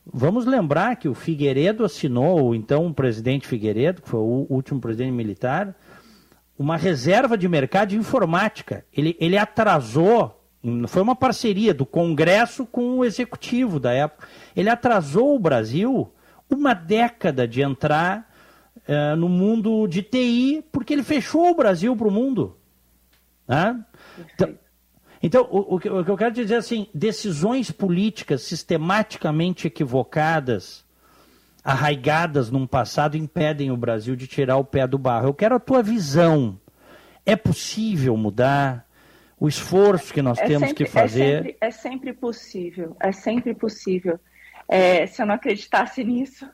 Vamos 0.07 0.47
lembrar 0.47 0.95
que 0.95 1.09
o 1.09 1.15
Figueiredo 1.15 1.85
assinou, 1.85 2.55
então 2.55 2.87
o 2.87 2.95
presidente 2.95 3.45
Figueiredo, 3.45 4.03
que 4.03 4.09
foi 4.09 4.21
o 4.21 4.47
último 4.49 4.81
presidente 4.81 5.11
militar, 5.11 5.75
uma 6.57 6.77
reserva 6.77 7.37
de 7.37 7.49
mercado 7.49 7.89
de 7.89 7.97
informática. 7.97 8.85
Ele, 8.97 9.17
ele 9.19 9.37
atrasou, 9.37 10.41
foi 10.87 11.03
uma 11.03 11.17
parceria 11.17 11.75
do 11.75 11.85
Congresso 11.85 12.65
com 12.67 12.99
o 12.99 13.05
Executivo 13.05 13.81
da 13.81 13.93
época. 13.93 14.29
Ele 14.55 14.71
atrasou 14.71 15.35
o 15.35 15.41
Brasil 15.41 16.09
uma 16.49 16.73
década 16.73 17.49
de 17.49 17.63
entrar 17.63 18.33
uh, 18.89 19.17
no 19.17 19.29
mundo 19.29 19.89
de 19.89 20.03
TI, 20.03 20.65
porque 20.71 20.93
ele 20.93 21.03
fechou 21.03 21.51
o 21.51 21.57
Brasil 21.57 21.97
para 21.97 22.07
o 22.07 22.13
mundo. 22.13 22.56
Né? 23.47 23.85
Então, 24.35 24.59
então 25.23 25.49
o, 25.51 25.77
o, 25.77 25.81
que, 25.81 25.89
eu 25.89 26.17
quero 26.17 26.35
dizer 26.35 26.55
é 26.55 26.59
assim, 26.59 26.89
decisões 26.95 27.71
políticas 27.71 28.43
sistematicamente 28.43 29.67
equivocadas, 29.67 30.85
arraigadas 31.65 32.51
num 32.51 32.67
passado, 32.67 33.17
impedem 33.17 33.71
o 33.71 33.77
Brasil 33.77 34.15
de 34.15 34.27
tirar 34.27 34.57
o 34.57 34.65
pé 34.65 34.87
do 34.87 34.99
barro. 34.99 35.29
Eu 35.29 35.35
quero 35.35 35.57
a 35.57 35.61
tua 35.61 35.83
visão. 35.83 36.61
É 37.25 37.35
possível 37.35 38.17
mudar? 38.17 38.87
O 39.39 39.49
esforço 39.49 40.15
que 40.15 40.23
nós 40.23 40.39
é 40.39 40.47
temos 40.47 40.69
sempre, 40.69 40.85
que 40.85 40.91
fazer. 40.91 41.23
É 41.23 41.37
sempre, 41.37 41.57
é 41.61 41.71
sempre, 41.71 42.13
possível, 42.13 42.97
é 43.01 43.13
sempre 43.13 43.55
possível. 43.55 44.21
É, 44.69 45.07
se 45.07 45.21
eu 45.21 45.27
não 45.27 45.35
acreditasse 45.35 46.03
nisso, 46.03 46.49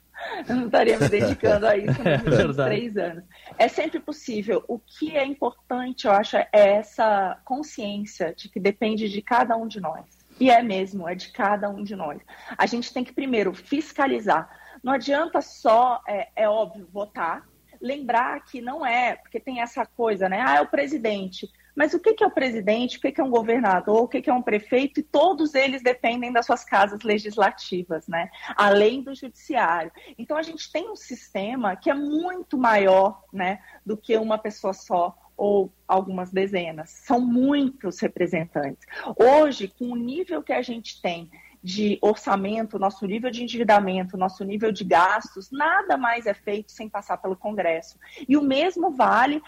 eu 0.48 0.56
não 0.56 0.66
estaria 0.66 0.98
me 0.98 1.08
dedicando 1.08 1.66
a 1.66 1.76
isso 1.76 2.02
nos 2.02 2.32
últimos 2.34 2.58
é 2.58 2.64
três 2.64 2.96
anos. 2.96 3.24
É 3.58 3.68
sempre 3.68 4.00
possível. 4.00 4.64
O 4.68 4.78
que 4.78 5.16
é 5.16 5.24
importante, 5.24 6.06
eu 6.06 6.12
acho, 6.12 6.36
é 6.36 6.48
essa 6.52 7.38
consciência 7.44 8.34
de 8.34 8.48
que 8.48 8.60
depende 8.60 9.08
de 9.08 9.22
cada 9.22 9.56
um 9.56 9.66
de 9.66 9.80
nós. 9.80 10.04
E 10.40 10.50
é 10.50 10.62
mesmo, 10.62 11.08
é 11.08 11.14
de 11.14 11.30
cada 11.30 11.68
um 11.68 11.82
de 11.82 11.94
nós. 11.94 12.20
A 12.56 12.66
gente 12.66 12.92
tem 12.92 13.04
que 13.04 13.12
primeiro 13.12 13.52
fiscalizar. 13.52 14.48
Não 14.82 14.92
adianta 14.92 15.40
só, 15.40 16.00
é, 16.08 16.28
é 16.34 16.48
óbvio, 16.48 16.88
votar. 16.92 17.46
Lembrar 17.80 18.44
que 18.44 18.60
não 18.60 18.84
é, 18.84 19.16
porque 19.16 19.40
tem 19.40 19.60
essa 19.60 19.84
coisa, 19.84 20.28
né? 20.28 20.40
Ah, 20.40 20.56
é 20.56 20.60
o 20.60 20.66
presidente. 20.66 21.48
Mas 21.74 21.94
o 21.94 22.00
que 22.00 22.22
é 22.22 22.26
o 22.26 22.30
presidente, 22.30 22.98
o 22.98 23.00
que 23.00 23.20
é 23.20 23.24
um 23.24 23.30
governador, 23.30 24.02
o 24.02 24.08
que 24.08 24.28
é 24.28 24.32
um 24.32 24.42
prefeito, 24.42 25.00
e 25.00 25.02
todos 25.02 25.54
eles 25.54 25.82
dependem 25.82 26.32
das 26.32 26.46
suas 26.46 26.64
casas 26.64 27.02
legislativas, 27.02 28.06
né? 28.06 28.30
além 28.56 29.02
do 29.02 29.14
judiciário. 29.14 29.90
Então 30.18 30.36
a 30.36 30.42
gente 30.42 30.70
tem 30.70 30.90
um 30.90 30.96
sistema 30.96 31.76
que 31.76 31.90
é 31.90 31.94
muito 31.94 32.58
maior 32.58 33.22
né, 33.32 33.60
do 33.84 33.96
que 33.96 34.16
uma 34.16 34.38
pessoa 34.38 34.72
só 34.72 35.16
ou 35.36 35.72
algumas 35.88 36.30
dezenas. 36.30 36.90
São 36.90 37.20
muitos 37.20 37.98
representantes. 38.00 38.86
Hoje, 39.16 39.68
com 39.68 39.86
o 39.86 39.96
nível 39.96 40.42
que 40.42 40.52
a 40.52 40.62
gente 40.62 41.00
tem 41.00 41.30
de 41.62 41.96
orçamento, 42.02 42.78
nosso 42.78 43.06
nível 43.06 43.30
de 43.30 43.42
endividamento, 43.42 44.16
nosso 44.16 44.44
nível 44.44 44.72
de 44.72 44.82
gastos, 44.82 45.50
nada 45.50 45.96
mais 45.96 46.26
é 46.26 46.34
feito 46.34 46.72
sem 46.72 46.88
passar 46.88 47.18
pelo 47.18 47.36
Congresso. 47.36 47.98
E 48.28 48.36
o 48.36 48.42
mesmo 48.42 48.90
vale 48.90 49.40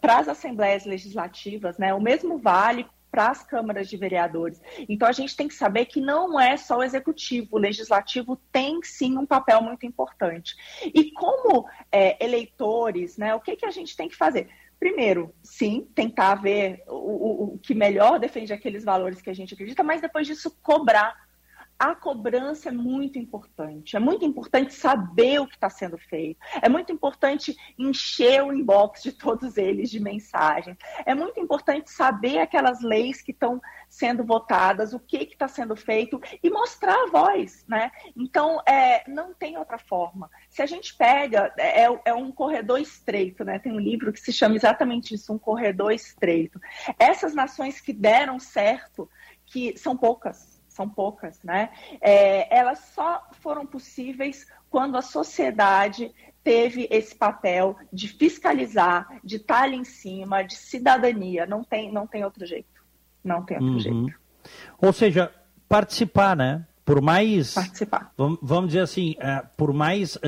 para 0.00 0.18
as 0.18 0.28
assembleias 0.28 0.84
legislativas, 0.84 1.78
né? 1.78 1.92
O 1.94 2.00
mesmo 2.00 2.38
vale 2.38 2.86
para 3.12 3.28
as 3.28 3.42
câmaras 3.42 3.90
de 3.90 3.96
vereadores. 3.98 4.60
Então 4.88 5.06
a 5.06 5.12
gente 5.12 5.36
tem 5.36 5.46
que 5.46 5.54
saber 5.54 5.84
que 5.84 6.00
não 6.00 6.40
é 6.40 6.56
só 6.56 6.78
o 6.78 6.82
executivo, 6.82 7.48
o 7.52 7.58
legislativo 7.58 8.40
tem 8.50 8.80
sim 8.82 9.18
um 9.18 9.26
papel 9.26 9.60
muito 9.60 9.84
importante. 9.84 10.56
E 10.82 11.12
como 11.12 11.68
é, 11.92 12.24
eleitores, 12.24 13.18
né, 13.18 13.34
o 13.34 13.40
que, 13.40 13.54
que 13.54 13.66
a 13.66 13.70
gente 13.70 13.94
tem 13.94 14.08
que 14.08 14.16
fazer? 14.16 14.48
Primeiro, 14.80 15.32
sim, 15.42 15.86
tentar 15.94 16.36
ver 16.36 16.82
o, 16.88 16.94
o, 16.94 17.54
o 17.54 17.58
que 17.58 17.74
melhor 17.74 18.18
defende 18.18 18.52
aqueles 18.52 18.82
valores 18.82 19.20
que 19.20 19.30
a 19.30 19.34
gente 19.34 19.52
acredita, 19.54 19.84
mas 19.84 20.00
depois 20.00 20.26
disso 20.26 20.58
cobrar 20.62 21.14
a 21.82 21.96
cobrança 21.96 22.68
é 22.68 22.72
muito 22.72 23.18
importante. 23.18 23.96
É 23.96 23.98
muito 23.98 24.24
importante 24.24 24.72
saber 24.72 25.40
o 25.40 25.48
que 25.48 25.56
está 25.56 25.68
sendo 25.68 25.98
feito. 25.98 26.38
É 26.62 26.68
muito 26.68 26.92
importante 26.92 27.56
encher 27.76 28.40
o 28.44 28.52
inbox 28.52 29.02
de 29.02 29.10
todos 29.10 29.56
eles 29.56 29.90
de 29.90 29.98
mensagens. 29.98 30.76
É 31.04 31.12
muito 31.12 31.40
importante 31.40 31.90
saber 31.90 32.38
aquelas 32.38 32.80
leis 32.82 33.20
que 33.20 33.32
estão 33.32 33.60
sendo 33.90 34.22
votadas, 34.22 34.94
o 34.94 35.00
que 35.00 35.16
está 35.24 35.48
sendo 35.48 35.74
feito 35.74 36.22
e 36.40 36.48
mostrar 36.48 36.94
a 36.94 37.10
voz, 37.10 37.64
né? 37.66 37.90
Então, 38.14 38.62
é, 38.64 39.02
não 39.10 39.34
tem 39.34 39.58
outra 39.58 39.76
forma. 39.76 40.30
Se 40.48 40.62
a 40.62 40.66
gente 40.66 40.96
pega, 40.96 41.52
é, 41.58 41.88
é 42.04 42.14
um 42.14 42.30
corredor 42.30 42.78
estreito, 42.78 43.44
né? 43.44 43.58
Tem 43.58 43.72
um 43.72 43.80
livro 43.80 44.12
que 44.12 44.20
se 44.20 44.32
chama 44.32 44.54
exatamente 44.54 45.16
isso, 45.16 45.32
um 45.32 45.38
corredor 45.38 45.90
estreito. 45.90 46.60
Essas 46.96 47.34
nações 47.34 47.80
que 47.80 47.92
deram 47.92 48.38
certo, 48.38 49.10
que 49.44 49.76
são 49.76 49.96
poucas, 49.96 50.51
são 50.72 50.88
poucas, 50.88 51.40
né? 51.42 51.70
É, 52.00 52.54
elas 52.56 52.78
só 52.94 53.22
foram 53.40 53.66
possíveis 53.66 54.46
quando 54.70 54.96
a 54.96 55.02
sociedade 55.02 56.12
teve 56.42 56.88
esse 56.90 57.14
papel 57.14 57.76
de 57.92 58.08
fiscalizar, 58.08 59.06
de 59.22 59.36
estar 59.36 59.62
ali 59.62 59.76
em 59.76 59.84
cima, 59.84 60.42
de 60.42 60.56
cidadania. 60.56 61.46
Não 61.46 61.62
tem, 61.62 61.92
não 61.92 62.06
tem 62.06 62.24
outro 62.24 62.44
jeito. 62.46 62.82
Não 63.22 63.42
tem 63.42 63.58
outro 63.58 63.72
uhum. 63.72 64.08
jeito. 64.08 64.20
Ou 64.80 64.92
seja, 64.92 65.30
participar, 65.68 66.34
né? 66.34 66.66
Por 66.84 67.00
mais. 67.00 67.54
Participar. 67.54 68.12
Vamos, 68.16 68.68
dizer 68.68 68.80
assim, 68.80 69.12
uh, 69.12 69.46
por 69.56 69.72
mais 69.72 70.16
uh, 70.16 70.20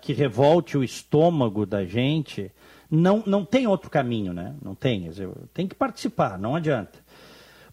que 0.00 0.14
revolte 0.14 0.78
o 0.78 0.84
estômago 0.84 1.66
da 1.66 1.84
gente, 1.84 2.50
não, 2.90 3.22
não 3.26 3.44
tem 3.44 3.66
outro 3.66 3.90
caminho, 3.90 4.32
né? 4.32 4.54
Não 4.62 4.74
tem. 4.74 5.10
Tem 5.52 5.66
que 5.66 5.74
participar, 5.74 6.38
não 6.38 6.56
adianta. 6.56 7.03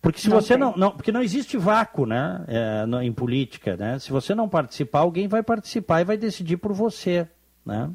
Porque 0.01 0.19
se 0.19 0.29
não 0.29 0.41
você 0.41 0.57
não, 0.57 0.75
não, 0.75 0.91
porque 0.91 1.11
não 1.11 1.21
existe 1.21 1.57
vácuo, 1.57 2.07
né, 2.07 2.43
é, 2.47 2.85
no, 2.87 3.01
em 3.01 3.13
política, 3.13 3.77
né? 3.77 3.99
Se 3.99 4.11
você 4.11 4.33
não 4.33 4.49
participar, 4.49 4.99
alguém 4.99 5.27
vai 5.27 5.43
participar 5.43 6.01
e 6.01 6.05
vai 6.05 6.17
decidir 6.17 6.57
por 6.57 6.73
você, 6.73 7.27
né? 7.63 7.89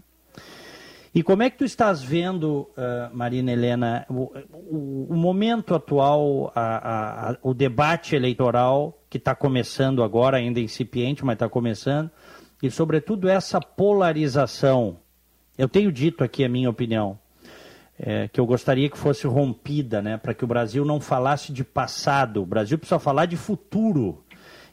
E 1.12 1.22
como 1.22 1.42
é 1.42 1.48
que 1.48 1.56
tu 1.56 1.64
estás 1.64 2.02
vendo, 2.02 2.68
uh, 2.76 3.16
Marina 3.16 3.50
Helena, 3.50 4.04
o, 4.08 4.30
o, 4.52 5.06
o 5.10 5.16
momento 5.16 5.74
atual, 5.74 6.52
a, 6.54 6.60
a, 6.60 7.30
a, 7.30 7.36
o 7.42 7.54
debate 7.54 8.14
eleitoral 8.14 9.02
que 9.08 9.16
está 9.16 9.34
começando 9.34 10.02
agora, 10.02 10.36
ainda 10.36 10.60
incipiente, 10.60 11.24
mas 11.24 11.36
está 11.36 11.48
começando, 11.48 12.10
e 12.62 12.70
sobretudo 12.70 13.28
essa 13.28 13.58
polarização. 13.60 14.98
Eu 15.56 15.68
tenho 15.70 15.90
dito 15.90 16.22
aqui 16.22 16.44
a 16.44 16.48
minha 16.50 16.68
opinião 16.68 17.18
é, 17.98 18.28
que 18.28 18.38
eu 18.38 18.46
gostaria 18.46 18.88
que 18.88 18.98
fosse 18.98 19.26
rompida, 19.26 20.02
né, 20.02 20.16
para 20.16 20.34
que 20.34 20.44
o 20.44 20.46
Brasil 20.46 20.84
não 20.84 21.00
falasse 21.00 21.52
de 21.52 21.64
passado. 21.64 22.42
O 22.42 22.46
Brasil 22.46 22.78
precisa 22.78 22.98
falar 22.98 23.26
de 23.26 23.36
futuro. 23.36 24.22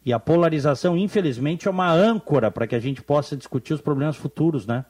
E 0.06 0.12
a 0.12 0.20
polarização, 0.20 0.98
infelizmente, 0.98 1.68
é 1.68 1.72
uma 1.72 1.90
âncora 1.92 2.52
para 2.52 2.68
que 2.68 2.76
a 2.76 2.80
gente 2.80 3.02
possa 3.02 3.38
discutir 3.38 3.74
os 3.74 3.82
problemas 3.82 4.18
futuros, 4.18 4.68
né? 4.68 4.86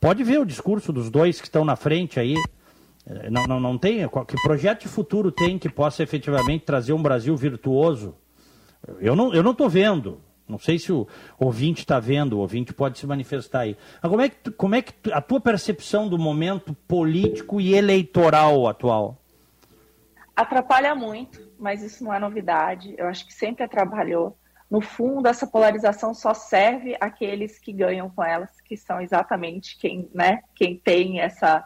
Pode 0.00 0.24
ver 0.24 0.40
o 0.40 0.46
discurso 0.46 0.90
dos 0.90 1.10
dois 1.10 1.40
que 1.40 1.46
estão 1.46 1.62
na 1.62 1.76
frente 1.76 2.18
aí. 2.18 2.34
É, 3.06 3.28
não, 3.28 3.46
não, 3.46 3.60
não 3.60 3.76
tem. 3.76 4.08
Que 4.26 4.42
projeto 4.42 4.82
de 4.82 4.88
futuro 4.88 5.30
tem 5.30 5.58
que 5.58 5.68
possa 5.68 6.02
efetivamente 6.02 6.64
trazer 6.64 6.94
um 6.94 7.02
Brasil 7.02 7.36
virtuoso? 7.36 8.14
Eu 8.98 9.14
não 9.14 9.26
estou 9.26 9.36
eu 9.36 9.42
não 9.42 9.68
vendo. 9.68 10.20
Não 10.46 10.58
sei 10.58 10.78
se 10.78 10.92
o 10.92 11.08
ouvinte 11.38 11.80
está 11.80 11.98
vendo, 11.98 12.34
o 12.34 12.40
ouvinte 12.40 12.74
pode 12.74 12.98
se 12.98 13.06
manifestar 13.06 13.60
aí. 13.60 13.76
Mas 14.02 14.10
como 14.10 14.22
é 14.22 14.28
que, 14.28 14.50
como 14.50 14.74
é 14.74 14.82
que 14.82 15.12
a 15.12 15.20
tua 15.20 15.40
percepção 15.40 16.08
do 16.08 16.18
momento 16.18 16.74
político 16.86 17.60
e 17.60 17.74
eleitoral 17.74 18.66
atual? 18.66 19.18
Atrapalha 20.36 20.94
muito, 20.94 21.40
mas 21.58 21.82
isso 21.82 22.04
não 22.04 22.12
é 22.12 22.18
novidade. 22.18 22.94
Eu 22.98 23.06
acho 23.06 23.26
que 23.26 23.32
sempre 23.32 23.64
atrapalhou. 23.64 24.36
No 24.70 24.80
fundo, 24.80 25.28
essa 25.28 25.46
polarização 25.46 26.12
só 26.12 26.34
serve 26.34 26.96
àqueles 27.00 27.58
que 27.58 27.72
ganham 27.72 28.10
com 28.10 28.24
elas, 28.24 28.60
que 28.60 28.76
são 28.76 29.00
exatamente 29.00 29.78
quem, 29.78 30.10
né, 30.12 30.42
quem 30.54 30.76
tem 30.76 31.20
essa, 31.20 31.64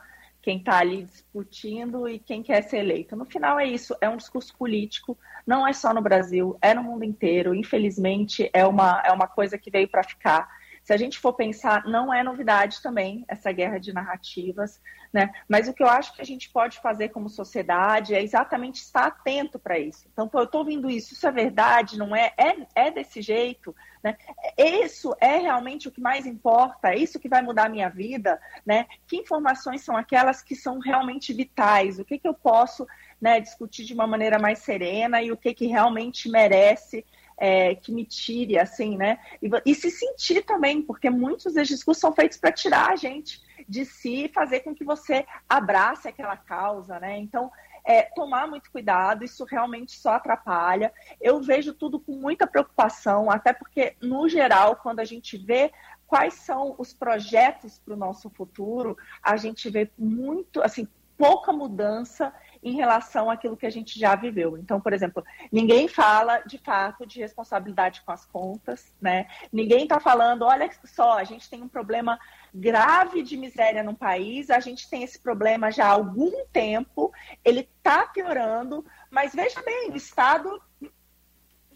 quem 0.49 0.57
está 0.57 0.79
ali 0.79 1.03
discutindo 1.03 2.09
e 2.09 2.19
quem 2.19 2.43
quer 2.43 2.63
ser 2.63 2.79
eleito. 2.79 3.15
No 3.15 3.27
final 3.27 3.61
é 3.61 3.67
isso, 3.67 3.95
é 4.01 4.09
um 4.09 4.17
discurso 4.17 4.57
político 4.57 5.15
não 5.47 5.67
é 5.67 5.75
só 5.75 5.93
no 5.93 6.01
Brasil, 6.01 6.57
é 6.63 6.73
no 6.73 6.83
mundo 6.83 7.05
inteiro. 7.05 7.55
Infelizmente, 7.55 8.49
é 8.53 8.67
uma, 8.67 9.03
é 9.05 9.13
uma 9.13 9.27
coisa 9.27 9.59
que 9.59 9.71
veio 9.71 9.89
para 9.89 10.03
ficar. 10.03 10.49
Se 10.83 10.93
a 10.93 10.97
gente 10.97 11.19
for 11.19 11.35
pensar, 11.35 11.85
não 11.87 12.13
é 12.13 12.23
novidade 12.23 12.83
também 12.83 13.25
essa 13.29 13.53
guerra 13.53 13.79
de 13.79 13.93
narrativas, 13.93 14.81
né? 15.13 15.31
Mas 15.49 15.69
o 15.69 15.73
que 15.73 15.83
eu 15.83 15.89
acho 15.89 16.15
que 16.15 16.21
a 16.21 16.25
gente 16.25 16.51
pode 16.51 16.79
fazer 16.81 17.09
como 17.09 17.29
sociedade 17.29 18.15
é 18.15 18.23
exatamente 18.23 18.83
estar 18.83 19.07
atento 19.07 19.59
para 19.59 19.79
isso. 19.79 20.07
Então, 20.13 20.29
eu 20.35 20.45
estou 20.45 20.61
ouvindo 20.61 20.91
isso, 20.91 21.15
isso 21.15 21.27
é 21.27 21.33
verdade, 21.33 21.99
não 21.99 22.15
é? 22.15 22.33
É, 22.37 22.87
é 22.87 22.91
desse 22.91 23.23
jeito, 23.23 23.75
né? 24.03 24.17
Isso 24.57 25.15
é 25.21 25.39
realmente 25.39 25.89
o 25.89 25.91
que 25.91 26.01
mais 26.01 26.27
importa, 26.27 26.91
é 26.91 26.99
isso 26.99 27.19
que 27.19 27.29
vai 27.29 27.43
mudar 27.43 27.67
a 27.67 27.71
minha 27.71 27.89
vida, 27.89 28.41
né? 28.65 28.87
Que 29.07 29.17
informações 29.17 29.83
são 29.83 29.97
aquelas 29.97 30.43
que 30.43 30.55
são 30.55 30.79
realmente 30.79 31.33
vitais? 31.33 31.99
O 31.99 32.05
que, 32.05 32.19
que 32.19 32.29
eu 32.29 32.35
posso 32.35 32.87
né, 33.21 33.41
discutir 33.41 33.85
de 33.85 33.95
uma 33.95 34.07
maneira 34.07 34.39
mais 34.39 34.61
serena 34.61 35.23
e 35.23 35.33
o 35.33 35.37
que, 35.37 35.53
que 35.53 35.67
realmente 35.67 36.29
merece 36.29 37.05
é, 37.37 37.75
que 37.75 37.93
me 37.93 38.05
tire, 38.05 38.59
assim, 38.59 38.97
né? 38.97 39.19
E, 39.41 39.49
e, 39.65 39.75
se 39.75 39.91
sentir 39.91 40.43
também, 40.45 40.83
porque 40.83 41.09
muitos 41.09 41.55
discursos 41.55 42.01
são 42.01 42.13
feitos 42.13 42.37
para 42.37 42.53
tirar 42.53 42.91
a 42.91 42.97
gente 42.97 43.41
de 43.69 43.85
si 43.85 44.31
fazer 44.35 44.61
com 44.61 44.75
que 44.75 44.85
você 44.85 45.27
abrace 45.49 46.09
aquela 46.09 46.37
causa, 46.37 46.99
né? 46.99 47.19
Então, 47.19 47.51
é, 47.85 48.03
tomar 48.03 48.47
muito 48.47 48.71
cuidado, 48.71 49.25
isso 49.25 49.45
realmente 49.45 49.93
só 49.93 50.15
atrapalha. 50.15 50.93
Eu 51.21 51.41
vejo 51.41 51.73
tudo 51.73 52.01
com 52.01 52.13
muita 52.13 52.47
preocupação, 52.47 53.31
até 53.31 53.53
porque, 53.53 53.97
no 54.01 54.29
geral, 54.29 54.77
quando 54.77 55.01
a 55.01 55.05
gente 55.05 55.37
vê 55.37 55.73
quais 56.07 56.35
são 56.35 56.75
os 56.79 56.93
projetos 56.93 57.79
para 57.79 57.95
o 57.95 57.97
nosso 57.97 58.31
futuro, 58.31 58.97
a 59.23 59.37
gente 59.37 59.69
vê 59.69 59.91
muito, 59.99 60.63
assim, 60.63 60.89
pouca 61.19 61.53
mudança 61.53 62.33
em 62.63 62.77
relação 62.77 63.29
àquilo 63.29 63.57
que 63.57 63.67
a 63.67 63.71
gente 63.71 63.99
já 63.99 64.15
viveu. 64.15 64.57
Então, 64.57 64.81
por 64.81 64.93
exemplo, 64.93 65.25
ninguém 65.51 65.89
fala 65.89 66.39
de 66.41 66.59
fato 66.59 67.05
de 67.05 67.21
responsabilidade 67.21 68.03
com 68.03 68.13
as 68.13 68.25
contas, 68.25 68.95
né? 69.01 69.27
Ninguém 69.53 69.83
está 69.83 69.99
falando, 69.99 70.43
olha 70.43 70.71
só, 70.85 71.19
a 71.19 71.25
gente 71.25 71.51
tem 71.51 71.63
um 71.63 71.69
problema 71.69 72.19
grave 72.55 73.23
de 73.23 73.37
miséria 73.37 73.83
no 73.83 73.95
país, 73.95 74.51
a 74.51 74.61
gente 74.61 74.89
tem 74.89 75.03
esse 75.03 75.19
problema 75.19 75.71
já 75.71 75.87
há 75.87 75.91
algum 75.91 76.47
tempo, 76.53 77.13
ele 77.45 77.61
está 77.61 78.07
piorando, 78.07 78.85
mas 79.11 79.35
veja 79.35 79.63
bem, 79.63 79.91
o 79.91 79.97
Estado 79.97 80.61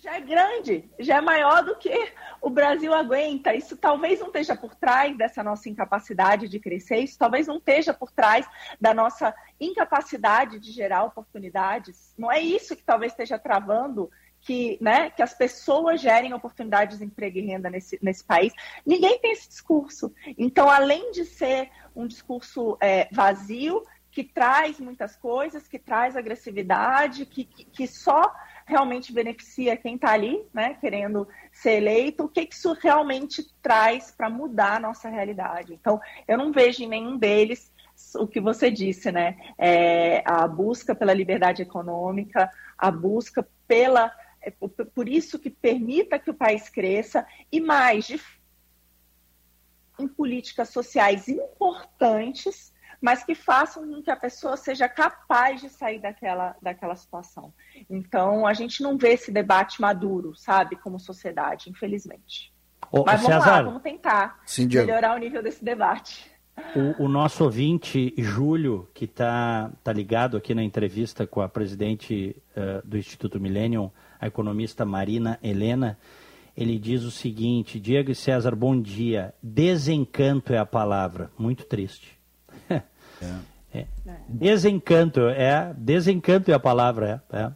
já 0.03 0.17
é 0.17 0.21
grande, 0.21 0.91
já 0.99 1.19
é 1.19 1.21
maior 1.21 1.63
do 1.63 1.77
que 1.77 2.13
o 2.41 2.51
Brasil 2.51 2.93
aguenta. 2.93 3.55
Isso 3.55 3.77
talvez 3.77 4.19
não 4.19 4.27
esteja 4.27 4.57
por 4.57 4.75
trás 4.75 5.17
dessa 5.17 5.45
nossa 5.45 5.69
incapacidade 5.69 6.49
de 6.49 6.59
crescer, 6.59 6.97
isso 6.97 7.17
talvez 7.17 7.47
não 7.47 7.59
esteja 7.59 7.95
por 7.95 8.11
trás 8.11 8.45
da 8.81 8.93
nossa 8.93 9.33
incapacidade 9.61 10.59
de 10.59 10.73
gerar 10.73 11.05
oportunidades. 11.05 12.13
Não 12.19 12.33
é 12.33 12.41
isso 12.41 12.75
que 12.75 12.83
talvez 12.83 13.13
esteja 13.13 13.39
travando 13.39 14.11
que, 14.43 14.77
né, 14.81 15.11
que 15.11 15.23
as 15.23 15.33
pessoas 15.33 16.01
gerem 16.01 16.35
oportunidades 16.35 16.99
de 16.99 17.05
emprego 17.05 17.39
e 17.39 17.43
renda 17.43 17.71
nesse, 17.71 17.99
nesse 18.03 18.25
país. 18.25 18.53
Ninguém 18.85 19.19
tem 19.21 19.33
esse 19.33 19.49
discurso. 19.49 20.13
Então, 20.37 20.69
além 20.69 21.13
de 21.13 21.25
ser 21.25 21.71
um 21.95 22.07
discurso 22.07 22.77
é, 22.81 23.09
vazio, 23.13 23.83
que 24.11 24.23
traz 24.23 24.79
muitas 24.79 25.17
coisas, 25.17 25.67
que 25.67 25.79
traz 25.79 26.17
agressividade, 26.17 27.25
que, 27.25 27.45
que, 27.45 27.65
que 27.65 27.87
só 27.87 28.35
realmente 28.67 29.13
beneficia 29.13 29.77
quem 29.77 29.95
está 29.95 30.13
ali, 30.13 30.45
né, 30.53 30.75
querendo 30.75 31.27
ser 31.51 31.79
eleito, 31.79 32.25
o 32.25 32.29
que, 32.29 32.45
que 32.45 32.55
isso 32.55 32.75
realmente 32.75 33.43
traz 33.63 34.11
para 34.11 34.29
mudar 34.29 34.77
a 34.77 34.81
nossa 34.81 35.09
realidade. 35.09 35.73
Então, 35.73 36.01
eu 36.29 36.37
não 36.37 36.53
vejo 36.53 36.83
em 36.83 36.89
nenhum 36.89 37.17
deles 37.17 37.73
o 38.17 38.27
que 38.27 38.41
você 38.41 38.71
disse, 38.71 39.13
né, 39.13 39.37
é 39.57 40.23
a 40.27 40.47
busca 40.47 40.95
pela 40.95 41.15
liberdade 41.15 41.63
econômica, 41.63 42.51
a 42.77 42.91
busca 42.91 43.47
pela 43.67 44.13
por 44.95 45.09
isso 45.09 45.39
que 45.39 45.51
permita 45.51 46.19
que 46.19 46.31
o 46.31 46.35
país 46.35 46.69
cresça 46.69 47.27
e 47.51 47.61
mais 47.61 48.07
de 48.07 48.21
em 49.99 50.09
políticas 50.09 50.71
sociais 50.71 51.29
importantes 51.29 52.73
mas 53.03 53.25
que 53.25 53.35
façam 53.35 53.87
com 53.87 54.01
que 54.01 54.11
a 54.13 54.17
pessoa 54.17 54.57
seja 54.57 54.89
capaz 54.89 55.61
de 55.61 55.69
sair 55.69 55.99
daquela, 55.99 56.55
daquela 56.63 56.95
situação. 56.95 57.53
Então, 57.91 58.47
a 58.47 58.55
gente 58.55 58.81
não 58.81 58.97
vê 58.97 59.15
esse 59.15 59.33
debate 59.33 59.81
maduro, 59.81 60.37
sabe, 60.37 60.77
como 60.77 61.01
sociedade, 61.01 61.69
infelizmente. 61.69 62.55
Ô, 62.93 63.05
mas 63.05 63.21
vamos 63.21 63.43
César, 63.43 63.51
lá, 63.51 63.63
vamos 63.63 63.83
tentar 63.83 64.41
Sim, 64.47 64.69
melhorar 64.69 65.17
o 65.17 65.19
nível 65.19 65.43
desse 65.43 65.65
debate. 65.65 66.31
O, 66.77 67.05
o, 67.05 67.09
nosso 67.09 67.43
ouvinte, 67.43 68.15
Júlio, 68.17 68.89
que 68.95 69.07
está 69.07 69.73
tá 69.83 69.93
ligado 69.93 70.37
aqui 70.37 70.55
na 70.55 70.63
entrevista 70.63 71.27
com 71.27 71.41
a 71.41 71.49
presidente 71.49 72.37
uh, 72.57 72.87
do 72.87 72.97
Instituto 72.97 73.41
Millennium, 73.41 73.91
a 74.23 74.29
economista 74.29 74.85
Marina 74.85 75.37
Helena, 75.43 75.99
ele 76.57 76.79
diz 76.79 77.03
o 77.03 77.11
seguinte: 77.11 77.81
Diego 77.81 78.13
e 78.13 78.15
César, 78.15 78.55
bom 78.55 78.81
dia. 78.81 79.35
Desencanto 79.43 80.53
é 80.53 80.59
a 80.59 80.65
palavra. 80.65 81.29
Muito 81.37 81.65
triste. 81.65 82.17
É. 82.71 82.83
é. 83.75 83.87
Desencanto, 84.29 85.23
é. 85.23 85.75
Desencanto 85.77 86.53
é 86.53 86.55
a 86.55 86.61
palavra, 86.61 87.21
é. 87.33 87.41
é. 87.41 87.53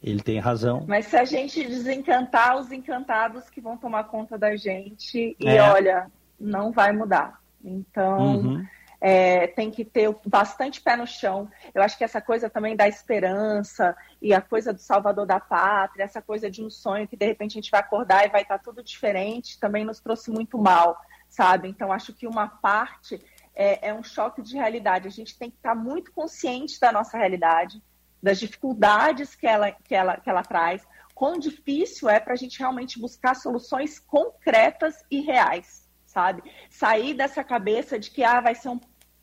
Ele 0.00 0.20
tem 0.20 0.38
razão. 0.38 0.84
Mas 0.86 1.06
se 1.06 1.16
a 1.16 1.24
gente 1.24 1.64
desencantar 1.64 2.56
os 2.56 2.70
encantados 2.70 3.50
que 3.50 3.60
vão 3.60 3.76
tomar 3.76 4.04
conta 4.04 4.38
da 4.38 4.54
gente, 4.56 5.36
e 5.38 5.48
é. 5.48 5.62
olha, 5.62 6.06
não 6.38 6.70
vai 6.70 6.92
mudar. 6.92 7.40
Então, 7.64 8.36
uhum. 8.36 8.66
É, 9.04 9.48
tem 9.48 9.68
que 9.68 9.84
ter 9.84 10.16
bastante 10.24 10.80
pé 10.80 10.96
no 10.96 11.08
chão. 11.08 11.50
Eu 11.74 11.82
acho 11.82 11.98
que 11.98 12.04
essa 12.04 12.20
coisa 12.20 12.48
também 12.48 12.76
da 12.76 12.86
esperança 12.86 13.96
e 14.20 14.32
a 14.32 14.40
coisa 14.40 14.72
do 14.72 14.78
salvador 14.78 15.26
da 15.26 15.40
pátria, 15.40 16.04
essa 16.04 16.22
coisa 16.22 16.48
de 16.48 16.64
um 16.64 16.70
sonho 16.70 17.08
que 17.08 17.16
de 17.16 17.26
repente 17.26 17.50
a 17.50 17.60
gente 17.60 17.70
vai 17.72 17.80
acordar 17.80 18.24
e 18.24 18.30
vai 18.30 18.42
estar 18.42 18.60
tudo 18.60 18.80
diferente, 18.80 19.58
também 19.58 19.84
nos 19.84 19.98
trouxe 19.98 20.30
muito 20.30 20.56
mal, 20.56 20.96
sabe? 21.28 21.68
Então, 21.68 21.92
acho 21.92 22.12
que 22.12 22.28
uma 22.28 22.46
parte 22.46 23.20
é, 23.56 23.88
é 23.88 23.92
um 23.92 24.04
choque 24.04 24.40
de 24.40 24.54
realidade. 24.54 25.08
A 25.08 25.10
gente 25.10 25.36
tem 25.36 25.50
que 25.50 25.56
estar 25.56 25.74
muito 25.74 26.12
consciente 26.12 26.78
da 26.78 26.92
nossa 26.92 27.18
realidade, 27.18 27.82
das 28.22 28.38
dificuldades 28.38 29.34
que 29.34 29.48
ela, 29.48 29.72
que 29.72 29.96
ela, 29.96 30.16
que 30.16 30.30
ela 30.30 30.44
traz, 30.44 30.86
quão 31.12 31.40
difícil 31.40 32.08
é 32.08 32.20
para 32.20 32.34
a 32.34 32.36
gente 32.36 32.56
realmente 32.56 33.00
buscar 33.00 33.34
soluções 33.34 33.98
concretas 33.98 35.04
e 35.10 35.20
reais, 35.20 35.90
sabe? 36.06 36.40
Sair 36.70 37.14
dessa 37.14 37.42
cabeça 37.42 37.98
de 37.98 38.12
que 38.12 38.22
ah, 38.22 38.40
vai 38.40 38.54
ser 38.54 38.68
um 38.68 38.78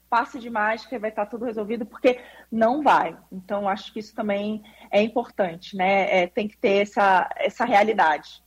passe 0.10 0.40
de 0.40 0.50
mágica 0.50 0.96
e 0.96 1.00
vai 1.00 1.10
estar 1.10 1.26
tudo 1.26 1.46
resolvido, 1.46 1.86
porque 1.86 2.20
não 2.52 2.82
vai. 2.82 3.16
Então, 3.32 3.68
acho 3.68 3.94
que 3.94 4.00
isso 4.00 4.16
também 4.16 4.64
é 4.92 5.02
importante, 5.02 5.76
né? 5.76 6.24
É, 6.24 6.28
tem 6.28 6.48
que 6.48 6.58
ter 6.58 6.82
essa, 6.82 7.30
essa 7.38 7.66
realidade. 7.66 8.42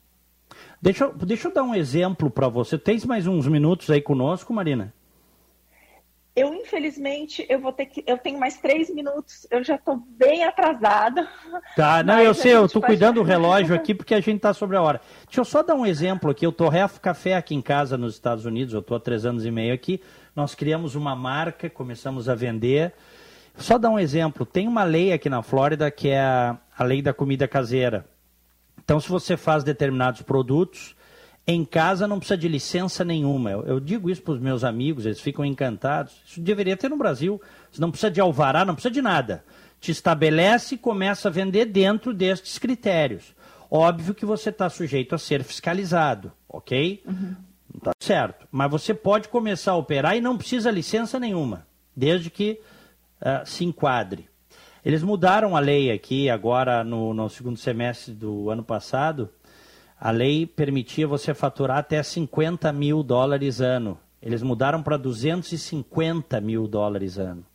Deixa, 0.80 1.08
deixa 1.08 1.48
eu 1.48 1.54
dar 1.54 1.62
um 1.62 1.74
exemplo 1.74 2.30
para 2.30 2.48
você. 2.48 2.76
Tens 2.76 3.04
mais 3.04 3.26
uns 3.26 3.46
minutos 3.46 3.90
aí 3.90 4.00
conosco, 4.00 4.52
Marina? 4.52 4.92
Eu, 6.34 6.54
infelizmente, 6.54 7.44
eu 7.46 7.60
vou 7.60 7.72
ter 7.72 7.84
que. 7.84 8.02
Eu 8.06 8.16
tenho 8.16 8.40
mais 8.40 8.56
três 8.56 8.88
minutos, 8.88 9.46
eu 9.50 9.62
já 9.62 9.74
estou 9.74 9.96
bem 9.96 10.44
atrasada. 10.44 11.28
Tá, 11.76 12.02
não, 12.02 12.18
eu 12.20 12.32
sei, 12.32 12.54
eu 12.54 12.64
estou 12.64 12.80
cuidando 12.80 13.16
do 13.16 13.22
relógio 13.22 13.74
aqui 13.74 13.94
porque 13.94 14.14
a 14.14 14.20
gente 14.20 14.36
está 14.36 14.54
sobre 14.54 14.78
a 14.78 14.82
hora. 14.82 15.00
Deixa 15.26 15.42
eu 15.42 15.44
só 15.44 15.62
dar 15.62 15.74
um 15.74 15.84
exemplo 15.84 16.30
aqui. 16.30 16.46
Eu 16.46 16.52
torrefo 16.52 17.02
café 17.02 17.34
aqui 17.34 17.54
em 17.54 17.60
casa 17.60 17.98
nos 17.98 18.14
Estados 18.14 18.46
Unidos, 18.46 18.72
eu 18.72 18.80
estou 18.80 18.96
há 18.96 19.00
três 19.00 19.26
anos 19.26 19.44
e 19.44 19.50
meio 19.50 19.74
aqui. 19.74 20.00
Nós 20.34 20.54
criamos 20.54 20.94
uma 20.94 21.14
marca, 21.14 21.68
começamos 21.68 22.28
a 22.28 22.34
vender. 22.34 22.92
Só 23.56 23.78
dar 23.78 23.90
um 23.90 23.98
exemplo: 23.98 24.46
tem 24.46 24.66
uma 24.66 24.84
lei 24.84 25.12
aqui 25.12 25.28
na 25.28 25.42
Flórida 25.42 25.90
que 25.90 26.08
é 26.08 26.20
a, 26.20 26.58
a 26.76 26.84
lei 26.84 27.02
da 27.02 27.12
comida 27.12 27.46
caseira. 27.46 28.06
Então, 28.82 28.98
se 28.98 29.08
você 29.08 29.36
faz 29.36 29.62
determinados 29.62 30.22
produtos 30.22 30.96
em 31.46 31.64
casa 31.64 32.06
não 32.06 32.18
precisa 32.18 32.38
de 32.38 32.48
licença 32.48 33.04
nenhuma. 33.04 33.50
Eu, 33.50 33.62
eu 33.64 33.80
digo 33.80 34.08
isso 34.08 34.22
para 34.22 34.34
os 34.34 34.40
meus 34.40 34.62
amigos, 34.62 35.06
eles 35.06 35.20
ficam 35.20 35.44
encantados. 35.44 36.14
Isso 36.26 36.40
deveria 36.40 36.76
ter 36.76 36.88
no 36.88 36.96
Brasil. 36.96 37.40
Você 37.70 37.80
não 37.80 37.90
precisa 37.90 38.10
de 38.10 38.20
alvará, 38.20 38.64
não 38.64 38.74
precisa 38.74 38.92
de 38.92 39.02
nada. 39.02 39.44
Te 39.80 39.90
estabelece 39.90 40.76
e 40.76 40.78
começa 40.78 41.28
a 41.28 41.32
vender 41.32 41.66
dentro 41.66 42.14
destes 42.14 42.58
critérios. 42.58 43.34
Óbvio 43.68 44.14
que 44.14 44.24
você 44.24 44.50
está 44.50 44.68
sujeito 44.68 45.14
a 45.14 45.18
ser 45.18 45.42
fiscalizado, 45.42 46.30
ok? 46.48 47.02
Uhum. 47.06 47.34
Tá 47.82 47.92
certo. 47.98 48.46
Mas 48.50 48.70
você 48.70 48.94
pode 48.94 49.28
começar 49.28 49.72
a 49.72 49.76
operar 49.76 50.16
e 50.16 50.20
não 50.20 50.38
precisa 50.38 50.70
licença 50.70 51.18
nenhuma, 51.18 51.66
desde 51.94 52.30
que 52.30 52.60
uh, 53.20 53.46
se 53.46 53.64
enquadre. 53.64 54.28
Eles 54.84 55.02
mudaram 55.02 55.56
a 55.56 55.60
lei 55.60 55.90
aqui 55.90 56.30
agora 56.30 56.82
no, 56.82 57.12
no 57.12 57.28
segundo 57.28 57.56
semestre 57.56 58.12
do 58.12 58.50
ano 58.50 58.62
passado 58.62 59.30
a 60.04 60.10
lei 60.10 60.44
permitia 60.44 61.06
você 61.06 61.32
faturar 61.32 61.78
até 61.78 62.02
50 62.02 62.72
mil 62.72 63.04
dólares 63.04 63.60
ano. 63.60 63.96
Eles 64.20 64.42
mudaram 64.42 64.82
para 64.82 64.96
250 64.96 66.40
mil 66.40 66.66
dólares 66.66 67.18
ano. 67.18 67.46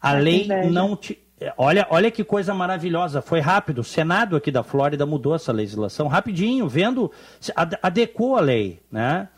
A 0.00 0.10
ah, 0.10 0.12
lei 0.12 0.46
não 0.70 0.94
te. 0.94 1.18
Olha, 1.56 1.86
olha 1.90 2.10
que 2.10 2.24
coisa 2.24 2.54
maravilhosa, 2.54 3.20
foi 3.20 3.40
rápido. 3.40 3.80
O 3.80 3.84
Senado 3.84 4.36
aqui 4.36 4.50
da 4.50 4.62
Flórida 4.62 5.04
mudou 5.04 5.34
essa 5.34 5.52
legislação 5.52 6.06
rapidinho, 6.06 6.68
vendo, 6.68 7.10
adequou 7.82 8.36
a 8.36 8.40
lei, 8.40 8.82
né? 8.90 9.28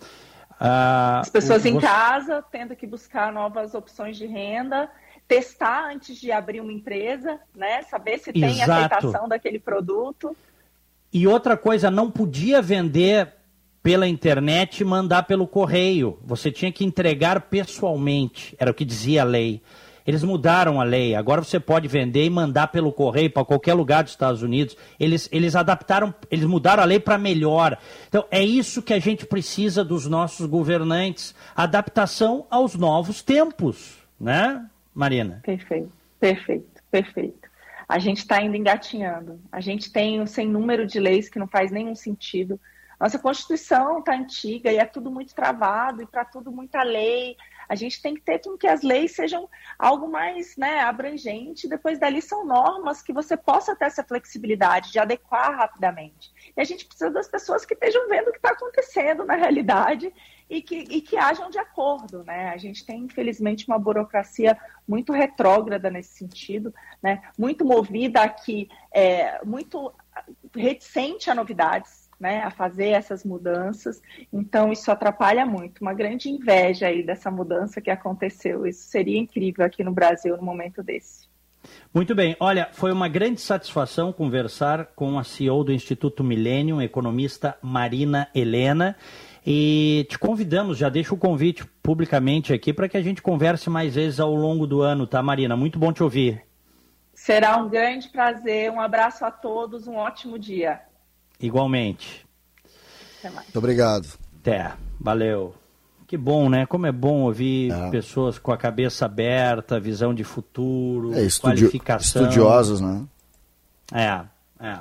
Ah, 0.59 1.21
As 1.21 1.29
pessoas 1.29 1.65
o, 1.65 1.69
em 1.69 1.79
casa 1.79 2.43
tendo 2.51 2.75
que 2.75 2.87
buscar 2.87 3.33
novas 3.33 3.75
opções 3.75 4.17
de 4.17 4.27
renda, 4.27 4.89
testar 5.29 5.91
antes 5.91 6.17
de 6.17 6.33
abrir 6.33 6.61
uma 6.61 6.73
empresa, 6.73 7.39
né? 7.55 7.83
Saber 7.83 8.19
se 8.19 8.33
tem 8.33 8.45
Exato. 8.45 8.73
aceitação 8.73 9.29
daquele 9.29 9.59
produto. 9.59 10.37
E 11.13 11.27
outra 11.27 11.57
coisa, 11.57 11.91
não 11.91 12.11
podia 12.11 12.61
vender 12.63 13.33
pela 13.83 14.09
internet 14.09 14.81
e 14.81 14.85
mandar 14.85 15.25
pelo 15.25 15.47
correio. 15.47 16.19
Você 16.25 16.51
tinha 16.51 16.73
que 16.73 16.85
entregar 16.85 17.43
pessoalmente, 17.43 18.57
era 18.59 18.71
o 18.71 18.75
que 18.75 18.85
dizia 18.85 19.23
a 19.23 19.25
lei. 19.25 19.63
Eles 20.07 20.23
mudaram 20.23 20.81
a 20.81 20.85
lei. 20.85 21.15
Agora 21.15 21.43
você 21.43 21.59
pode 21.59 21.89
vender 21.89 22.25
e 22.25 22.31
mandar 22.31 22.69
pelo 22.69 22.93
correio 22.93 23.31
para 23.31 23.45
qualquer 23.45 23.75
lugar 23.75 24.05
dos 24.05 24.13
Estados 24.13 24.43
Unidos. 24.43 24.77
Eles, 25.01 25.29
eles 25.33 25.57
adaptaram, 25.57 26.15
eles 26.31 26.45
mudaram 26.45 26.83
a 26.83 26.87
lei 26.87 27.01
para 27.01 27.19
melhor. 27.19 27.77
Então 28.09 28.25
é 28.31 28.43
isso 28.43 28.83
que 28.83 28.95
a 28.95 28.99
gente 28.99 29.27
precisa 29.27 29.85
dos 29.85 30.07
nossos 30.07 30.47
governantes: 30.47 31.35
adaptação 31.57 32.47
aos 32.49 32.75
novos 32.77 33.23
tempos, 33.23 33.99
né, 34.19 34.65
Marina? 34.95 35.41
Perfeito, 35.45 35.93
perfeito, 36.21 36.83
perfeito. 36.91 37.47
A 37.89 37.99
gente 37.99 38.19
está 38.19 38.39
ainda 38.39 38.57
engatinhando. 38.57 39.41
A 39.51 39.61
gente 39.61 39.93
tem 39.93 40.21
um 40.21 40.27
sem 40.27 40.49
número 40.49 40.87
de 40.87 40.99
leis 40.99 41.29
que 41.29 41.39
não 41.39 41.47
faz 41.47 41.71
nenhum 41.71 41.95
sentido. 41.95 42.61
Nossa 42.99 43.19
Constituição 43.19 43.99
está 43.99 44.15
antiga 44.15 44.73
e 44.73 44.79
é 44.79 44.85
tudo 44.85 45.11
muito 45.11 45.35
travado 45.35 46.03
e 46.03 46.07
para 46.07 46.25
tudo 46.25 46.51
muita 46.51 46.83
lei. 46.83 47.37
A 47.69 47.75
gente 47.75 48.01
tem 48.01 48.14
que 48.14 48.21
ter 48.21 48.39
com 48.41 48.57
que 48.57 48.67
as 48.67 48.83
leis 48.83 49.12
sejam 49.12 49.49
algo 49.79 50.09
mais 50.09 50.57
né, 50.57 50.81
abrangente. 50.81 51.69
Depois 51.69 51.99
dali 51.99 52.23
são 52.23 52.45
normas 52.45 53.03
que 53.03 53.12
você 53.12 53.37
possa 53.37 53.75
ter 53.75 53.87
essa 53.87 54.05
flexibilidade 54.05 54.93
de 54.93 54.99
adequar 54.99 55.57
rapidamente. 55.57 56.33
E 56.57 56.61
a 56.61 56.64
gente 56.64 56.85
precisa 56.85 57.11
das 57.11 57.29
pessoas 57.29 57.64
que 57.64 57.75
estejam 57.75 58.09
vendo 58.09 58.29
o 58.29 58.33
que 58.33 58.39
está 58.39 58.51
acontecendo 58.51 59.25
na 59.25 59.35
realidade 59.35 60.12
e 60.49 60.62
que, 60.62 60.77
e 60.77 61.01
que 61.01 61.17
hajam 61.17 61.51
de 61.51 61.59
acordo. 61.59 62.25
Né? 62.25 62.51
A 62.51 62.57
gente 62.57 62.85
tem, 62.85 63.01
infelizmente, 63.01 63.67
uma 63.67 63.79
burocracia 63.79 64.57
muito 64.87 65.12
retrógrada 65.12 65.91
nesse 65.91 66.17
sentido, 66.17 66.75
né? 67.03 67.23
muito 67.39 67.64
movida 67.64 68.23
aqui, 68.23 68.69
é, 68.93 69.45
muito 69.45 69.93
reticente 70.55 71.31
a 71.31 71.35
novidades 71.35 72.06
né, 72.19 72.43
a 72.43 72.51
fazer 72.51 72.89
essas 72.89 73.25
mudanças. 73.25 74.03
Então, 74.33 74.73
isso 74.73 74.91
atrapalha 74.91 75.45
muito. 75.45 75.81
Uma 75.81 75.95
grande 75.95 76.29
inveja 76.29 76.89
aí 76.89 77.03
dessa 77.03 77.31
mudança 77.31 77.81
que 77.81 77.91
aconteceu. 77.91 78.67
Isso 78.67 78.89
seria 78.89 79.19
incrível 79.19 79.64
aqui 79.64 79.85
no 79.85 79.93
Brasil 79.93 80.37
no 80.37 80.43
momento 80.43 80.83
desse. 80.83 81.27
Muito 81.93 82.14
bem. 82.14 82.37
Olha, 82.39 82.69
foi 82.73 82.93
uma 82.93 83.09
grande 83.09 83.41
satisfação 83.41 84.12
conversar 84.12 84.87
com 84.95 85.19
a 85.19 85.25
CEO 85.25 85.64
do 85.64 85.73
Instituto 85.73 86.23
Millennium, 86.23 86.81
economista 86.81 87.57
Marina 87.61 88.29
Helena. 88.35 88.97
E 89.45 90.07
te 90.09 90.19
convidamos, 90.19 90.77
já 90.77 90.89
deixo 90.89 91.14
o 91.14 91.19
convite 91.19 91.64
publicamente 91.83 92.53
aqui 92.53 92.73
para 92.73 92.89
que 92.89 92.97
a 92.97 93.03
gente 93.03 93.23
converse 93.23 93.71
mais 93.71 93.95
vezes 93.95 94.19
ao 94.19 94.35
longo 94.35 94.67
do 94.67 94.83
ano, 94.83 95.07
tá, 95.07 95.23
Marina? 95.23 95.57
Muito 95.57 95.79
bom 95.79 95.93
te 95.93 96.03
ouvir. 96.03 96.45
Será 97.14 97.57
um 97.57 97.69
grande 97.69 98.09
prazer. 98.09 98.71
Um 98.71 98.81
abraço 98.81 99.25
a 99.25 99.31
todos, 99.31 99.87
um 99.87 99.95
ótimo 99.95 100.39
dia. 100.39 100.81
Igualmente. 101.41 102.26
Muito 103.22 103.59
obrigado. 103.59 104.07
Até. 104.41 104.72
Valeu. 105.01 105.55
Que 106.07 106.16
bom, 106.16 106.49
né? 106.49 106.66
Como 106.66 106.87
é 106.87 106.93
bom 106.93 107.22
ouvir 107.22 107.72
é. 107.72 107.91
pessoas 107.91 108.39
com 108.39 108.53
a 108.53 108.57
cabeça 108.57 109.07
aberta, 109.07 109.80
visão 109.80 110.14
de 110.14 110.22
futuro, 110.22 111.12
é, 111.14 111.22
estudi 111.22 111.62
qualificação. 111.62 112.22
Estudiosos, 112.22 112.80
né? 112.80 113.05
É, 113.93 114.64
é. 114.64 114.78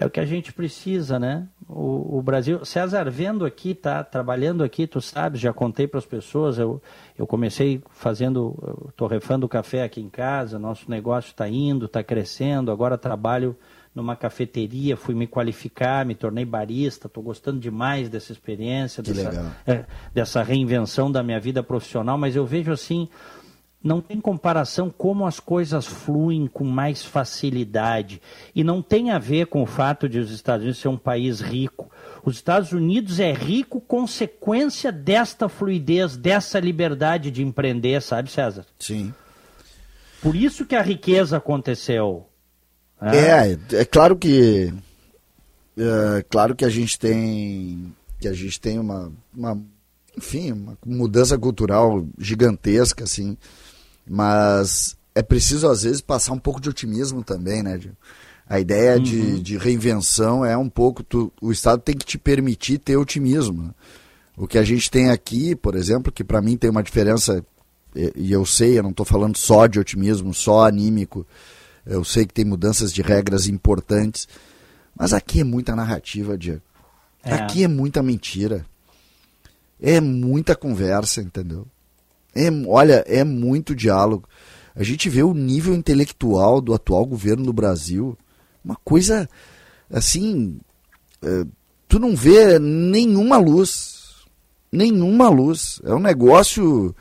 É 0.00 0.06
o 0.06 0.10
que 0.10 0.20
a 0.20 0.24
gente 0.24 0.52
precisa, 0.52 1.18
né? 1.18 1.46
O, 1.68 2.18
o 2.18 2.22
Brasil. 2.22 2.64
César, 2.64 3.10
vendo 3.10 3.44
aqui, 3.44 3.74
tá 3.74 4.04
trabalhando 4.04 4.62
aqui, 4.62 4.86
tu 4.86 5.00
sabes, 5.00 5.40
já 5.40 5.52
contei 5.52 5.88
para 5.88 5.98
as 5.98 6.06
pessoas, 6.06 6.56
eu, 6.56 6.80
eu 7.18 7.26
comecei 7.26 7.82
fazendo, 7.90 8.92
torrefando 8.96 9.48
café 9.48 9.82
aqui 9.82 10.00
em 10.00 10.08
casa, 10.08 10.58
nosso 10.58 10.88
negócio 10.88 11.30
está 11.30 11.48
indo, 11.48 11.86
está 11.86 12.02
crescendo, 12.02 12.70
agora 12.70 12.96
trabalho 12.96 13.56
numa 13.94 14.14
cafeteria, 14.14 14.96
fui 14.96 15.14
me 15.14 15.26
qualificar, 15.26 16.04
me 16.04 16.14
tornei 16.14 16.44
barista, 16.44 17.06
estou 17.06 17.22
gostando 17.22 17.58
demais 17.58 18.08
dessa 18.08 18.32
experiência, 18.32 19.02
dessa, 19.02 19.56
é, 19.66 19.84
dessa 20.14 20.42
reinvenção 20.42 21.10
da 21.10 21.22
minha 21.22 21.40
vida 21.40 21.62
profissional, 21.62 22.16
mas 22.16 22.36
eu 22.36 22.46
vejo 22.46 22.70
assim, 22.70 23.08
não 23.82 24.00
tem 24.00 24.20
comparação 24.20 24.90
como 24.90 25.26
as 25.26 25.38
coisas 25.38 25.86
fluem 25.86 26.46
com 26.46 26.64
mais 26.64 27.04
facilidade. 27.04 28.20
E 28.54 28.64
não 28.64 28.82
tem 28.82 29.10
a 29.10 29.18
ver 29.18 29.46
com 29.46 29.62
o 29.62 29.66
fato 29.66 30.08
de 30.08 30.18
os 30.18 30.30
Estados 30.30 30.62
Unidos 30.62 30.80
ser 30.80 30.88
um 30.88 30.96
país 30.96 31.40
rico. 31.40 31.90
Os 32.24 32.36
Estados 32.36 32.72
Unidos 32.72 33.20
é 33.20 33.32
rico 33.32 33.80
consequência 33.80 34.90
desta 34.90 35.48
fluidez, 35.48 36.16
dessa 36.16 36.58
liberdade 36.58 37.30
de 37.30 37.42
empreender, 37.42 38.02
sabe, 38.02 38.30
César? 38.30 38.66
Sim. 38.78 39.14
Por 40.20 40.34
isso 40.34 40.66
que 40.66 40.74
a 40.74 40.82
riqueza 40.82 41.36
aconteceu. 41.36 42.26
É, 43.00 43.52
é, 43.52 43.58
é 43.80 43.84
claro 43.84 44.16
que 44.16 44.72
é, 45.76 46.24
claro 46.28 46.56
que 46.56 46.64
a 46.64 46.68
gente 46.68 46.98
tem 46.98 47.94
que 48.18 48.26
a 48.26 48.32
gente 48.32 48.60
tem 48.60 48.78
uma, 48.78 49.12
uma 49.34 49.60
enfim, 50.16 50.50
uma 50.50 50.76
mudança 50.84 51.38
cultural 51.38 52.04
gigantesca 52.18 53.04
assim, 53.04 53.36
mas 54.08 54.96
é 55.14 55.22
preciso 55.22 55.68
às 55.68 55.84
vezes 55.84 56.00
passar 56.00 56.32
um 56.32 56.38
pouco 56.38 56.60
de 56.60 56.68
otimismo 56.68 57.22
também, 57.22 57.62
né? 57.62 57.78
A 58.48 58.58
ideia 58.58 58.96
uhum. 58.96 59.02
de, 59.02 59.40
de 59.40 59.56
reinvenção 59.58 60.44
é 60.44 60.56
um 60.56 60.68
pouco 60.68 61.04
tu, 61.04 61.32
o 61.40 61.52
Estado 61.52 61.80
tem 61.80 61.96
que 61.96 62.06
te 62.06 62.18
permitir 62.18 62.78
ter 62.78 62.96
otimismo. 62.96 63.72
O 64.36 64.48
que 64.48 64.58
a 64.58 64.64
gente 64.64 64.90
tem 64.90 65.10
aqui, 65.10 65.54
por 65.54 65.76
exemplo, 65.76 66.10
que 66.10 66.24
para 66.24 66.40
mim 66.40 66.56
tem 66.56 66.70
uma 66.70 66.82
diferença 66.82 67.44
e 67.94 68.32
eu 68.32 68.44
sei, 68.46 68.78
eu 68.78 68.82
não 68.82 68.90
estou 68.90 69.04
falando 69.04 69.36
só 69.36 69.66
de 69.66 69.78
otimismo, 69.78 70.32
só 70.32 70.66
anímico 70.66 71.26
eu 71.88 72.04
sei 72.04 72.26
que 72.26 72.34
tem 72.34 72.44
mudanças 72.44 72.92
de 72.92 73.00
regras 73.00 73.48
importantes, 73.48 74.28
mas 74.94 75.12
aqui 75.14 75.40
é 75.40 75.44
muita 75.44 75.74
narrativa, 75.74 76.36
Diego. 76.36 76.62
É. 77.24 77.32
Aqui 77.32 77.64
é 77.64 77.68
muita 77.68 78.02
mentira. 78.02 78.66
É 79.80 80.00
muita 80.00 80.54
conversa, 80.54 81.22
entendeu? 81.22 81.66
É, 82.34 82.50
olha, 82.66 83.04
é 83.06 83.24
muito 83.24 83.74
diálogo. 83.74 84.28
A 84.76 84.82
gente 84.82 85.08
vê 85.08 85.22
o 85.22 85.34
nível 85.34 85.74
intelectual 85.74 86.60
do 86.60 86.74
atual 86.74 87.06
governo 87.06 87.44
do 87.44 87.52
Brasil, 87.52 88.16
uma 88.64 88.76
coisa 88.76 89.28
assim, 89.90 90.60
é, 91.22 91.44
tu 91.88 91.98
não 91.98 92.14
vê 92.14 92.58
nenhuma 92.58 93.38
luz, 93.38 94.26
nenhuma 94.70 95.28
luz. 95.28 95.80
É 95.84 95.94
um 95.94 96.00
negócio 96.00 96.94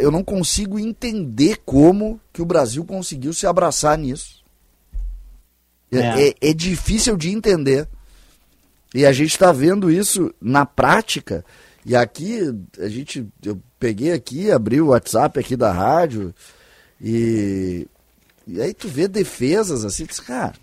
eu 0.00 0.10
não 0.10 0.24
consigo 0.24 0.78
entender 0.78 1.58
como 1.64 2.20
que 2.32 2.42
o 2.42 2.46
Brasil 2.46 2.84
conseguiu 2.84 3.32
se 3.32 3.46
abraçar 3.46 3.96
nisso. 3.96 4.42
É, 5.92 5.98
é. 5.98 6.28
é, 6.28 6.34
é 6.40 6.54
difícil 6.54 7.16
de 7.16 7.30
entender. 7.30 7.88
E 8.94 9.06
a 9.06 9.12
gente 9.12 9.30
está 9.30 9.52
vendo 9.52 9.90
isso 9.90 10.34
na 10.40 10.66
prática. 10.66 11.44
E 11.84 11.94
aqui, 11.94 12.40
a 12.78 12.88
gente, 12.88 13.26
eu 13.44 13.60
peguei 13.78 14.12
aqui, 14.12 14.50
abri 14.50 14.80
o 14.80 14.88
WhatsApp 14.88 15.38
aqui 15.38 15.56
da 15.56 15.72
rádio, 15.72 16.34
e, 17.00 17.86
e 18.46 18.60
aí 18.60 18.74
tu 18.74 18.88
vê 18.88 19.08
defesas 19.08 19.84
assim, 19.84 20.04
diz, 20.04 20.20
cara, 20.20 20.54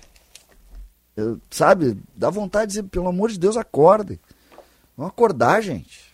eu, 1.16 1.40
sabe, 1.50 1.98
dá 2.16 2.30
vontade 2.30 2.68
de 2.68 2.78
dizer, 2.78 2.84
pelo 2.90 3.08
amor 3.08 3.32
de 3.32 3.40
Deus, 3.40 3.58
acordem. 3.58 4.20
Vamos 4.96 5.12
acordar, 5.12 5.62
gente. 5.62 6.14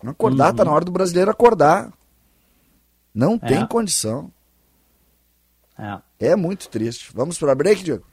Vamos 0.00 0.14
acordar, 0.14 0.50
uhum. 0.50 0.56
tá 0.56 0.64
na 0.64 0.72
hora 0.72 0.84
do 0.84 0.92
brasileiro 0.92 1.30
acordar. 1.30 1.92
Não 3.14 3.34
é. 3.42 3.46
tem 3.46 3.66
condição. 3.66 4.30
É. 5.78 6.30
é 6.30 6.36
muito 6.36 6.68
triste. 6.68 7.10
Vamos 7.14 7.38
para 7.38 7.54
break, 7.54 7.82
Diego? 7.84 8.04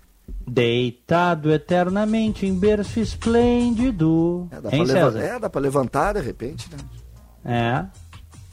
Deitado 0.48 1.52
eternamente 1.52 2.46
em 2.46 2.58
berço 2.58 3.00
esplêndido. 3.00 4.48
É, 4.52 4.62
dá, 4.62 4.70
hein, 4.72 4.86
pra 4.86 5.24
é, 5.24 5.40
dá 5.40 5.50
pra 5.50 5.62
levantar 5.62 6.14
de 6.14 6.22
repente, 6.22 6.68
né? 6.72 6.78
É. 7.44 7.86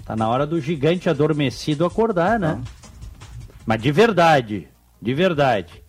Tá 0.04 0.16
na 0.16 0.28
hora 0.28 0.46
do 0.46 0.60
gigante 0.60 1.08
adormecido 1.08 1.84
acordar, 1.84 2.38
né? 2.38 2.54
Não. 2.56 2.64
Mas 3.64 3.80
de 3.80 3.92
verdade. 3.92 4.68
De 5.00 5.14
verdade. 5.14 5.82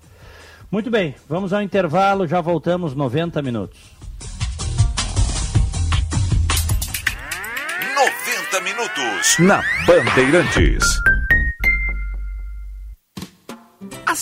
Muito 0.72 0.90
bem, 0.90 1.14
vamos 1.30 1.54
ao 1.54 1.62
intervalo, 1.62 2.28
já 2.28 2.42
voltamos 2.42 2.96
90 2.96 3.42
minutos. 3.42 3.80
Minutos 8.64 9.40
na 9.40 9.62
Bandeirantes. 9.86 10.84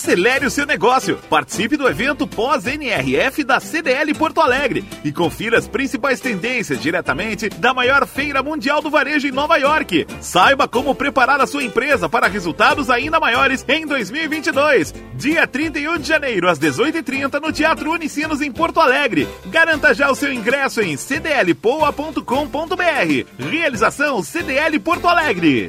Acelere 0.02 0.44
o 0.44 0.50
seu 0.50 0.66
negócio. 0.66 1.16
Participe 1.30 1.76
do 1.76 1.88
evento 1.88 2.26
pós-NRF 2.26 3.44
da 3.44 3.60
CDL 3.60 4.12
Porto 4.14 4.40
Alegre 4.40 4.84
e 5.04 5.12
confira 5.12 5.56
as 5.56 5.68
principais 5.68 6.18
tendências 6.18 6.82
diretamente 6.82 7.48
da 7.48 7.72
maior 7.72 8.04
feira 8.04 8.42
mundial 8.42 8.82
do 8.82 8.90
varejo 8.90 9.28
em 9.28 9.30
Nova 9.30 9.58
York. 9.58 10.04
Saiba 10.20 10.66
como 10.66 10.92
preparar 10.92 11.40
a 11.40 11.46
sua 11.46 11.62
empresa 11.62 12.08
para 12.08 12.26
resultados 12.26 12.90
ainda 12.90 13.20
maiores 13.20 13.64
em 13.68 13.86
2022. 13.86 14.92
Dia 15.14 15.46
31 15.46 15.98
de 15.98 16.08
janeiro, 16.08 16.48
às 16.48 16.58
18h30, 16.58 17.40
no 17.40 17.52
Teatro 17.52 17.92
Unicinos, 17.92 18.40
em 18.40 18.50
Porto 18.50 18.80
Alegre. 18.80 19.28
Garanta 19.46 19.94
já 19.94 20.10
o 20.10 20.16
seu 20.16 20.32
ingresso 20.32 20.80
em 20.82 20.96
cdlpoa.com.br. 20.96 22.24
Realização 23.38 24.20
CDL 24.20 24.80
Porto 24.80 25.06
Alegre. 25.06 25.68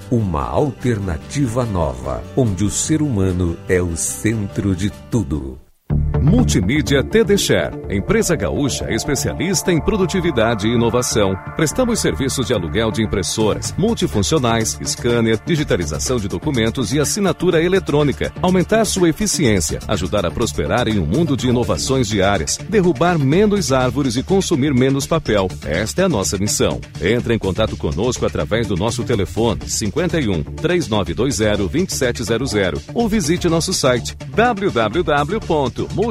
Uma 0.11 0.43
alternativa 0.43 1.63
nova, 1.63 2.21
onde 2.35 2.65
o 2.65 2.69
ser 2.69 3.01
humano 3.01 3.57
é 3.69 3.81
o 3.81 3.95
centro 3.95 4.75
de 4.75 4.89
tudo. 5.09 5.57
Multimídia 6.21 7.03
TD 7.03 7.35
Share, 7.35 7.75
empresa 7.89 8.35
gaúcha 8.35 8.85
especialista 8.93 9.71
em 9.71 9.81
produtividade 9.81 10.67
e 10.67 10.75
inovação. 10.75 11.35
Prestamos 11.55 11.99
serviços 11.99 12.45
de 12.45 12.53
aluguel 12.53 12.91
de 12.91 13.01
impressoras, 13.01 13.73
multifuncionais, 13.75 14.77
scanner, 14.85 15.39
digitalização 15.43 16.17
de 16.17 16.27
documentos 16.27 16.93
e 16.93 16.99
assinatura 16.99 17.63
eletrônica. 17.63 18.31
Aumentar 18.39 18.85
sua 18.85 19.09
eficiência, 19.09 19.79
ajudar 19.87 20.23
a 20.23 20.29
prosperar 20.29 20.87
em 20.87 20.99
um 20.99 21.07
mundo 21.07 21.35
de 21.35 21.49
inovações 21.49 22.07
diárias, 22.07 22.59
derrubar 22.69 23.17
menos 23.17 23.71
árvores 23.71 24.15
e 24.15 24.21
consumir 24.21 24.75
menos 24.75 25.07
papel. 25.07 25.47
Esta 25.65 26.03
é 26.03 26.05
a 26.05 26.09
nossa 26.09 26.37
missão. 26.37 26.79
Entre 27.01 27.33
em 27.33 27.39
contato 27.39 27.75
conosco 27.75 28.27
através 28.27 28.67
do 28.67 28.75
nosso 28.75 29.03
telefone 29.03 29.67
51 29.67 30.43
3920 30.43 31.71
2700 31.71 32.85
ou 32.93 33.09
visite 33.09 33.49
nosso 33.49 33.73
site 33.73 34.15
www 34.35 36.10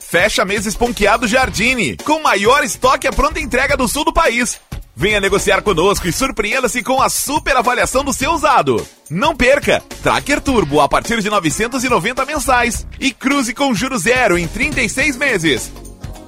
Fecha 0.00 0.44
mês 0.44 0.66
esponqueado 0.66 1.26
Jardine, 1.28 1.96
com 1.98 2.20
maior 2.20 2.64
estoque 2.64 3.06
à 3.06 3.12
pronta 3.12 3.38
entrega 3.40 3.76
do 3.76 3.86
sul 3.86 4.04
do 4.04 4.12
país. 4.12 4.60
Venha 4.94 5.20
negociar 5.20 5.62
conosco 5.62 6.06
e 6.08 6.12
surpreenda-se 6.12 6.82
com 6.82 7.00
a 7.00 7.08
super 7.08 7.56
avaliação 7.56 8.04
do 8.04 8.12
seu 8.12 8.32
usado. 8.32 8.86
Não 9.08 9.34
perca! 9.34 9.82
Tracker 10.02 10.40
Turbo 10.40 10.80
a 10.80 10.88
partir 10.88 11.22
de 11.22 11.30
990 11.30 12.24
mensais 12.26 12.86
e 12.98 13.10
cruze 13.12 13.54
com 13.54 13.74
juro 13.74 13.98
zero 13.98 14.36
em 14.36 14.46
36 14.46 15.16
meses. 15.16 15.72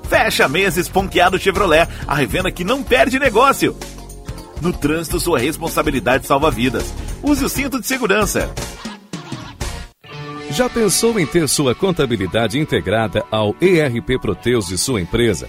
Fecha 0.08 0.48
meses 0.48 0.88
Ponqueado 0.88 1.38
Chevrolet, 1.38 1.88
a 2.06 2.14
revenda 2.14 2.50
que 2.50 2.64
não 2.64 2.82
perde 2.82 3.18
negócio. 3.18 3.76
No 4.60 4.72
trânsito, 4.72 5.18
sua 5.18 5.38
responsabilidade 5.38 6.26
salva 6.26 6.50
vidas. 6.50 6.92
Use 7.22 7.44
o 7.44 7.48
cinto 7.48 7.80
de 7.80 7.86
segurança. 7.86 8.50
Já 10.50 10.68
pensou 10.68 11.18
em 11.18 11.26
ter 11.26 11.48
sua 11.48 11.74
contabilidade 11.74 12.58
integrada 12.58 13.24
ao 13.30 13.56
ERP 13.60 14.20
Proteus 14.20 14.66
de 14.66 14.76
sua 14.76 15.00
empresa? 15.00 15.48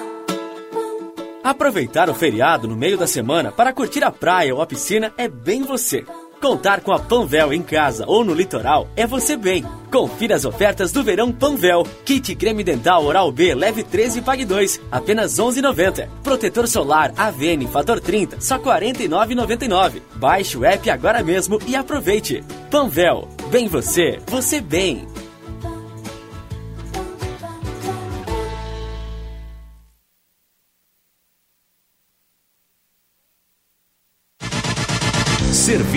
Aproveitar 1.43 2.09
o 2.09 2.13
feriado 2.13 2.67
no 2.67 2.75
meio 2.75 2.97
da 2.97 3.07
semana 3.07 3.51
para 3.51 3.73
curtir 3.73 4.03
a 4.03 4.11
praia 4.11 4.53
ou 4.53 4.61
a 4.61 4.67
piscina 4.67 5.11
é 5.17 5.27
bem 5.27 5.63
você. 5.63 6.05
Contar 6.39 6.81
com 6.81 6.91
a 6.91 6.99
Panvel 6.99 7.53
em 7.53 7.61
casa 7.61 8.03
ou 8.07 8.23
no 8.23 8.33
litoral 8.33 8.87
é 8.95 9.05
você 9.05 9.35
bem. 9.35 9.63
Confira 9.91 10.35
as 10.35 10.45
ofertas 10.45 10.91
do 10.91 11.03
verão 11.03 11.31
Panvel. 11.31 11.83
Kit 12.05 12.35
creme 12.35 12.63
dental 12.63 13.05
Oral 13.05 13.31
B 13.31 13.53
leve 13.55 13.83
13 13.83 14.19
e 14.19 14.21
pague 14.21 14.45
2, 14.45 14.81
apenas 14.91 15.33
11,90. 15.33 16.07
Protetor 16.23 16.67
solar 16.67 17.11
AVN 17.17 17.67
fator 17.67 17.99
30, 17.99 18.39
só 18.39 18.57
49,99. 18.59 20.01
Baixe 20.15 20.57
o 20.57 20.65
app 20.65 20.89
agora 20.89 21.23
mesmo 21.23 21.59
e 21.67 21.75
aproveite. 21.75 22.43
Panvel, 22.69 23.27
bem 23.51 23.67
você, 23.67 24.19
você 24.27 24.61
bem. 24.61 25.10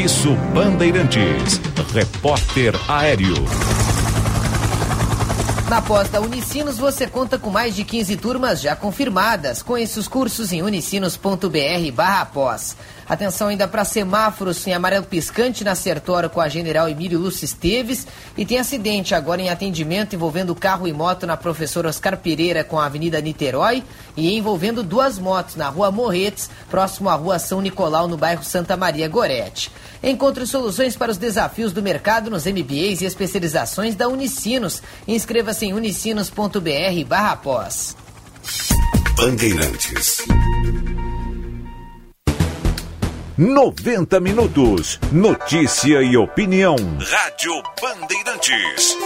Serviço 0.05 0.37
Bandeirantes. 0.53 1.59
Repórter 1.95 2.75
Aéreo. 2.91 3.37
Na 5.71 5.81
pós 5.81 6.11
da 6.11 6.21
Unicinos 6.21 6.77
você 6.77 7.07
conta 7.07 7.39
com 7.39 7.49
mais 7.49 7.75
de 7.75 7.85
15 7.85 8.15
turmas 8.19 8.61
já 8.61 8.77
confirmadas. 8.77 9.63
Conheça 9.63 9.99
os 9.99 10.07
cursos 10.07 10.53
em 10.53 10.61
unicinos.br 10.61 11.91
barra 11.95 12.27
pós. 12.27 12.77
Atenção 13.09 13.49
ainda 13.49 13.69
para 13.69 13.85
semáforos 13.85 14.67
em 14.67 14.73
amarelo 14.73 15.05
piscante 15.05 15.63
na 15.63 15.75
Sertório 15.75 16.31
com 16.31 16.41
a 16.41 16.49
General 16.49 16.89
Emílio 16.89 17.19
Lúcio 17.19 17.45
Esteves. 17.45 18.07
E 18.37 18.47
tem 18.47 18.59
acidente 18.59 19.15
agora 19.15 19.43
em 19.43 19.51
atendimento 19.51 20.15
envolvendo 20.15 20.55
carro 20.55 20.89
e 20.89 20.93
moto 20.93 21.27
na 21.27 21.37
Professor 21.37 21.85
Oscar 21.87 22.17
Pereira 22.17 22.65
com 22.65 22.79
a 22.79 22.87
Avenida 22.87 23.21
Niterói 23.21 23.83
e 24.17 24.37
envolvendo 24.37 24.83
duas 24.83 25.19
motos 25.19 25.57
na 25.57 25.69
Rua 25.69 25.91
Morretes, 25.91 26.49
próximo 26.71 27.09
à 27.09 27.15
Rua 27.15 27.39
São 27.39 27.61
Nicolau, 27.61 28.09
no 28.09 28.17
bairro 28.17 28.43
Santa 28.43 28.77
Maria 28.77 29.09
Gorete. 29.09 29.71
Encontre 30.03 30.47
soluções 30.47 30.97
para 30.97 31.11
os 31.11 31.19
desafios 31.19 31.73
do 31.73 31.83
mercado 31.83 32.31
nos 32.31 32.47
MBAs 32.47 33.01
e 33.01 33.05
especializações 33.05 33.95
da 33.95 34.09
Unicinos. 34.09 34.83
Inscreva-se 35.07 35.67
em 35.67 35.73
unicinos.br 35.73 37.05
barra 37.07 37.37
pós. 37.37 37.97
Bandeirantes. 39.17 40.19
90 43.37 44.21
minutos. 44.21 45.01
Notícia 45.11 46.01
e 46.03 46.17
opinião. 46.17 46.77
Rádio 47.01 47.63
Bandeirantes. 47.83 48.97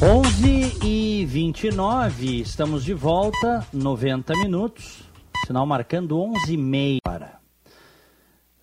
Onze 0.00 0.76
e 0.84 1.26
vinte 1.28 1.66
e 1.66 1.72
nove, 1.72 2.42
estamos 2.42 2.84
de 2.84 2.94
volta, 2.94 3.66
90 3.72 4.34
minutos. 4.36 5.11
Sinal 5.46 5.66
marcando 5.66 6.20
11 6.20 6.54
e 6.54 6.56
meia. 6.56 7.00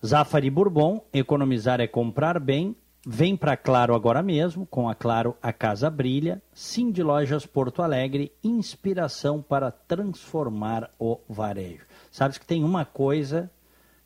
Zafari 0.04 0.48
Bourbon, 0.48 1.04
economizar 1.12 1.78
é 1.78 1.86
comprar 1.86 2.40
bem. 2.40 2.74
Vem 3.06 3.36
para 3.36 3.56
Claro 3.56 3.94
agora 3.94 4.22
mesmo, 4.22 4.66
com 4.66 4.88
a 4.88 4.94
Claro 4.94 5.36
a 5.42 5.52
casa 5.52 5.90
brilha. 5.90 6.40
Sim 6.54 6.90
de 6.90 7.02
Lojas 7.02 7.44
Porto 7.44 7.82
Alegre, 7.82 8.32
inspiração 8.42 9.42
para 9.42 9.70
transformar 9.70 10.90
o 10.98 11.18
varejo. 11.28 11.84
Sabes 12.10 12.38
que 12.38 12.46
tem 12.46 12.64
uma 12.64 12.84
coisa, 12.84 13.50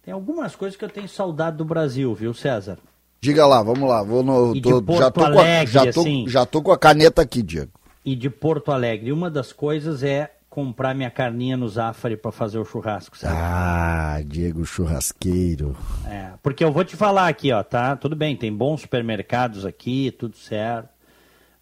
tem 0.03 0.13
algumas 0.13 0.57
coisas 0.57 0.77
que 0.77 0.85
eu 0.85 0.91
tenho 0.91 1.09
saudade 1.09 1.57
do 1.57 1.65
Brasil, 1.65 2.13
viu, 2.15 2.35
César? 2.35 2.79
Diga 3.21 3.47
lá, 3.47 3.63
vamos 3.63 3.89
lá. 3.89 4.03
Vou 4.03 4.23
no, 4.23 4.61
tô, 4.61 4.97
já, 4.97 5.11
tô 5.11 5.25
Alegre, 5.25 5.51
a, 5.51 5.65
já, 5.65 5.93
tô, 5.93 6.01
assim, 6.01 6.29
já 6.29 6.45
tô 6.45 6.61
com 6.61 6.73
a 6.73 6.79
caneta 6.79 7.23
aqui, 7.23 7.41
Diego. 7.41 7.73
E 8.05 8.15
de 8.17 8.29
Porto 8.29 8.71
Alegre. 8.71 9.13
Uma 9.13 9.31
das 9.31 9.53
coisas 9.53 10.03
é 10.03 10.33
comprar 10.55 10.95
minha 10.95 11.11
carninha 11.11 11.57
no 11.57 11.69
Zafari 11.69 12.17
para 12.17 12.31
fazer 12.31 12.61
o 12.61 12.65
churrasco, 12.65 13.19
sabe? 13.19 13.35
Ah, 13.37 14.23
Diego 14.25 14.65
Churrasqueiro. 14.65 15.77
É, 16.07 16.31
porque 16.41 16.63
eu 16.63 16.71
vou 16.71 16.85
te 16.85 16.95
falar 16.95 17.27
aqui, 17.27 17.51
ó, 17.51 17.61
tá? 17.65 17.97
Tudo 17.97 18.15
bem, 18.15 18.37
tem 18.37 18.55
bons 18.55 18.83
supermercados 18.83 19.67
aqui, 19.67 20.13
tudo 20.17 20.37
certo. 20.37 20.91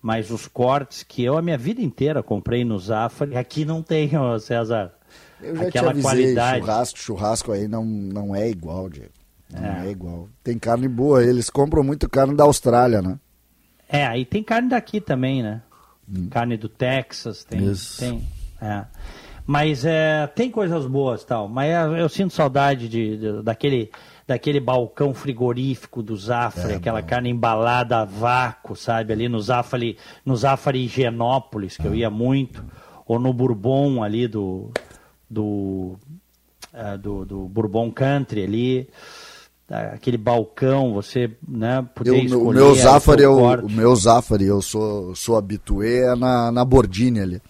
Mas 0.02 0.30
os 0.30 0.46
cortes 0.46 1.02
que 1.02 1.24
eu 1.24 1.38
a 1.38 1.42
minha 1.42 1.56
vida 1.56 1.80
inteira 1.80 2.22
comprei 2.22 2.66
no 2.66 2.78
Zafari, 2.78 3.34
aqui 3.34 3.64
não 3.64 3.82
tem, 3.82 4.14
ó, 4.14 4.38
César. 4.38 4.92
Eu 5.40 5.56
já 5.56 5.68
Aquela 5.68 5.86
te 5.86 5.90
avisei, 5.92 6.02
qualidade. 6.02 6.60
churrasco, 6.60 6.98
churrasco 6.98 7.52
aí 7.52 7.66
não, 7.66 7.86
não 7.86 8.36
é 8.36 8.50
igual, 8.50 8.90
Diego. 8.90 9.12
Não 9.50 9.64
é. 9.64 9.86
é 9.86 9.90
igual. 9.90 10.28
Tem 10.44 10.58
carne 10.58 10.86
boa, 10.86 11.24
eles 11.24 11.48
compram 11.48 11.82
muito 11.82 12.10
carne 12.10 12.36
da 12.36 12.44
Austrália, 12.44 13.00
né? 13.00 13.18
É, 13.88 14.06
aí 14.06 14.26
tem 14.26 14.42
carne 14.42 14.68
daqui 14.68 15.00
também, 15.00 15.42
né? 15.42 15.62
Hum. 16.06 16.28
Carne 16.28 16.58
do 16.58 16.68
Texas, 16.68 17.42
tem. 17.42 17.70
Isso. 17.70 17.98
tem 17.98 18.22
é. 18.62 18.84
Mas 19.44 19.84
é, 19.84 20.26
tem 20.28 20.50
coisas 20.50 20.86
boas 20.86 21.24
tal. 21.24 21.48
Mas 21.48 21.70
é, 21.70 22.00
eu 22.00 22.08
sinto 22.08 22.32
saudade 22.32 22.88
de, 22.88 23.16
de, 23.16 23.42
daquele, 23.42 23.90
daquele 24.26 24.60
balcão 24.60 25.12
frigorífico 25.12 26.02
do 26.02 26.16
Zafari, 26.16 26.74
é, 26.74 26.76
aquela 26.76 27.00
bom. 27.00 27.08
carne 27.08 27.30
embalada 27.30 27.98
a 27.98 28.04
vácuo, 28.04 28.76
sabe? 28.76 29.12
Ali 29.12 29.28
no 29.28 29.40
Zafari, 29.40 29.98
no 30.24 30.36
Zafari 30.36 30.84
Higienópolis, 30.84 31.76
que 31.76 31.86
eu 31.86 31.94
ia 31.94 32.08
muito. 32.08 32.64
Ou 33.06 33.18
no 33.18 33.32
Bourbon 33.32 34.02
ali 34.02 34.28
do. 34.28 34.70
do, 35.28 35.96
uh, 36.72 36.98
do, 36.98 37.24
do 37.24 37.48
Bourbon 37.48 37.90
Country 37.90 38.44
ali 38.44 38.88
aquele 39.92 40.18
balcão, 40.18 40.92
você 40.92 41.30
né, 41.46 41.86
poder 41.94 42.10
eu, 42.10 42.16
escolher. 42.16 42.42
O 42.42 42.52
meu 42.52 42.74
Zafari, 42.74 43.22
eu, 43.22 43.36
o 43.36 43.70
meu 43.70 43.96
Zafari, 43.96 44.44
eu 44.44 44.60
sou, 44.60 45.14
sou 45.14 45.36
habitué 45.36 46.12
é 46.12 46.14
na, 46.14 46.52
na 46.52 46.64
Bordini 46.64 47.20
ali, 47.20 47.42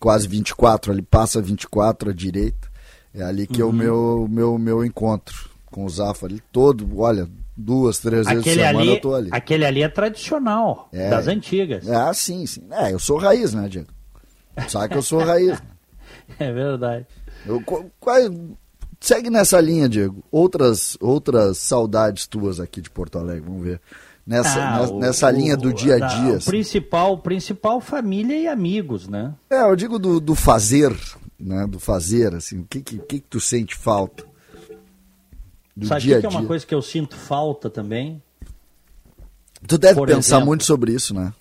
quase 0.00 0.28
24, 0.28 0.92
ali 0.92 1.02
passa 1.02 1.40
24 1.40 2.10
à 2.10 2.12
direita, 2.12 2.68
é 3.14 3.22
ali 3.22 3.46
que 3.46 3.62
uhum. 3.62 3.68
é 3.68 3.70
o 3.70 3.70
uhum. 3.70 3.76
meu, 3.76 4.28
meu, 4.28 4.58
meu 4.58 4.84
encontro 4.84 5.50
com 5.66 5.84
o 5.84 5.88
Zafari, 5.88 6.40
todo, 6.52 7.00
olha, 7.00 7.28
duas, 7.56 7.98
três 7.98 8.26
vezes 8.26 8.40
aquele 8.40 8.56
por 8.56 8.62
semana 8.66 8.78
ali, 8.80 8.88
eu 8.90 9.00
tô 9.00 9.14
ali. 9.14 9.28
Aquele 9.32 9.64
ali 9.64 9.82
é 9.82 9.88
tradicional, 9.88 10.88
é, 10.92 11.10
das 11.10 11.26
antigas. 11.26 11.88
É, 11.88 12.12
sim, 12.12 12.46
sim. 12.46 12.66
É, 12.70 12.92
eu 12.92 12.98
sou 12.98 13.18
raiz, 13.18 13.52
né, 13.52 13.68
Diego? 13.68 13.88
Sabe 14.68 14.90
que 14.90 14.98
eu 14.98 15.02
sou 15.02 15.18
raiz. 15.24 15.60
é 16.38 16.52
verdade. 16.52 17.06
Eu, 17.44 17.62
quase, 17.98 18.30
Segue 19.04 19.28
nessa 19.28 19.60
linha, 19.60 19.86
Diego. 19.86 20.24
Outras, 20.30 20.96
outras 20.98 21.58
saudades 21.58 22.26
tuas 22.26 22.58
aqui 22.58 22.80
de 22.80 22.88
Porto 22.88 23.18
Alegre, 23.18 23.42
vamos 23.42 23.62
ver. 23.62 23.78
Nessa, 24.26 24.58
ah, 24.58 24.80
nessa, 24.80 24.92
o, 24.92 24.98
nessa 25.00 25.30
linha 25.30 25.56
do 25.56 25.72
dia 25.72 25.96
a 25.96 25.98
dia. 25.98 26.32
O 26.32 26.36
assim. 26.36 26.50
principal, 26.50 27.18
principal 27.18 27.80
família 27.80 28.38
e 28.38 28.48
amigos, 28.48 29.06
né? 29.06 29.34
É, 29.50 29.60
eu 29.60 29.76
digo 29.76 29.98
do, 29.98 30.18
do 30.18 30.34
fazer, 30.34 30.96
né? 31.38 31.66
Do 31.66 31.78
fazer, 31.78 32.34
assim. 32.34 32.60
O 32.60 32.64
que, 32.64 32.80
que, 32.80 32.98
que, 32.98 33.20
tu 33.20 33.38
sente 33.38 33.74
falta? 33.74 34.24
Do 35.76 35.86
Sabe 35.86 36.02
dia 36.02 36.20
que, 36.20 36.26
é 36.26 36.28
uma 36.28 36.44
coisa 36.44 36.64
que 36.64 36.74
eu 36.74 36.80
sinto 36.80 37.16
falta 37.16 37.68
também? 37.68 38.22
Tu 39.66 39.76
deve 39.76 39.94
Por 39.94 40.08
pensar 40.08 40.36
exemplo, 40.36 40.46
muito 40.46 40.64
sobre 40.64 40.92
isso, 40.92 41.12
né? 41.12 41.32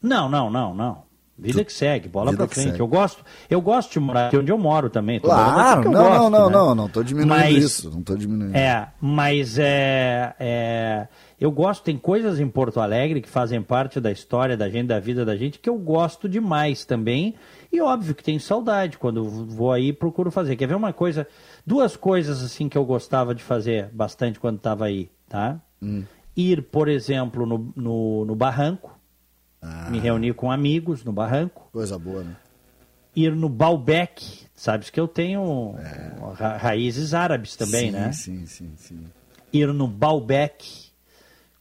Não, 0.00 0.28
não, 0.28 0.48
não, 0.48 0.74
não. 0.74 1.08
Vida 1.36 1.64
que 1.64 1.72
segue, 1.72 2.08
bola 2.08 2.32
Vida 2.32 2.46
pra 2.46 2.54
frente. 2.54 2.70
Segue. 2.70 2.80
Eu 2.80 2.88
gosto, 2.88 3.24
eu 3.48 3.60
gosto 3.60 3.92
de 3.92 4.00
morar 4.00 4.26
aqui 4.26 4.36
onde 4.36 4.50
eu 4.50 4.58
moro 4.58 4.90
também. 4.90 5.20
Claro, 5.20 5.84
não, 5.84 5.92
gosto, 5.92 6.18
não, 6.18 6.30
não, 6.30 6.46
né? 6.46 6.52
não, 6.52 6.74
não 6.74 6.88
tô 6.88 7.02
diminuindo 7.02 7.30
mas, 7.30 7.56
isso, 7.56 7.90
não 7.90 8.02
tô 8.02 8.16
diminuindo. 8.16 8.56
É, 8.56 8.88
mas 9.00 9.56
é, 9.56 10.34
é, 10.40 11.08
eu 11.40 11.50
gosto, 11.50 11.84
tem 11.84 11.96
coisas 11.96 12.40
em 12.40 12.48
Porto 12.48 12.80
Alegre 12.80 13.20
que 13.20 13.28
fazem 13.28 13.62
parte 13.62 14.00
da 14.00 14.10
história 14.10 14.56
da 14.56 14.68
gente, 14.68 14.88
da 14.88 14.98
vida 14.98 15.24
da 15.24 15.36
gente, 15.36 15.58
que 15.58 15.68
eu 15.68 15.78
gosto 15.78 16.28
demais 16.28 16.84
também. 16.84 17.34
E 17.72 17.80
óbvio 17.80 18.14
que 18.14 18.24
tenho 18.24 18.40
saudade 18.40 18.98
quando 18.98 19.24
vou 19.24 19.72
aí 19.72 19.92
procuro 19.92 20.30
fazer. 20.30 20.56
Quer 20.56 20.68
ver 20.68 20.76
uma 20.76 20.92
coisa, 20.92 21.26
duas 21.66 21.96
coisas 21.96 22.42
assim 22.42 22.68
que 22.68 22.76
eu 22.76 22.84
gostava 22.84 23.34
de 23.34 23.42
fazer 23.42 23.88
bastante 23.92 24.40
quando 24.40 24.56
estava 24.56 24.86
aí, 24.86 25.10
tá? 25.28 25.60
Hum. 25.82 26.04
Ir, 26.36 26.62
por 26.62 26.88
exemplo, 26.88 27.44
no, 27.46 27.72
no, 27.76 28.24
no 28.24 28.34
barranco 28.34 28.98
ah. 29.60 29.90
Me 29.90 29.98
reunir 29.98 30.34
com 30.34 30.50
amigos 30.50 31.04
no 31.04 31.12
barranco. 31.12 31.68
Coisa 31.72 31.98
boa, 31.98 32.22
né? 32.22 32.36
Ir 33.14 33.34
no 33.34 33.48
Baalbek. 33.48 34.46
Sabes 34.54 34.90
que 34.90 34.98
eu 34.98 35.08
tenho 35.08 35.74
é. 35.78 36.14
ra 36.34 36.56
raízes 36.56 37.14
árabes 37.14 37.56
também, 37.56 37.86
sim, 37.86 37.90
né? 37.90 38.12
Sim, 38.12 38.46
sim, 38.46 38.72
sim. 38.76 39.04
Ir 39.52 39.72
no 39.72 39.88
Baalbek, 39.88 40.87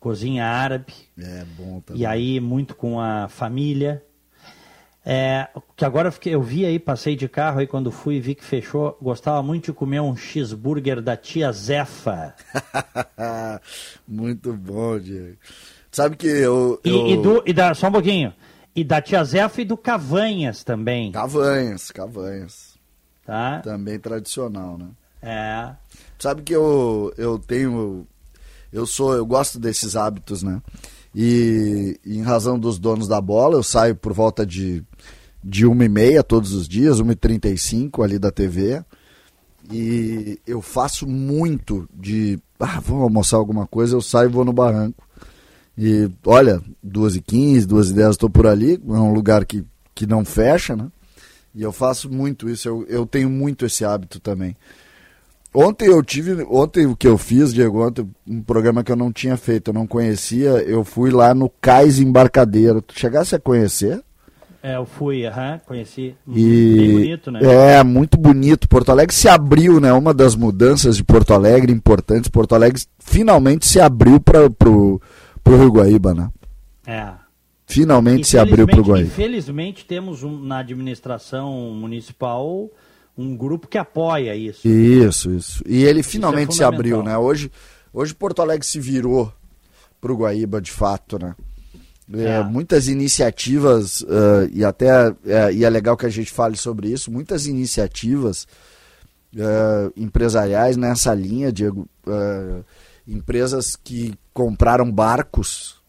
cozinha 0.08 0.46
árabe. 0.46 0.94
É 1.20 1.44
bom 1.58 1.82
também. 1.82 2.02
E 2.02 2.06
aí, 2.06 2.40
muito 2.40 2.74
com 2.76 2.98
a 2.98 3.28
família. 3.28 4.02
É, 5.06 5.50
que 5.76 5.84
agora 5.84 6.14
eu, 6.26 6.42
vi 6.42 6.66
aí, 6.66 6.80
passei 6.80 7.14
de 7.14 7.28
carro 7.28 7.60
aí 7.60 7.68
quando 7.68 7.92
fui 7.92 8.16
e 8.16 8.22
vi 8.22 8.34
que 8.34 8.44
fechou. 8.44 8.98
Gostava 9.02 9.44
muito 9.44 9.66
de 9.66 9.74
comer 9.74 10.00
um 10.00 10.16
cheeseburger 10.16 11.02
da 11.02 11.18
tia 11.18 11.52
Zefa. 11.52 12.34
muito 14.08 14.54
bom, 14.54 14.98
Diego. 14.98 15.38
Sabe 15.92 16.16
que 16.16 16.28
eu. 16.28 16.80
E, 16.86 16.90
eu... 16.90 17.08
e, 17.08 17.18
do, 17.18 17.44
e 17.46 17.52
da, 17.52 17.74
só 17.74 17.90
um 17.90 17.92
pouquinho. 17.92 18.34
E 18.74 18.84
da 18.84 19.02
Tia 19.02 19.24
Zefa 19.24 19.62
e 19.62 19.66
do 19.66 19.76
Cavanhas 19.76 20.64
também. 20.64 21.12
Cavanhas, 21.12 21.92
Cavanhas. 21.92 22.78
Tá? 23.26 23.60
Também 23.60 24.00
tradicional, 24.00 24.78
né? 24.78 24.88
É. 25.22 25.76
Sabe 26.20 26.44
que 26.44 26.54
eu, 26.54 27.14
eu 27.18 27.40
tenho. 27.40 28.08
Eu 28.72 28.86
sou, 28.86 29.14
eu 29.14 29.26
gosto 29.26 29.60
desses 29.60 29.96
hábitos, 29.96 30.44
né? 30.44 30.62
E, 31.16 32.00
e 32.06 32.18
em 32.18 32.22
razão 32.22 32.60
dos 32.60 32.78
donos 32.78 33.08
da 33.08 33.20
bola, 33.20 33.56
eu 33.56 33.64
saio 33.64 33.96
por 33.96 34.14
volta 34.14 34.46
de, 34.46 34.84
de 35.44 35.66
1h30 35.66 36.24
todos 36.24 36.54
os 36.54 36.68
dias, 36.68 37.02
1h35 37.02 38.04
ali 38.04 38.20
da 38.20 38.32
TV. 38.32 38.84
E 39.72 40.40
eu 40.46 40.62
faço 40.62 41.08
muito 41.08 41.88
de. 41.94 42.40
Ah, 42.60 42.80
vamos 42.80 43.04
almoçar 43.04 43.38
alguma 43.38 43.68
coisa, 43.68 43.96
eu 43.96 44.02
saio 44.02 44.30
e 44.30 44.32
vou 44.32 44.46
no 44.46 44.54
barranco. 44.54 45.08
E 45.78 46.10
olha, 46.26 46.62
2h15, 46.86 47.66
2h10 47.66 48.12
estou 48.12 48.30
por 48.30 48.48
ali, 48.48 48.82
é 48.88 48.92
um 48.92 49.14
lugar 49.14 49.46
que, 49.46 49.64
que 49.94 50.08
não 50.08 50.26
fecha, 50.26 50.76
né? 50.76 50.90
E 51.54 51.62
eu 51.62 51.72
faço 51.72 52.10
muito 52.10 52.50
isso, 52.50 52.68
eu, 52.68 52.86
eu 52.88 53.06
tenho 53.06 53.30
muito 53.30 53.66
esse 53.66 53.84
hábito 53.84 54.20
também. 54.20 54.56
Ontem 55.54 55.88
eu 55.88 56.04
tive, 56.04 56.46
ontem 56.50 56.86
o 56.86 56.96
que 56.96 57.08
eu 57.08 57.18
fiz, 57.18 57.54
Diego, 57.54 57.86
ontem, 57.86 58.08
um 58.28 58.42
programa 58.42 58.84
que 58.84 58.92
eu 58.92 58.96
não 58.96 59.12
tinha 59.12 59.36
feito, 59.38 59.70
eu 59.70 59.74
não 59.74 59.88
conhecia, 59.88 60.50
eu 60.64 60.84
fui 60.84 61.10
lá 61.10 61.34
no 61.34 61.50
Cais 61.50 62.00
Embarcadeiro. 62.00 62.82
Tu 62.82 63.00
chegasse 63.00 63.36
a 63.36 63.40
conhecer? 63.40 64.04
É, 64.62 64.76
eu 64.76 64.86
fui, 64.86 65.26
aham, 65.26 65.60
conheci. 65.66 66.16
E... 66.28 66.76
Bem 66.78 66.92
bonito, 66.94 67.32
né? 67.32 67.40
É, 67.44 67.84
muito 67.84 68.18
bonito. 68.18 68.68
Porto 68.68 68.92
Alegre 68.92 69.16
se 69.16 69.30
abriu, 69.30 69.80
né? 69.80 69.94
Uma 69.94 70.14
das 70.14 70.36
mudanças 70.36 70.98
de 70.98 71.04
Porto 71.04 71.34
Alegre 71.34 71.72
importantes. 71.72 72.30
Porto 72.30 72.54
Alegre 72.54 72.82
finalmente 73.00 73.68
se 73.68 73.80
abriu 73.80 74.20
para 74.20 74.50
pro, 74.50 75.02
pro 75.44 75.58
Rio 75.58 75.72
Guaíba, 75.72 76.14
né? 76.14 76.30
É. 76.86 77.12
Finalmente 77.66 78.28
se 78.28 78.38
abriu 78.38 78.68
pro 78.68 78.84
Guaíba. 78.84 79.08
Infelizmente 79.08 79.86
temos 79.86 80.24
um, 80.24 80.38
na 80.38 80.60
administração 80.60 81.54
municipal 81.74 82.70
um 83.18 83.36
grupo 83.36 83.68
que 83.68 83.78
apoia 83.78 84.36
isso. 84.36 84.68
Isso, 84.68 85.32
isso. 85.32 85.64
E 85.66 85.84
ele 85.84 86.04
finalmente 86.04 86.52
é 86.52 86.56
se 86.56 86.64
abriu, 86.64 87.02
né? 87.02 87.18
Hoje, 87.18 87.52
hoje 87.92 88.14
Porto 88.14 88.42
Alegre 88.42 88.66
se 88.66 88.80
virou 88.80 89.34
pro 90.00 90.16
Guaíba 90.16 90.62
de 90.62 90.72
fato, 90.72 91.18
né? 91.18 91.36
É, 92.14 92.24
é. 92.24 92.44
Muitas 92.44 92.88
iniciativas, 92.88 94.02
uh, 94.02 94.48
e 94.54 94.64
até 94.64 95.14
é, 95.26 95.52
e 95.52 95.66
é 95.66 95.70
legal 95.70 95.98
que 95.98 96.06
a 96.06 96.10
gente 96.10 96.32
fale 96.32 96.56
sobre 96.56 96.90
isso, 96.90 97.12
muitas 97.12 97.48
iniciativas 97.48 98.48
uh, 99.34 99.92
empresariais 99.96 100.78
nessa 100.78 101.14
linha, 101.14 101.52
Diego, 101.52 101.86
uh, 102.08 102.64
empresas 103.06 103.76
que 103.76 104.14
compraram 104.34 104.90
barcos, 104.90 105.82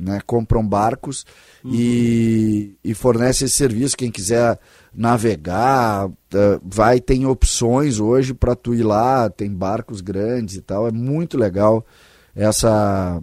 né? 0.00 0.20
Compram 0.26 0.66
barcos 0.66 1.24
uhum. 1.62 1.70
e, 1.72 2.74
e 2.82 2.94
fornecem 2.94 3.46
esse 3.46 3.54
serviço. 3.54 3.96
Quem 3.96 4.10
quiser 4.10 4.58
navegar, 4.94 6.10
eh, 6.34 6.60
vai, 6.62 7.00
tem 7.00 7.26
opções 7.26 7.98
hoje 7.98 8.34
para 8.34 8.54
tu 8.54 8.74
ir 8.74 8.82
lá, 8.82 9.30
tem 9.30 9.50
barcos 9.50 10.00
grandes 10.00 10.56
e 10.56 10.60
tal. 10.60 10.86
É 10.86 10.92
muito 10.92 11.38
legal 11.38 11.84
essa 12.34 13.22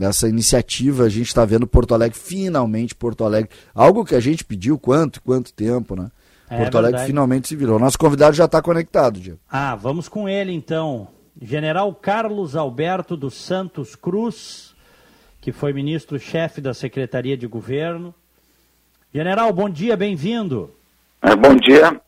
essa 0.00 0.26
iniciativa. 0.28 1.04
A 1.04 1.08
gente 1.08 1.28
está 1.28 1.44
vendo 1.44 1.66
Porto 1.66 1.94
Alegre, 1.94 2.18
finalmente 2.18 2.94
Porto 2.94 3.24
Alegre. 3.24 3.50
Algo 3.74 4.04
que 4.04 4.14
a 4.14 4.20
gente 4.20 4.44
pediu 4.44 4.78
quanto 4.78 5.22
quanto 5.22 5.52
tempo, 5.52 5.94
né? 5.94 6.10
É, 6.48 6.56
Porto 6.58 6.78
Alegre 6.78 6.92
verdade. 6.92 7.06
finalmente 7.10 7.48
se 7.48 7.56
virou. 7.56 7.78
Nosso 7.78 7.98
convidado 7.98 8.34
já 8.34 8.46
está 8.46 8.62
conectado, 8.62 9.20
Diego. 9.20 9.38
Ah, 9.50 9.74
vamos 9.74 10.08
com 10.08 10.28
ele 10.28 10.52
então. 10.52 11.08
General 11.40 11.94
Carlos 11.94 12.56
Alberto 12.56 13.16
dos 13.16 13.34
Santos 13.34 13.94
Cruz, 13.94 14.74
que 15.40 15.52
foi 15.52 15.72
ministro-chefe 15.72 16.60
da 16.60 16.74
Secretaria 16.74 17.36
de 17.36 17.46
Governo. 17.46 18.14
General, 19.12 19.52
bom 19.52 19.68
dia, 19.68 19.96
bem-vindo. 19.96 20.70
É, 21.22 21.36
bom 21.36 21.54
dia. 21.54 22.00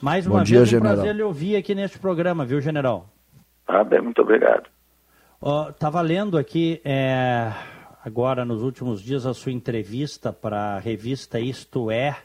Mais 0.00 0.26
uma 0.26 0.38
bom 0.38 0.44
vez, 0.44 0.48
dia, 0.48 0.62
um 0.62 0.66
general. 0.66 0.94
prazer 0.94 1.14
lhe 1.14 1.22
ouvir 1.22 1.54
aqui 1.54 1.76
neste 1.76 1.96
programa, 1.96 2.44
viu, 2.44 2.60
general? 2.60 3.08
Ah, 3.68 3.84
bem, 3.84 4.00
muito 4.00 4.20
obrigado. 4.20 4.68
Estava 5.70 6.00
uh, 6.00 6.02
lendo 6.02 6.36
aqui, 6.36 6.80
é, 6.84 7.52
agora 8.04 8.44
nos 8.44 8.62
últimos 8.62 9.00
dias, 9.00 9.26
a 9.26 9.32
sua 9.32 9.52
entrevista 9.52 10.32
para 10.32 10.74
a 10.74 10.78
revista 10.80 11.38
Isto 11.38 11.88
É, 11.88 12.16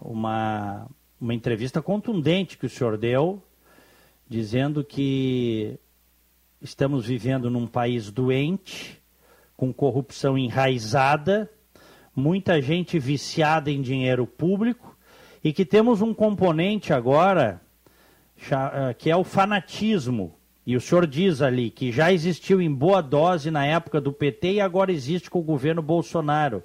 uma, 0.00 0.88
uma 1.20 1.32
entrevista 1.32 1.80
contundente 1.80 2.58
que 2.58 2.66
o 2.66 2.70
senhor 2.70 2.96
deu, 2.96 3.40
dizendo 4.28 4.82
que 4.82 5.78
estamos 6.60 7.06
vivendo 7.06 7.48
num 7.48 7.68
país 7.68 8.10
doente, 8.10 9.00
com 9.56 9.72
corrupção 9.72 10.36
enraizada, 10.36 11.48
muita 12.14 12.60
gente 12.60 12.98
viciada 12.98 13.70
em 13.70 13.80
dinheiro 13.80 14.26
público 14.26 14.95
e 15.46 15.52
que 15.52 15.64
temos 15.64 16.02
um 16.02 16.12
componente 16.12 16.92
agora 16.92 17.60
eh, 18.50 18.94
que 18.98 19.08
é 19.08 19.16
o 19.16 19.22
fanatismo. 19.22 20.34
E 20.66 20.74
o 20.74 20.80
senhor 20.80 21.06
diz 21.06 21.40
ali 21.40 21.70
que 21.70 21.92
já 21.92 22.12
existiu 22.12 22.60
em 22.60 22.68
boa 22.68 23.00
dose 23.00 23.48
na 23.48 23.64
época 23.64 24.00
do 24.00 24.12
PT 24.12 24.54
e 24.54 24.60
agora 24.60 24.90
existe 24.90 25.30
com 25.30 25.38
o 25.38 25.44
governo 25.44 25.80
Bolsonaro. 25.80 26.64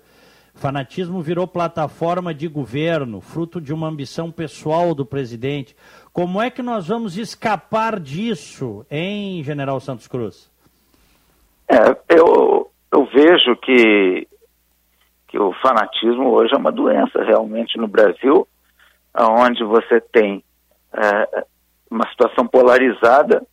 Fanatismo 0.55 1.21
virou 1.21 1.47
plataforma 1.47 2.33
de 2.33 2.47
governo, 2.47 3.21
fruto 3.21 3.61
de 3.61 3.71
uma 3.71 3.87
ambição 3.87 4.31
pessoal 4.31 4.95
do 4.95 5.05
presidente. 5.05 5.75
Como 6.11 6.41
é 6.41 6.49
que 6.49 6.63
nós 6.63 6.87
vamos 6.87 7.19
escapar 7.19 7.99
disso, 7.99 8.83
em 8.89 9.43
General 9.43 9.79
Santos 9.79 10.07
Cruz? 10.07 10.49
É, 11.69 12.15
eu, 12.17 12.67
eu 12.91 13.05
vejo 13.13 13.55
que, 13.57 14.27
que 15.27 15.37
o 15.37 15.53
fanatismo 15.61 16.31
hoje 16.31 16.55
é 16.55 16.57
uma 16.57 16.71
doença 16.71 17.23
realmente 17.23 17.77
no 17.77 17.87
Brasil, 17.87 18.47
onde 19.17 19.63
você 19.63 19.99
tem 19.99 20.43
é, 20.93 21.45
uma 21.89 22.07
situação 22.09 22.47
polarizada, 22.47 23.45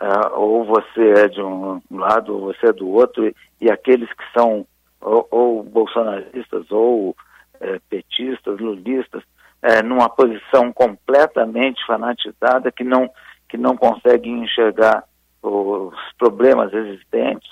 é, 0.00 0.28
ou 0.34 0.64
você 0.64 1.24
é 1.24 1.28
de 1.28 1.40
um 1.40 1.80
lado 1.90 2.34
ou 2.34 2.52
você 2.52 2.66
é 2.66 2.72
do 2.72 2.88
outro, 2.88 3.26
e, 3.26 3.34
e 3.60 3.70
aqueles 3.70 4.12
que 4.12 4.24
são 4.32 4.66
ou, 5.00 5.26
ou 5.30 5.62
bolsonaristas 5.62 6.70
ou 6.70 7.16
é, 7.60 7.78
petistas, 7.88 8.58
lulistas, 8.58 9.22
é, 9.62 9.82
numa 9.82 10.08
posição 10.08 10.72
completamente 10.72 11.84
fanatizada 11.86 12.72
que 12.72 12.82
não, 12.82 13.08
que 13.48 13.56
não 13.56 13.76
conseguem 13.76 14.42
enxergar 14.42 15.04
os 15.42 15.94
problemas 16.18 16.72
existentes. 16.72 17.50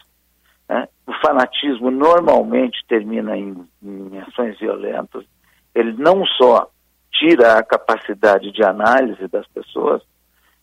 Né? 0.69 0.89
O 1.07 1.13
fanatismo 1.25 1.91
normalmente 1.91 2.85
termina 2.89 3.37
em, 3.37 3.65
em 3.83 4.19
ações 4.21 4.59
violentas. 4.59 5.25
Ele 5.75 5.93
não 5.93 6.25
só 6.27 6.69
tira 7.13 7.59
a 7.59 7.63
capacidade 7.63 8.53
de 8.53 8.63
análise 8.63 9.27
das 9.29 9.47
pessoas, 9.49 10.03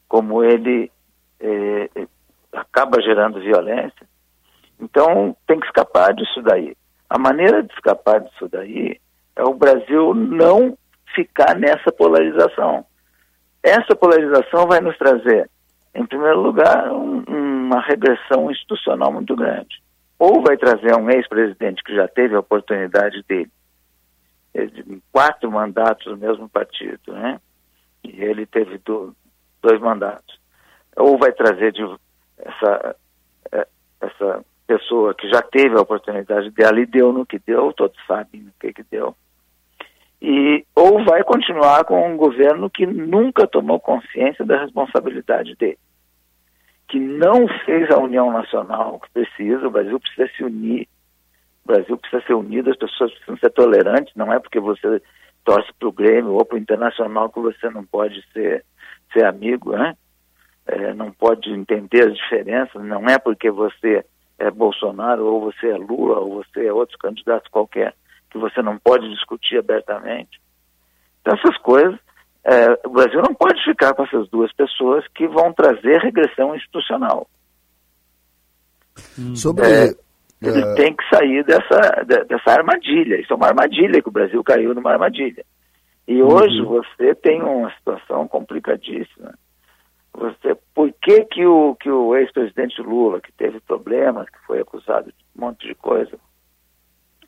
como 0.08 0.44
ele 0.44 0.92
é, 1.40 1.90
acaba 2.52 3.02
gerando 3.02 3.40
violência, 3.40 4.08
então 4.80 5.36
tem 5.48 5.60
que 5.60 5.68
escapar 5.68 6.14
disso 6.14 6.42
daí. 6.42 6.76
A 7.10 7.18
maneira 7.18 7.64
de 7.64 7.74
escapar 7.74 8.22
disso 8.22 8.48
daí 8.50 9.00
é 9.36 9.44
o 9.44 9.54
Brasil 9.54 10.14
não 10.14 10.78
ficar 11.16 11.56
nessa 11.56 11.92
polarização. 11.92 12.86
Essa 13.64 13.96
polarização 13.96 14.68
vai 14.68 14.80
nos 14.80 14.98
trazer, 14.98 15.50
em 15.96 16.06
primeiro 16.06 16.40
lugar, 16.42 16.92
um, 16.92 17.24
uma 17.28 17.82
regressão 17.82 18.52
institucional 18.52 19.12
muito 19.12 19.36
grande. 19.36 19.82
Ou 20.20 20.42
vai 20.42 20.58
trazer 20.58 20.96
um 20.96 21.10
ex-presidente 21.10 21.84
que 21.84 21.96
já 21.96 22.08
teve 22.08 22.36
a 22.36 22.40
oportunidade 22.40 23.24
dele, 23.28 23.52
quatro 25.12 25.52
mandatos 25.52 26.08
no 26.08 26.18
mesmo 26.18 26.50
partido, 26.50 27.14
né? 27.14 27.40
E 28.04 28.22
ele 28.24 28.46
teve 28.46 28.78
do, 28.80 29.16
dois 29.62 29.80
mandatos. 29.80 30.40
Ou 30.96 31.18
vai 31.18 31.32
trazer 31.32 31.72
de, 31.72 31.84
essa, 32.38 32.96
é, 33.52 33.68
essa 34.02 34.46
pessoa 34.66 35.14
que 35.14 35.30
já 35.30 35.42
teve 35.42 35.78
a 35.78 35.82
oportunidade 35.82 36.50
dela 36.52 36.80
e 36.80 36.86
deu 36.86 37.14
no 37.14 37.26
que 37.26 37.40
deu, 37.40 37.72
todos 37.74 37.98
sabem 38.06 38.42
no 38.42 38.52
que, 38.60 38.74
que 38.74 38.84
deu. 38.84 39.16
E, 40.22 40.66
ou 40.76 41.04
vai 41.06 41.24
continuar 41.24 41.86
com 41.86 42.12
um 42.12 42.18
governo 42.18 42.70
que 42.70 42.86
nunca 42.86 43.48
tomou 43.48 43.80
consciência 43.80 44.44
da 44.44 44.62
responsabilidade 44.62 45.56
dele, 45.56 45.78
que 46.88 47.00
não 47.00 47.48
fez 47.66 47.90
a 47.92 47.98
união 47.98 48.32
nacional 48.32 49.00
que 49.00 49.12
precisa, 49.12 49.68
o 49.68 49.72
Brasil 49.72 50.00
precisa 50.00 50.28
se 50.36 50.44
unir, 50.44 50.88
o 51.68 51.74
Brasil 51.76 51.98
precisa 51.98 52.24
ser 52.26 52.34
unido, 52.34 52.70
as 52.70 52.78
pessoas 52.78 53.12
precisam 53.12 53.38
ser 53.38 53.50
tolerantes, 53.52 54.16
não 54.16 54.32
é 54.32 54.40
porque 54.40 54.60
você 54.60 55.02
torce 55.44 55.70
para 55.78 55.90
o 55.90 55.92
Grêmio 55.92 56.34
ou 56.34 56.46
para 56.46 56.56
o 56.56 56.60
Internacional 56.60 57.30
que 57.30 57.42
você 57.42 57.70
não 57.70 57.86
pode 57.86 58.24
ser, 58.32 58.64
ser 59.12 59.26
amigo, 59.26 59.76
né? 59.76 59.96
É, 60.66 60.94
não 60.94 61.12
pode 61.12 61.50
entender 61.52 62.08
as 62.08 62.16
diferenças, 62.16 62.82
não 62.84 63.06
é 63.06 63.18
porque 63.18 63.52
você 63.52 64.06
é 64.40 64.50
Bolsonaro, 64.50 65.26
ou 65.26 65.42
você 65.42 65.68
é 65.68 65.78
Lula, 65.78 66.20
ou 66.20 66.44
você 66.44 66.68
é 66.68 66.74
outro 66.74 66.98
candidato 66.98 67.50
qualquer, 67.52 67.94
que 68.30 68.38
você 68.38 68.62
não 68.62 68.78
pode 68.78 69.10
discutir 69.10 69.58
abertamente. 69.58 70.40
Então, 71.22 71.38
essas 71.38 71.58
coisas, 71.58 71.98
é, 72.44 72.80
o 72.86 72.90
Brasil 72.90 73.22
não 73.22 73.34
pode 73.34 73.62
ficar 73.64 73.94
com 73.94 74.04
essas 74.04 74.30
duas 74.30 74.54
pessoas 74.54 75.06
que 75.16 75.28
vão 75.28 75.52
trazer 75.54 76.00
regressão 76.00 76.56
institucional. 76.56 77.28
Sobre. 79.36 79.66
É, 79.66 80.07
ele 80.42 80.62
é... 80.62 80.76
tem 80.76 80.96
que 80.96 81.04
sair 81.10 81.44
dessa, 81.44 82.04
dessa 82.28 82.52
armadilha. 82.52 83.20
Isso 83.20 83.34
é 83.34 83.36
uma 83.36 83.48
armadilha 83.48 84.02
que 84.02 84.10
o 84.10 84.12
Brasil 84.12 84.44
caiu 84.44 84.74
numa 84.74 84.92
armadilha. 84.92 85.44
E 86.08 86.22
hoje 86.22 86.62
uhum. 86.62 86.68
você 86.68 87.16
tem 87.16 87.42
uma 87.42 87.72
situação 87.74 88.28
complicadíssima 88.28 89.34
você, 90.18 90.58
por 90.74 90.92
que, 90.94 91.26
que 91.26 91.46
o, 91.46 91.76
que 91.76 91.90
o 91.90 92.16
ex-presidente 92.16 92.82
Lula, 92.82 93.22
que 93.22 93.32
teve 93.34 93.60
problemas, 93.60 94.28
que 94.28 94.40
foi 94.48 94.60
acusado 94.60 95.06
de 95.06 95.26
um 95.36 95.42
monte 95.42 95.68
de 95.68 95.76
coisa, 95.76 96.18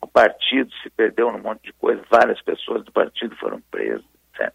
o 0.02 0.08
partido 0.08 0.72
se 0.82 0.90
perdeu 0.90 1.30
num 1.30 1.40
monte 1.40 1.62
de 1.62 1.72
coisa, 1.74 2.02
várias 2.10 2.42
pessoas 2.42 2.84
do 2.84 2.90
partido 2.90 3.36
foram 3.36 3.62
presas, 3.70 4.04
etc. 4.34 4.52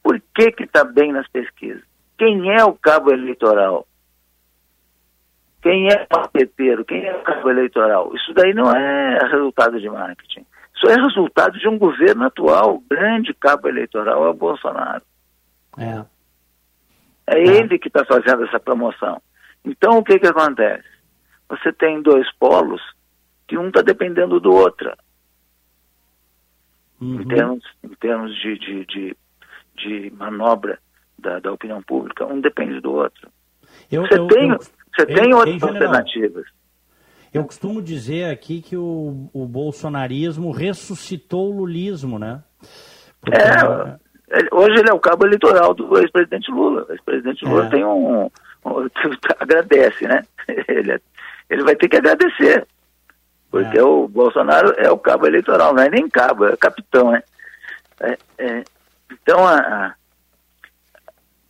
Por 0.00 0.22
que 0.34 0.52
que 0.52 0.62
está 0.62 0.84
bem 0.84 1.12
nas 1.12 1.28
pesquisas? 1.28 1.82
Quem 2.16 2.54
é 2.54 2.64
o 2.64 2.74
cabo 2.74 3.12
eleitoral? 3.12 3.84
Quem 5.62 5.88
é 5.88 6.06
papeteiro? 6.06 6.84
Quem 6.84 7.04
é 7.04 7.14
o 7.14 7.22
cabo 7.22 7.50
eleitoral? 7.50 8.14
Isso 8.14 8.32
daí 8.32 8.54
não 8.54 8.74
é 8.74 9.18
resultado 9.30 9.78
de 9.78 9.88
marketing. 9.88 10.46
Isso 10.74 10.88
é 10.88 10.94
resultado 10.94 11.58
de 11.58 11.68
um 11.68 11.78
governo 11.78 12.24
atual. 12.24 12.76
O 12.76 12.84
grande 12.88 13.34
cabo 13.34 13.68
eleitoral 13.68 14.24
é 14.24 14.28
o 14.30 14.34
Bolsonaro. 14.34 15.02
É. 15.76 16.04
É 17.26 17.42
ele 17.42 17.78
que 17.78 17.88
está 17.88 18.04
fazendo 18.04 18.44
essa 18.44 18.58
promoção. 18.58 19.20
Então, 19.64 19.98
o 19.98 20.04
que, 20.04 20.18
que 20.18 20.26
acontece? 20.26 20.88
Você 21.48 21.72
tem 21.72 22.00
dois 22.00 22.26
polos 22.36 22.80
que 23.46 23.58
um 23.58 23.68
está 23.68 23.82
dependendo 23.82 24.40
do 24.40 24.52
outro. 24.52 24.92
Uhum. 27.00 27.20
Em 27.20 27.28
termos, 27.28 27.64
em 27.82 27.88
termos 27.88 28.34
de, 28.36 28.58
de, 28.58 28.86
de, 28.86 29.16
de 29.76 30.10
manobra 30.16 30.78
da, 31.18 31.38
da, 31.40 31.52
opinião 31.52 31.82
pública, 31.82 32.26
um 32.26 32.40
depende 32.40 32.80
do 32.80 32.92
outro. 32.92 33.28
Eu, 33.90 34.02
você 34.02 34.18
eu, 34.18 34.26
tem, 34.28 34.50
eu, 34.50 34.58
você 34.94 35.06
tem 35.06 35.34
outras 35.34 35.62
alternativas. 35.62 36.46
Eu 37.32 37.44
costumo 37.44 37.80
dizer 37.80 38.24
aqui 38.24 38.60
que 38.60 38.76
o, 38.76 39.30
o 39.32 39.46
bolsonarismo 39.46 40.50
ressuscitou 40.50 41.50
o 41.50 41.56
lulismo, 41.58 42.18
né? 42.18 42.42
Porque... 43.20 43.38
É, 43.38 43.98
Hoje 44.52 44.78
ele 44.78 44.88
é 44.88 44.92
o 44.92 45.00
cabo 45.00 45.26
eleitoral 45.26 45.74
do 45.74 45.98
ex-presidente 45.98 46.50
Lula. 46.52 46.86
O 46.88 46.92
ex-presidente 46.92 47.44
Lula 47.44 47.66
é. 47.66 47.68
tem 47.68 47.84
um, 47.84 48.26
um, 48.26 48.30
agradece, 49.40 50.06
né? 50.06 50.22
Ele, 50.68 50.92
é, 50.92 51.00
ele 51.48 51.64
vai 51.64 51.74
ter 51.74 51.88
que 51.88 51.96
agradecer. 51.96 52.64
Porque 53.50 53.78
é. 53.78 53.82
o 53.82 54.06
Bolsonaro 54.06 54.72
é 54.78 54.88
o 54.90 54.98
cabo 54.98 55.26
eleitoral, 55.26 55.74
não 55.74 55.82
é 55.82 55.90
nem 55.90 56.08
cabo, 56.08 56.46
é 56.46 56.56
capitão, 56.56 57.10
né? 57.10 57.22
É, 58.00 58.18
é, 58.38 58.64
então, 59.10 59.46
a, 59.46 59.94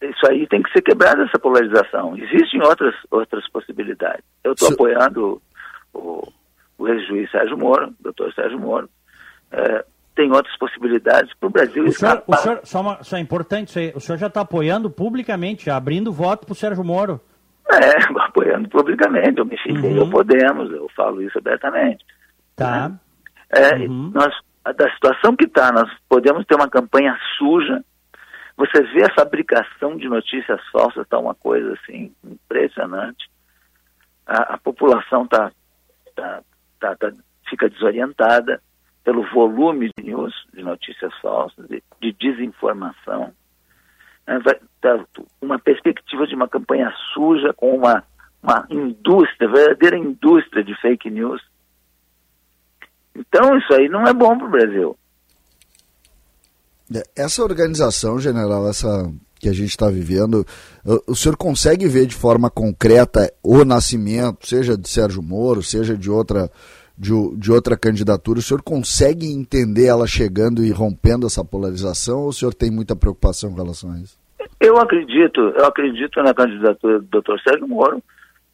isso 0.02 0.26
aí 0.26 0.46
tem 0.46 0.62
que 0.62 0.72
ser 0.72 0.82
quebrado, 0.82 1.22
essa 1.22 1.38
polarização. 1.38 2.16
Existem 2.16 2.62
outras, 2.62 2.94
outras 3.10 3.48
possibilidades. 3.50 4.24
Eu 4.42 4.52
estou 4.52 4.72
apoiando 4.72 5.40
o, 5.92 6.26
o 6.78 6.88
ex-juiz 6.88 7.30
Sérgio 7.30 7.58
Moro, 7.58 7.92
doutor 8.00 8.32
Sérgio 8.32 8.58
Moro, 8.58 8.88
é, 9.52 9.84
tem 10.14 10.30
outras 10.30 10.56
possibilidades 10.58 11.32
para 11.38 11.48
o 11.48 11.52
Brasil 11.52 11.84
o 11.84 11.92
senhor, 11.92 12.22
o 12.26 12.36
senhor, 12.36 12.60
só, 12.64 12.80
uma, 12.80 13.02
só 13.02 13.16
é 13.16 13.20
importante 13.20 13.68
isso 13.68 13.78
aí, 13.78 13.92
o 13.94 14.00
senhor 14.00 14.18
já 14.18 14.26
está 14.26 14.40
apoiando 14.40 14.90
publicamente, 14.90 15.66
já 15.66 15.76
abrindo 15.76 16.12
voto 16.12 16.46
para 16.46 16.52
o 16.52 16.56
Sérgio 16.56 16.84
Moro. 16.84 17.20
É, 17.70 17.92
apoiando 18.24 18.68
publicamente, 18.68 19.38
eu 19.38 19.44
me 19.44 19.56
filiei 19.58 19.94
uhum. 19.94 20.02
ao 20.02 20.10
Podemos, 20.10 20.72
eu 20.72 20.88
falo 20.96 21.22
isso 21.22 21.38
abertamente. 21.38 22.04
Tá. 22.56 22.88
Né? 22.88 22.98
É, 23.50 23.74
uhum. 23.76 24.12
nós, 24.14 24.34
da 24.76 24.90
situação 24.94 25.36
que 25.36 25.44
está, 25.44 25.72
nós 25.72 25.90
podemos 26.08 26.44
ter 26.46 26.54
uma 26.54 26.68
campanha 26.68 27.16
suja, 27.38 27.82
você 28.60 28.82
vê 28.82 29.04
a 29.04 29.14
fabricação 29.14 29.96
de 29.96 30.06
notícias 30.06 30.60
falsas, 30.70 31.04
está 31.04 31.18
uma 31.18 31.34
coisa 31.34 31.72
assim, 31.72 32.14
impressionante. 32.22 33.30
A, 34.26 34.54
a 34.54 34.58
população 34.58 35.26
tá, 35.26 35.50
tá, 36.14 36.42
tá, 36.78 36.94
tá, 36.96 37.12
fica 37.48 37.70
desorientada, 37.70 38.60
pelo 39.02 39.22
volume 39.32 39.90
de 39.96 40.04
news, 40.04 40.34
de 40.52 40.62
notícias 40.62 41.10
falsas, 41.22 41.66
de, 41.68 41.82
de 42.02 42.12
desinformação. 42.12 43.32
É, 44.26 44.38
tá, 44.82 45.06
uma 45.40 45.58
perspectiva 45.58 46.26
de 46.26 46.34
uma 46.34 46.46
campanha 46.46 46.92
suja 47.14 47.54
com 47.54 47.74
uma, 47.74 48.04
uma 48.42 48.66
indústria, 48.68 49.48
verdadeira 49.48 49.96
indústria 49.96 50.62
de 50.62 50.78
fake 50.82 51.08
news. 51.08 51.42
Então 53.16 53.56
isso 53.56 53.72
aí 53.72 53.88
não 53.88 54.04
é 54.04 54.12
bom 54.12 54.36
para 54.36 54.46
o 54.46 54.50
Brasil. 54.50 54.98
É, 56.94 57.02
essa 57.16 57.42
organização, 57.42 58.18
general, 58.18 58.68
essa 58.68 59.10
que 59.40 59.48
a 59.48 59.54
gente 59.54 59.70
está 59.70 59.88
vivendo, 59.88 60.44
o 61.06 61.16
senhor 61.16 61.34
consegue 61.34 61.88
ver 61.88 62.04
de 62.04 62.14
forma 62.14 62.50
concreta 62.50 63.32
o 63.42 63.64
nascimento, 63.64 64.46
seja 64.46 64.76
de 64.76 64.86
Sérgio 64.86 65.22
Moro, 65.22 65.62
seja 65.62 65.96
de 65.96 66.10
outra, 66.10 66.50
de, 66.96 67.10
de, 67.38 67.50
outra 67.50 67.74
candidatura, 67.74 68.38
o 68.38 68.42
senhor 68.42 68.62
consegue 68.62 69.26
entender 69.32 69.86
ela 69.86 70.06
chegando 70.06 70.62
e 70.62 70.70
rompendo 70.70 71.26
essa 71.26 71.42
polarização 71.42 72.20
ou 72.20 72.28
o 72.28 72.32
senhor 72.34 72.52
tem 72.52 72.70
muita 72.70 72.94
preocupação 72.94 73.50
com 73.50 73.62
relação 73.62 73.92
a 73.92 73.98
isso? 73.98 74.20
Eu 74.60 74.76
acredito, 74.76 75.40
eu 75.40 75.64
acredito 75.64 76.22
na 76.22 76.34
candidatura 76.34 77.00
do 77.00 77.22
Dr. 77.22 77.40
Sérgio 77.42 77.66
Moro, 77.66 78.02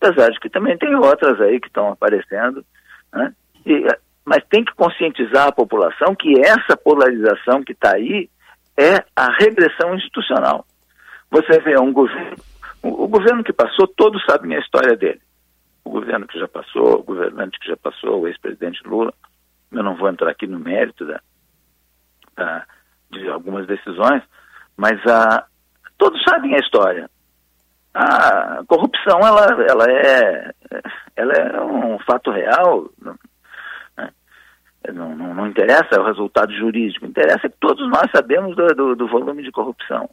apesar 0.01 0.31
de 0.31 0.39
que 0.39 0.49
também 0.49 0.79
tem 0.79 0.95
outras 0.95 1.41
aí 1.41 1.59
que 1.59 1.67
estão 1.67 1.91
aparecendo, 1.91 2.65
né? 3.13 3.35
E, 3.67 3.89
mas 4.27 4.45
tem 4.51 4.65
que 4.65 4.75
conscientizar 4.75 5.47
a 5.47 5.53
população 5.53 6.17
que 6.17 6.41
essa 6.41 6.77
polarização 6.77 7.63
que 7.63 7.73
está 7.73 7.95
aí 7.95 8.29
é 8.77 9.05
a 9.15 9.31
regressão 9.39 9.95
institucional. 9.95 10.67
Você 11.31 11.61
vê 11.61 11.79
um 11.79 11.93
governo, 11.93 12.37
o 12.83 13.07
governo 13.07 13.45
que 13.45 13.53
passou, 13.53 13.87
todos 13.87 14.23
sabem 14.29 14.57
a 14.57 14.59
história 14.59 14.97
dele. 14.97 15.21
O 15.85 15.91
governo 15.91 16.27
que 16.27 16.39
já 16.41 16.49
passou, 16.49 16.99
o 16.99 17.03
governante 17.05 17.59
que 17.61 17.69
já 17.69 17.77
passou, 17.77 18.21
o 18.21 18.27
ex-presidente 18.27 18.83
Lula. 18.85 19.15
Eu 19.71 19.85
não 19.85 19.97
vou 19.97 20.09
entrar 20.09 20.31
aqui 20.31 20.47
no 20.47 20.59
mérito 20.59 21.07
da, 21.07 21.21
da, 22.37 22.67
de 23.13 23.29
algumas 23.29 23.65
decisões, 23.69 24.23
mas 24.77 25.01
a, 25.07 25.47
todos 25.97 26.21
sabem 26.25 26.55
a 26.55 26.59
história. 26.59 27.09
A 27.95 28.63
corrupção, 28.67 29.21
ela, 29.21 29.47
ela, 29.69 29.91
é, 29.91 30.53
ela 31.15 31.33
é 31.33 31.61
um 31.63 31.99
fato 32.01 32.33
real? 32.33 32.91
Não, 34.93 35.17
não, 35.17 35.35
não, 35.35 35.47
interessa 35.47 36.01
o 36.01 36.05
resultado 36.05 36.53
jurídico, 36.53 37.07
interessa 37.07 37.49
que 37.49 37.57
todos 37.59 37.89
nós 37.89 38.11
sabemos 38.15 38.55
do, 38.57 38.67
do, 38.69 38.97
do 38.97 39.09
volume 39.09 39.43
de 39.43 39.51
corrupção. 39.51 40.09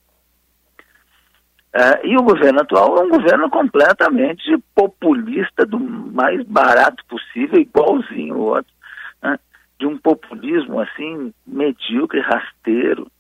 É, 1.74 2.08
e 2.08 2.16
o 2.16 2.22
governo 2.22 2.62
atual 2.62 2.98
é 2.98 3.02
um 3.02 3.10
governo 3.10 3.50
completamente 3.50 4.56
populista, 4.76 5.66
do 5.66 5.80
mais 5.80 6.44
barato 6.46 7.04
possível, 7.06 7.60
igualzinho 7.60 8.36
o 8.36 8.42
outro. 8.42 8.72
Né? 9.22 9.40
De 9.80 9.88
um 9.88 9.98
populismo 9.98 10.80
assim, 10.80 11.34
medíocre, 11.48 12.20
rasteiro. 12.20 13.12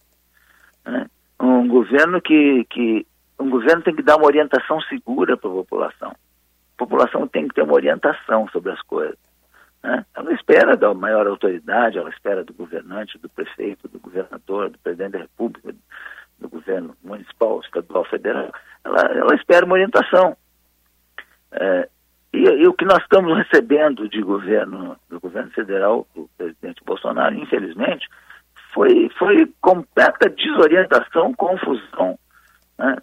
Né? 0.85 1.07
Um 1.39 1.67
governo 1.67 2.21
que, 2.21 2.63
que. 2.69 3.07
Um 3.39 3.49
governo 3.49 3.81
tem 3.81 3.95
que 3.95 4.03
dar 4.03 4.17
uma 4.17 4.27
orientação 4.27 4.79
segura 4.81 5.35
para 5.35 5.49
a 5.49 5.53
população. 5.53 6.11
A 6.11 6.77
população 6.77 7.27
tem 7.27 7.47
que 7.47 7.55
ter 7.55 7.63
uma 7.63 7.73
orientação 7.73 8.47
sobre 8.49 8.71
as 8.71 8.81
coisas. 8.83 9.17
Né? 9.83 10.05
Ela 10.15 10.33
espera 10.33 10.77
da 10.77 10.93
maior 10.93 11.27
autoridade, 11.27 11.97
ela 11.97 12.09
espera 12.09 12.43
do 12.43 12.53
governante, 12.53 13.17
do 13.17 13.29
prefeito, 13.29 13.87
do 13.87 13.99
governador, 13.99 14.69
do 14.69 14.79
presidente 14.79 15.11
da 15.11 15.19
República, 15.19 15.75
do 16.39 16.49
governo 16.49 16.95
municipal, 17.03 17.59
estadual, 17.61 18.05
federal, 18.05 18.51
ela, 18.83 19.01
ela 19.01 19.35
espera 19.35 19.65
uma 19.65 19.73
orientação. 19.73 20.37
É, 21.51 21.89
e, 22.33 22.39
e, 22.39 22.67
o 22.67 22.73
que 22.73 22.85
nós 22.85 22.99
estamos 23.03 23.37
recebendo 23.37 24.09
de 24.09 24.21
governo, 24.21 24.97
do 25.09 25.19
governo 25.19 25.51
federal, 25.51 26.07
do 26.15 26.29
presidente 26.37 26.83
Bolsonaro, 26.83 27.35
infelizmente, 27.35 28.07
foi, 28.73 29.09
foi 29.19 29.51
completa 29.61 30.29
desorientação, 30.29 31.33
confusão. 31.33 32.17
Né? 32.77 32.97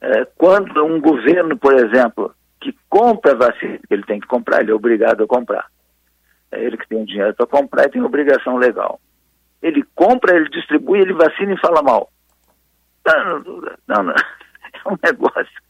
É, 0.00 0.24
quando 0.36 0.84
um 0.84 1.00
governo, 1.00 1.56
por 1.56 1.72
exemplo, 1.74 2.34
que 2.60 2.76
compra 2.88 3.34
vacina 3.34 3.78
ele 3.88 4.02
tem 4.04 4.20
que 4.20 4.26
comprar, 4.26 4.60
ele 4.60 4.70
é 4.70 4.74
obrigado 4.74 5.24
a 5.24 5.26
comprar. 5.26 5.66
É 6.54 6.64
ele 6.64 6.76
que 6.76 6.88
tem 6.88 7.02
o 7.02 7.06
dinheiro 7.06 7.34
para 7.34 7.46
comprar 7.46 7.86
e 7.86 7.90
tem 7.90 8.02
obrigação 8.02 8.56
legal. 8.56 9.00
Ele 9.62 9.82
compra, 9.94 10.36
ele 10.36 10.48
distribui, 10.50 11.00
ele 11.00 11.12
vacina 11.12 11.52
e 11.52 11.60
fala 11.60 11.82
mal. 11.82 12.10
Não, 13.06 14.04
não, 14.04 14.10
é 14.14 14.88
um 14.88 14.96
negócio 15.02 15.64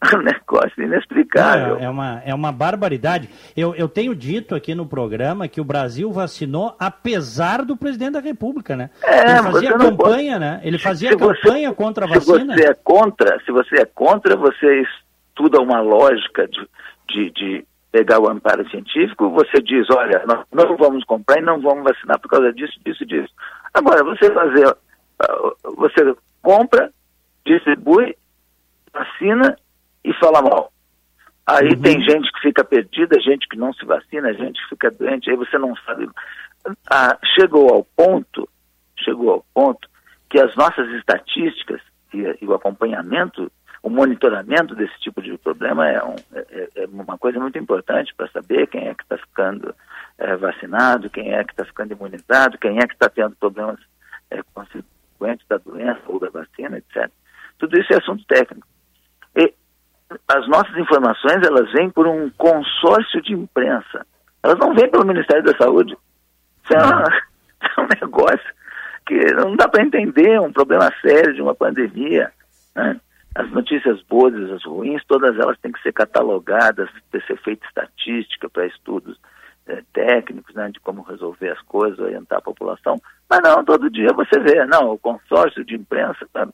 é 0.12 0.16
um 0.16 0.22
negócio 0.22 0.82
inexplicável. 0.82 1.76
É, 1.78 1.84
é, 1.84 1.90
uma, 1.90 2.22
é 2.24 2.34
uma 2.34 2.52
barbaridade. 2.52 3.28
Eu, 3.56 3.74
eu 3.74 3.88
tenho 3.88 4.14
dito 4.14 4.54
aqui 4.54 4.74
no 4.74 4.86
programa 4.86 5.48
que 5.48 5.60
o 5.60 5.64
Brasil 5.64 6.10
vacinou 6.12 6.76
apesar 6.78 7.64
do 7.64 7.76
presidente 7.76 8.12
da 8.12 8.20
República, 8.20 8.76
né? 8.76 8.90
É, 9.02 9.30
ele 9.30 9.42
fazia 9.42 9.72
campanha, 9.72 10.32
pode... 10.32 10.40
né? 10.40 10.60
Ele 10.62 10.78
fazia 10.78 11.10
se 11.10 11.16
campanha 11.16 11.70
você, 11.70 11.74
contra 11.74 12.04
a 12.04 12.08
vacina. 12.08 12.54
Se 12.54 12.62
você 12.62 12.68
é 12.68 12.74
contra, 12.74 13.40
se 13.44 13.52
você 13.52 13.80
é 13.80 13.84
contra, 13.84 14.36
você 14.36 14.82
estuda 14.82 15.60
uma 15.60 15.80
lógica 15.80 16.46
de, 16.46 16.68
de, 17.08 17.30
de 17.32 17.66
pegar 17.90 18.20
o 18.20 18.28
amparo 18.28 18.68
científico, 18.70 19.30
você 19.30 19.62
diz, 19.62 19.86
olha, 19.90 20.22
nós 20.26 20.44
não 20.52 20.76
vamos 20.76 21.04
comprar 21.04 21.38
e 21.38 21.44
não 21.44 21.60
vamos 21.60 21.84
vacinar 21.84 22.18
por 22.20 22.28
causa 22.28 22.52
disso, 22.52 22.78
disso, 22.84 23.04
disso. 23.06 23.32
Agora, 23.72 24.04
você 24.04 24.30
fazer, 24.32 24.66
ah, 25.20 25.52
você 25.76 26.14
compra, 26.42 26.90
distribui, 27.46 28.16
vacina 28.92 29.56
e 30.04 30.12
fala 30.14 30.42
mal. 30.42 30.72
Aí 31.46 31.70
uhum. 31.70 31.80
tem 31.80 32.00
gente 32.02 32.30
que 32.32 32.40
fica 32.40 32.62
perdida, 32.62 33.18
gente 33.20 33.48
que 33.48 33.56
não 33.56 33.72
se 33.72 33.84
vacina, 33.86 34.34
gente 34.34 34.62
que 34.62 34.68
fica 34.68 34.90
doente, 34.90 35.30
aí 35.30 35.36
você 35.36 35.56
não 35.56 35.74
sabe. 35.76 36.08
Ah, 36.90 37.18
chegou 37.34 37.72
ao 37.72 37.84
ponto, 37.96 38.46
chegou 38.98 39.30
ao 39.30 39.44
ponto 39.54 39.88
que 40.28 40.38
as 40.38 40.54
nossas 40.56 40.86
estatísticas 40.90 41.80
e, 42.12 42.18
e 42.42 42.46
o 42.46 42.52
acompanhamento, 42.52 43.50
o 43.82 43.90
monitoramento 43.90 44.74
desse 44.74 44.98
tipo 45.00 45.22
de 45.22 45.36
problema 45.38 45.88
é, 45.88 46.02
um, 46.02 46.16
é, 46.34 46.68
é 46.76 46.86
uma 46.86 47.16
coisa 47.16 47.38
muito 47.38 47.58
importante 47.58 48.14
para 48.14 48.28
saber 48.28 48.66
quem 48.66 48.88
é 48.88 48.94
que 48.94 49.02
está 49.02 49.16
ficando 49.18 49.74
é, 50.18 50.36
vacinado, 50.36 51.10
quem 51.10 51.32
é 51.32 51.44
que 51.44 51.52
está 51.52 51.64
ficando 51.64 51.92
imunizado, 51.92 52.58
quem 52.58 52.78
é 52.78 52.86
que 52.86 52.94
está 52.94 53.08
tendo 53.08 53.36
problemas 53.36 53.78
é, 54.30 54.42
consequentes 54.52 55.46
da 55.48 55.58
doença 55.58 56.00
ou 56.06 56.18
da 56.18 56.30
vacina, 56.30 56.78
etc. 56.78 57.10
Tudo 57.58 57.78
isso 57.78 57.92
é 57.92 57.96
assunto 57.96 58.24
técnico. 58.26 58.66
E 59.36 59.54
as 60.28 60.48
nossas 60.48 60.76
informações, 60.76 61.46
elas 61.46 61.70
vêm 61.72 61.90
por 61.90 62.06
um 62.06 62.30
consórcio 62.30 63.22
de 63.22 63.32
imprensa. 63.32 64.06
Elas 64.42 64.58
não 64.58 64.74
vêm 64.74 64.90
pelo 64.90 65.06
Ministério 65.06 65.42
da 65.42 65.56
Saúde. 65.56 65.96
Isso 66.64 66.74
é, 66.74 66.82
uma, 66.82 67.04
é 67.62 67.80
um 67.80 67.88
negócio 68.00 68.58
que 69.06 69.34
não 69.34 69.56
dá 69.56 69.68
para 69.68 69.82
entender, 69.82 70.32
é 70.32 70.40
um 70.40 70.52
problema 70.52 70.92
sério 71.00 71.34
de 71.34 71.42
uma 71.42 71.54
pandemia. 71.54 72.30
Né? 72.74 73.00
As 73.38 73.48
notícias 73.52 74.02
boas 74.02 74.34
e 74.34 74.52
as 74.52 74.64
ruins, 74.64 75.00
todas 75.06 75.38
elas 75.38 75.56
têm 75.60 75.70
que 75.70 75.80
ser 75.80 75.92
catalogadas, 75.92 76.90
ter 77.12 77.24
ser 77.24 77.38
feita 77.38 77.64
estatística 77.66 78.50
para 78.50 78.66
estudos 78.66 79.16
é, 79.68 79.80
técnicos, 79.92 80.52
né, 80.56 80.68
de 80.72 80.80
como 80.80 81.02
resolver 81.02 81.50
as 81.50 81.60
coisas, 81.62 82.00
orientar 82.00 82.38
a 82.40 82.42
população. 82.42 83.00
Mas 83.30 83.38
não, 83.44 83.64
todo 83.64 83.88
dia 83.88 84.12
você 84.12 84.40
vê, 84.40 84.66
não, 84.66 84.90
o 84.90 84.98
consórcio 84.98 85.64
de 85.64 85.76
imprensa, 85.76 86.26
tá, 86.32 86.48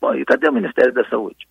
bom, 0.00 0.14
e 0.16 0.24
cadê 0.24 0.48
o 0.48 0.52
Ministério 0.52 0.92
da 0.92 1.08
Saúde? 1.08 1.46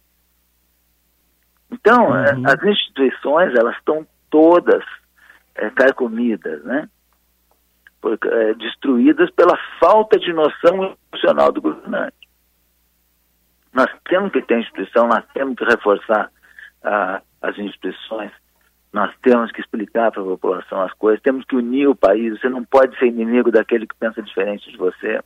Então, 1.71 2.13
é, 2.17 2.35
uhum. 2.35 2.43
as 2.45 2.61
instituições, 2.61 3.55
elas 3.55 3.77
estão 3.77 4.05
todas 4.29 4.83
é, 5.55 5.69
carcomidas, 5.69 6.61
né? 6.65 6.89
Por, 8.01 8.19
é, 8.21 8.53
destruídas 8.55 9.31
pela 9.31 9.57
falta 9.79 10.19
de 10.19 10.33
noção 10.33 10.97
emocional 11.13 11.53
do 11.53 11.61
governante. 11.61 12.22
Nós 13.73 13.89
temos 14.07 14.31
que 14.31 14.41
ter 14.41 14.59
instituição, 14.59 15.07
nós 15.07 15.23
temos 15.33 15.55
que 15.55 15.65
reforçar 15.65 16.29
ah, 16.83 17.21
as 17.41 17.57
instituições, 17.57 18.31
nós 18.91 19.11
temos 19.23 19.51
que 19.51 19.61
explicar 19.61 20.11
para 20.11 20.21
a 20.21 20.25
população 20.25 20.81
as 20.81 20.93
coisas, 20.93 21.21
temos 21.21 21.43
que 21.45 21.55
unir 21.55 21.87
o 21.87 21.95
país. 21.95 22.39
Você 22.39 22.47
não 22.47 22.63
pode 22.63 22.97
ser 22.99 23.07
inimigo 23.07 23.51
daquele 23.51 23.87
que 23.87 23.95
pensa 23.95 24.21
diferente 24.21 24.69
de 24.71 24.77
você. 24.77 25.19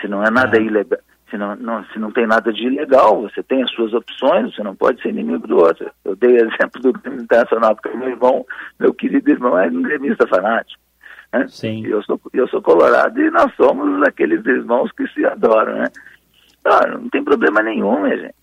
Se 0.00 0.08
não 0.08 0.24
é 0.24 0.30
nada 0.30 0.56
é. 0.56 0.62
ilegal, 0.62 0.98
se 1.32 1.38
não, 1.38 1.56
não, 1.56 1.84
se 1.86 1.98
não 1.98 2.10
tem 2.10 2.26
nada 2.26 2.52
de 2.52 2.66
ilegal, 2.66 3.22
você 3.22 3.42
tem 3.42 3.62
as 3.62 3.70
suas 3.72 3.92
opções, 3.94 4.54
você 4.54 4.62
não 4.62 4.74
pode 4.74 5.00
ser 5.00 5.08
inimigo 5.08 5.46
do 5.46 5.56
outro. 5.56 5.90
Eu 6.04 6.14
dei 6.14 6.36
exemplo 6.36 6.80
do 6.80 6.92
Grêmio 6.92 7.22
Internacional, 7.22 7.74
porque 7.74 7.96
meu 7.96 8.10
irmão, 8.10 8.46
meu 8.78 8.92
querido 8.92 9.30
irmão, 9.30 9.58
é 9.58 9.66
um 9.68 9.82
gremista 9.82 10.26
fanático. 10.26 10.80
Né? 11.32 11.46
Sim. 11.48 11.86
Eu 11.86 12.02
sou, 12.02 12.20
eu 12.34 12.46
sou 12.48 12.60
colorado 12.60 13.18
e 13.18 13.30
nós 13.30 13.50
somos 13.54 14.02
aqueles 14.06 14.44
irmãos 14.44 14.92
que 14.92 15.06
se 15.08 15.24
adoram, 15.24 15.78
né? 15.78 15.86
Não, 16.64 17.00
não 17.00 17.08
tem 17.10 17.24
problema 17.24 17.62
nenhum, 17.62 18.02
minha 18.02 18.16
gente. 18.16 18.34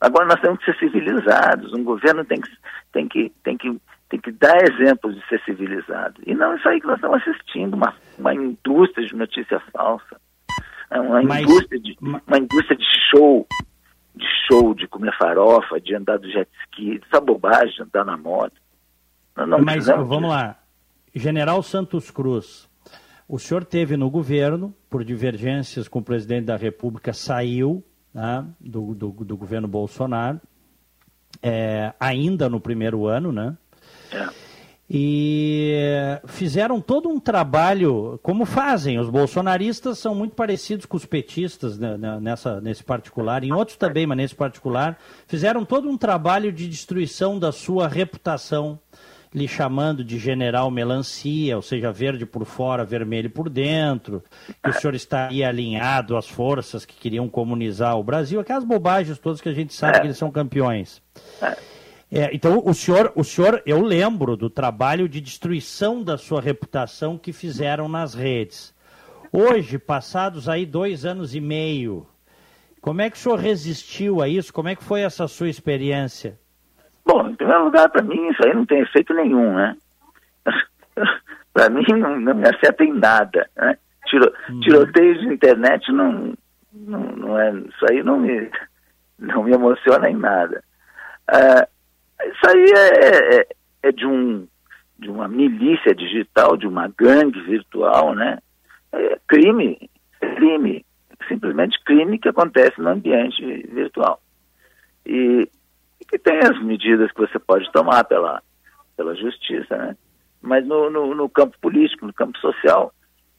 Agora 0.00 0.26
nós 0.26 0.40
temos 0.40 0.58
que 0.58 0.64
ser 0.64 0.78
civilizados. 0.78 1.72
Um 1.72 1.84
governo 1.84 2.24
tem 2.24 2.40
que, 2.40 2.50
tem 2.92 3.08
que, 3.08 3.32
tem 3.44 3.56
que, 3.56 3.80
tem 4.08 4.20
que 4.20 4.32
dar 4.32 4.56
exemplos 4.64 5.14
de 5.14 5.26
ser 5.28 5.40
civilizado. 5.44 6.20
E 6.26 6.34
não 6.34 6.56
isso 6.56 6.68
aí 6.68 6.80
que 6.80 6.86
nós 6.86 6.96
estamos 6.96 7.22
assistindo, 7.22 7.74
uma, 7.74 7.94
uma 8.18 8.34
indústria 8.34 9.06
de 9.06 9.14
notícia 9.14 9.60
falsa. 9.72 10.20
É 10.90 11.00
uma, 11.00 11.22
Mas, 11.22 11.42
indústria 11.42 11.80
de, 11.80 11.96
uma 12.00 12.38
indústria 12.38 12.76
de 12.76 12.84
show, 13.10 13.46
de 14.14 14.26
show, 14.48 14.74
de 14.74 14.86
comer 14.88 15.16
farofa, 15.16 15.80
de 15.80 15.94
andar 15.94 16.18
do 16.18 16.30
jet 16.30 16.50
ski, 16.64 17.00
essa 17.06 17.20
bobagem, 17.20 17.74
de 17.74 17.82
andar 17.82 18.04
na 18.04 18.16
moto. 18.16 18.60
Mas 19.64 19.86
vamos 19.86 20.08
disso. 20.08 20.26
lá. 20.26 20.58
General 21.14 21.62
Santos 21.62 22.10
Cruz, 22.10 22.68
o 23.32 23.38
senhor 23.38 23.64
teve 23.64 23.96
no 23.96 24.10
governo, 24.10 24.74
por 24.90 25.02
divergências 25.02 25.88
com 25.88 26.00
o 26.00 26.02
presidente 26.02 26.44
da 26.44 26.56
República, 26.58 27.14
saiu 27.14 27.82
né, 28.12 28.44
do, 28.60 28.94
do, 28.94 29.10
do, 29.10 29.36
governo 29.38 29.66
Bolsonaro, 29.66 30.38
é, 31.42 31.94
ainda 31.98 32.50
no 32.50 32.60
primeiro 32.60 33.06
ano, 33.06 33.32
né? 33.32 33.56
É. 34.12 34.28
E 34.90 35.72
fizeram 36.26 36.78
todo 36.78 37.08
um 37.08 37.18
trabalho, 37.18 38.20
como 38.22 38.44
fazem. 38.44 38.98
Os 38.98 39.08
bolsonaristas 39.08 39.98
são 39.98 40.14
muito 40.14 40.34
parecidos 40.34 40.84
com 40.84 40.98
os 40.98 41.06
petistas 41.06 41.78
né, 41.78 41.96
né, 41.96 42.20
nessa, 42.20 42.60
nesse 42.60 42.84
particular, 42.84 43.42
em 43.42 43.52
outros 43.52 43.78
também, 43.78 44.06
mas 44.06 44.18
nesse 44.18 44.34
particular. 44.34 44.98
Fizeram 45.26 45.64
todo 45.64 45.88
um 45.88 45.96
trabalho 45.96 46.52
de 46.52 46.68
destruição 46.68 47.38
da 47.38 47.50
sua 47.50 47.88
reputação, 47.88 48.78
lhe 49.34 49.48
chamando 49.48 50.04
de 50.04 50.18
general 50.18 50.70
melancia, 50.70 51.56
ou 51.56 51.62
seja, 51.62 51.90
verde 51.90 52.26
por 52.26 52.44
fora, 52.44 52.84
vermelho 52.84 53.30
por 53.30 53.48
dentro, 53.48 54.22
que 54.62 54.70
o 54.70 54.72
senhor 54.74 54.94
estaria 54.94 55.48
alinhado 55.48 56.16
às 56.16 56.28
forças 56.28 56.84
que 56.84 56.94
queriam 56.94 57.28
comunizar 57.28 57.98
o 57.98 58.04
Brasil, 58.04 58.40
aquelas 58.40 58.64
bobagens 58.64 59.18
todas 59.18 59.40
que 59.40 59.48
a 59.48 59.54
gente 59.54 59.72
sabe 59.72 60.00
que 60.00 60.06
eles 60.06 60.18
são 60.18 60.30
campeões. 60.30 61.02
É, 62.10 62.28
então, 62.34 62.62
o 62.62 62.74
senhor, 62.74 63.10
o 63.16 63.24
senhor, 63.24 63.62
eu 63.64 63.80
lembro 63.80 64.36
do 64.36 64.50
trabalho 64.50 65.08
de 65.08 65.18
destruição 65.18 66.02
da 66.02 66.18
sua 66.18 66.42
reputação 66.42 67.16
que 67.16 67.32
fizeram 67.32 67.88
nas 67.88 68.12
redes. 68.12 68.74
Hoje, 69.32 69.78
passados 69.78 70.46
aí 70.46 70.66
dois 70.66 71.06
anos 71.06 71.34
e 71.34 71.40
meio, 71.40 72.06
como 72.82 73.00
é 73.00 73.08
que 73.08 73.16
o 73.16 73.18
senhor 73.18 73.38
resistiu 73.38 74.20
a 74.20 74.28
isso? 74.28 74.52
Como 74.52 74.68
é 74.68 74.76
que 74.76 74.84
foi 74.84 75.00
essa 75.00 75.26
sua 75.26 75.48
experiência? 75.48 76.38
Bom, 77.04 77.28
em 77.28 77.34
primeiro 77.34 77.64
lugar, 77.64 77.88
para 77.90 78.02
mim, 78.02 78.28
isso 78.28 78.44
aí 78.44 78.54
não 78.54 78.64
tem 78.64 78.80
efeito 78.80 79.12
nenhum, 79.14 79.54
né? 79.54 79.76
para 81.52 81.68
mim, 81.68 81.84
não, 81.88 82.20
não, 82.20 82.34
me 82.34 82.48
afeta 82.48 82.84
em 82.84 82.92
nada, 82.92 83.48
né? 83.56 83.76
Tiro. 84.06 84.32
Tiroteio 84.60 85.18
de 85.18 85.26
internet 85.32 85.90
não, 85.92 86.34
não, 86.72 87.00
não, 87.00 87.38
é, 87.38 87.50
isso 87.50 87.86
aí 87.90 88.02
não 88.02 88.18
me, 88.18 88.50
não 89.18 89.44
me 89.44 89.52
emociona 89.52 90.10
em 90.10 90.16
nada. 90.16 90.62
Uh, 91.30 91.66
isso 92.28 92.46
aí 92.48 92.64
é, 92.76 93.36
é, 93.40 93.46
é, 93.84 93.92
de, 93.92 94.06
um, 94.06 94.46
de 94.98 95.10
uma 95.10 95.28
milícia 95.28 95.94
digital, 95.94 96.56
de 96.56 96.66
uma 96.66 96.88
gangue 96.88 97.40
virtual, 97.42 98.14
né? 98.14 98.38
É 98.92 99.18
crime, 99.26 99.90
é 100.20 100.34
crime, 100.34 100.84
simplesmente 101.28 101.82
crime 101.84 102.18
que 102.18 102.28
acontece 102.28 102.80
no 102.80 102.90
ambiente 102.90 103.42
virtual. 103.68 104.20
E, 105.06 105.48
e 106.12 106.18
tem 106.18 106.38
as 106.38 106.62
medidas 106.62 107.10
que 107.10 107.20
você 107.20 107.38
pode 107.38 107.70
tomar 107.72 108.04
pela, 108.04 108.42
pela 108.96 109.14
justiça, 109.14 109.76
né? 109.76 109.96
Mas 110.42 110.66
no, 110.66 110.90
no, 110.90 111.14
no 111.14 111.28
campo 111.28 111.56
político, 111.60 112.06
no 112.06 112.12
campo 112.12 112.36
social, 112.38 112.92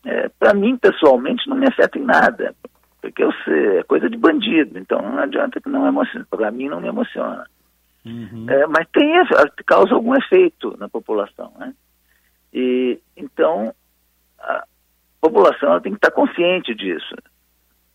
é, 0.06 0.30
para 0.40 0.54
mim, 0.54 0.76
pessoalmente, 0.78 1.48
não 1.48 1.58
me 1.58 1.68
afeta 1.68 2.00
em 2.00 2.04
nada, 2.04 2.56
porque 3.02 3.24
eu 3.24 3.32
sei, 3.44 3.78
é 3.80 3.84
coisa 3.84 4.10
de 4.10 4.18
bandido, 4.18 4.80
então 4.80 5.02
não 5.02 5.20
adianta 5.20 5.62
que 5.62 5.70
não 5.70 5.88
emocione, 5.88 6.26
para 6.26 6.50
mim 6.50 6.70
não 6.70 6.82
me 6.82 6.88
emociona. 6.88 7.46
Uhum. 8.06 8.46
É, 8.50 8.66
mas 8.68 8.88
tem 8.92 9.12
causa 9.66 9.94
algum 9.94 10.16
efeito 10.16 10.76
na 10.78 10.90
população, 10.90 11.54
né? 11.58 11.74
E 12.54 13.00
então 13.16 13.74
a 14.40 14.64
população 15.22 15.80
tem 15.80 15.94
que 15.94 15.98
estar 15.98 16.12
consciente 16.12 16.76
disso. 16.76 17.16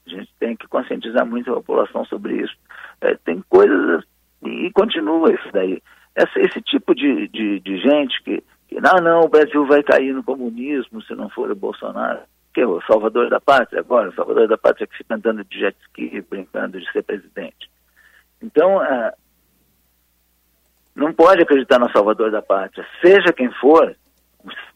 A 0.07 0.11
gente 0.11 0.33
tem 0.39 0.57
que 0.57 0.67
conscientizar 0.67 1.27
muito 1.27 1.51
a 1.51 1.57
população 1.57 2.05
sobre 2.07 2.43
isso. 2.43 2.57
É, 3.01 3.15
tem 3.17 3.43
coisas 3.49 4.05
e 4.43 4.71
continua 4.73 5.33
isso 5.33 5.49
daí. 5.53 5.83
Esse, 6.17 6.61
tipo 6.63 6.95
de, 6.95 7.29
de, 7.29 7.61
de 7.61 7.79
gente 7.79 8.23
que, 8.23 8.43
que, 8.69 8.81
não, 8.81 8.97
não, 9.03 9.21
o 9.21 9.29
Brasil 9.29 9.65
vai 9.67 9.83
cair 9.83 10.13
no 10.13 10.23
comunismo 10.23 11.03
se 11.03 11.15
não 11.15 11.29
for 11.29 11.51
o 11.51 11.57
Bolsonaro. 11.57 12.21
Que 12.53 12.63
é 12.63 12.67
o 12.67 12.81
salvador 12.83 13.29
da 13.29 13.41
pátria 13.41 13.81
agora, 13.81 14.09
o 14.09 14.15
salvador 14.15 14.49
da 14.49 14.59
pátria 14.59 14.87
que 14.87 14.97
fica 14.97 15.15
andando 15.15 15.45
de 15.45 15.59
jet 15.59 15.77
ski, 15.83 16.25
brincando 16.29 16.81
de 16.81 16.91
ser 16.91 17.03
presidente. 17.03 17.71
Então, 18.43 18.81
a, 18.81 19.13
não 20.95 21.13
pode 21.13 21.43
acreditar 21.43 21.79
no 21.79 21.91
salvador 21.93 22.31
da 22.31 22.43
pátria. 22.43 22.85
Seja 23.01 23.33
quem 23.33 23.51
for 23.61 23.97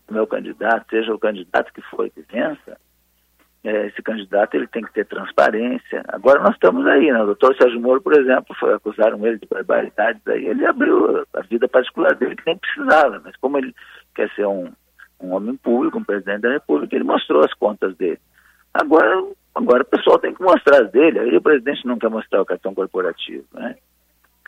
o 0.08 0.12
meu 0.12 0.26
candidato, 0.26 0.86
seja 0.90 1.12
o 1.12 1.18
candidato 1.18 1.72
que 1.72 1.82
for 1.82 2.08
que 2.10 2.22
vença, 2.22 2.70
é, 2.70 2.91
esse 3.64 4.02
candidato 4.02 4.54
ele 4.56 4.66
tem 4.66 4.82
que 4.82 4.92
ter 4.92 5.06
transparência. 5.06 6.02
Agora 6.08 6.40
nós 6.40 6.54
estamos 6.54 6.84
aí, 6.86 7.12
né? 7.12 7.22
O 7.22 7.26
doutor 7.26 7.54
Sérgio 7.56 7.80
Moro, 7.80 8.00
por 8.00 8.12
exemplo, 8.18 8.54
foi, 8.58 8.74
acusaram 8.74 9.24
ele 9.24 9.38
de 9.38 9.46
barbaridades 9.46 10.20
aí, 10.26 10.46
ele 10.46 10.66
abriu 10.66 11.24
a 11.32 11.40
vida 11.42 11.68
particular 11.68 12.14
dele 12.16 12.34
que 12.34 12.46
nem 12.46 12.58
precisava, 12.58 13.20
mas 13.24 13.36
como 13.36 13.58
ele 13.58 13.72
quer 14.14 14.28
ser 14.34 14.46
um, 14.46 14.72
um 15.20 15.32
homem 15.32 15.56
público, 15.56 15.96
um 15.96 16.04
presidente 16.04 16.40
da 16.40 16.52
república, 16.52 16.96
ele 16.96 17.04
mostrou 17.04 17.44
as 17.44 17.54
contas 17.54 17.96
dele. 17.96 18.18
Agora, 18.74 19.24
agora 19.54 19.82
o 19.82 19.86
pessoal 19.86 20.18
tem 20.18 20.34
que 20.34 20.42
mostrar 20.42 20.82
as 20.82 20.90
dele, 20.90 21.20
aí 21.20 21.36
o 21.36 21.42
presidente 21.42 21.86
não 21.86 21.98
quer 21.98 22.10
mostrar 22.10 22.42
o 22.42 22.46
cartão 22.46 22.74
corporativo, 22.74 23.46
né? 23.52 23.76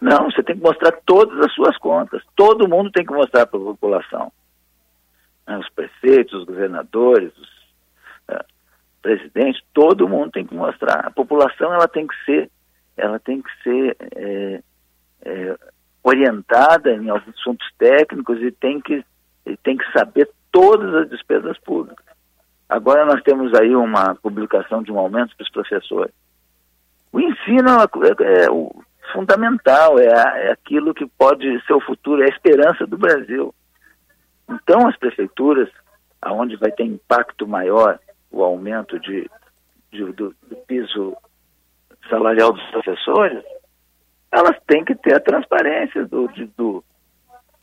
Não, 0.03 0.29
você 0.29 0.43
tem 0.43 0.57
que 0.57 0.63
mostrar 0.63 0.91
todas 1.07 1.39
as 1.39 1.53
suas 1.55 1.79
contas. 1.79 2.21
Todo 2.35 2.69
mundo 2.69 2.91
tem 2.91 3.07
que 3.07 3.13
mostrar 3.13 3.47
para 3.47 3.61
a 3.61 3.63
população. 3.63 4.33
Né, 5.47 5.57
os 5.57 5.69
prefeitos, 5.71 6.41
os 6.41 6.45
governadores, 6.45 7.33
os 7.39 7.55
presidentes, 9.05 9.63
todo 9.75 10.09
mundo 10.09 10.31
tem 10.33 10.47
que 10.47 10.55
mostrar. 10.55 11.07
A 11.07 11.11
população 11.11 11.75
ela 11.75 11.87
tem 11.87 12.07
que 12.07 12.15
ser, 12.25 12.51
ela 12.97 13.19
tem 13.19 13.43
que 13.43 13.51
ser 13.63 13.97
é, 14.17 14.63
é, 15.27 15.57
orientada 16.03 16.91
em 16.91 17.11
assuntos 17.11 17.69
técnicos 17.79 18.41
e 18.41 18.51
tem 18.51 18.81
que, 18.81 19.05
tem 19.63 19.77
que 19.77 19.93
saber 19.93 20.31
todas 20.51 20.95
as 20.95 21.11
despesas 21.11 21.59
públicas. 21.59 22.07
Agora 22.67 23.05
nós 23.05 23.23
temos 23.23 23.53
aí 23.53 23.77
uma 23.77 24.15
publicação 24.15 24.83
de 24.83 24.91
um 24.91 24.99
aumento 24.99 25.37
para 25.37 25.45
os 25.45 25.51
professores. 25.51 26.15
O 27.13 27.21
ensino 27.21 27.69
é, 27.79 28.45
é, 28.45 28.51
o, 28.51 28.83
fundamental, 29.13 29.99
é, 29.99 30.07
é 30.47 30.51
aquilo 30.51 30.95
que 30.95 31.07
pode 31.07 31.63
ser 31.67 31.75
o 31.75 31.81
futuro, 31.81 32.23
é 32.23 32.25
a 32.25 32.35
esperança 32.35 32.87
do 32.87 32.97
Brasil. 32.97 33.55
Então, 34.49 34.89
as 34.89 34.97
prefeituras, 34.97 35.69
aonde 36.23 36.57
vai 36.57 36.73
ter 36.73 36.85
impacto 36.85 37.47
maior 37.47 37.99
o 38.35 38.43
aumento 38.43 38.99
de, 38.99 39.31
de 39.93 40.05
do, 40.13 40.35
do, 40.43 40.57
piso 40.67 41.17
salarial 42.09 42.53
dos 42.53 42.67
professores, 42.71 43.43
elas 44.31 44.57
têm 44.67 44.85
que 44.85 44.95
ter 44.97 45.15
a 45.15 45.21
transparência 45.21 46.05
do, 46.07 46.29
do, 46.57 46.85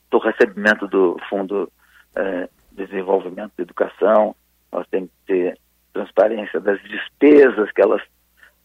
do 0.10 0.18
recebimento 0.18 0.88
do 0.88 1.18
Fundo 1.30 1.72
é, 2.15 2.49
de 2.72 2.85
Desenvolvimento 2.85 3.52
da 3.57 3.64
Educação, 3.64 4.35
elas 4.72 4.88
têm 4.88 5.07
que 5.07 5.14
ter 5.27 5.60
transparência 5.93 6.60
das 6.60 6.81
despesas 6.84 7.69
que 7.72 7.81
elas 7.81 8.02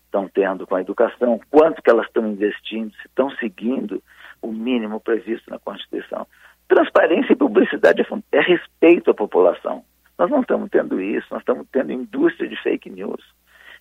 estão 0.05 0.29
tendo 0.29 0.65
com 0.67 0.77
a 0.77 0.81
educação, 0.81 1.41
quanto 1.51 1.83
que 1.83 1.91
elas 1.91 2.07
estão 2.07 2.27
investindo, 2.29 2.95
se 2.95 3.09
estão 3.09 3.29
seguindo 3.33 4.01
o 4.41 4.53
mínimo 4.53 5.01
previsto 5.01 5.51
na 5.51 5.59
Constituição. 5.59 6.27
Transparência 6.69 7.33
e 7.33 7.37
publicidade 7.37 8.01
é, 8.01 8.37
é 8.37 8.41
respeito 8.41 9.11
à 9.11 9.15
população. 9.15 9.85
Nós 10.19 10.31
não 10.31 10.41
estamos 10.41 10.71
tendo 10.71 11.01
isso, 11.01 11.27
nós 11.31 11.41
estamos 11.41 11.67
tendo 11.71 11.93
indústria 11.93 12.49
de 12.49 12.57
fake 12.63 12.91
news. 12.91 13.23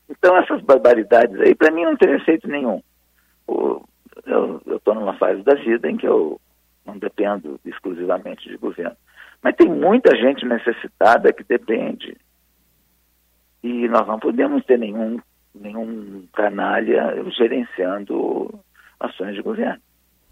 Então, 0.10 0.38
essas 0.38 0.62
barbaridades 0.62 1.40
aí, 1.40 1.56
para 1.56 1.72
mim, 1.72 1.84
não 1.84 1.96
tem 1.96 2.14
efeito 2.14 2.48
nenhum. 2.48 2.82
Eu 3.48 4.62
estou 4.68 4.94
numa 4.94 5.18
fase 5.18 5.42
da 5.44 5.56
vida 5.56 5.90
em 5.90 5.98
que 5.98 6.08
eu 6.08 6.40
não 6.86 6.98
dependo 6.98 7.60
exclusivamente 7.66 8.48
de 8.48 8.58
governo. 8.58 8.96
Mas 9.42 9.56
tem 9.56 9.70
muita 9.70 10.16
gente 10.16 10.46
necessitada 10.46 11.34
que 11.34 11.44
depende. 11.44 12.16
E 13.64 13.88
nós 13.88 14.08
não 14.08 14.20
podemos 14.20 14.64
ter 14.66 14.78
nenhum 14.78 15.20
nenhum 15.56 16.28
canalha 16.34 17.24
gerenciando 17.32 18.60
ações 19.00 19.36
de 19.36 19.42
governo. 19.42 19.82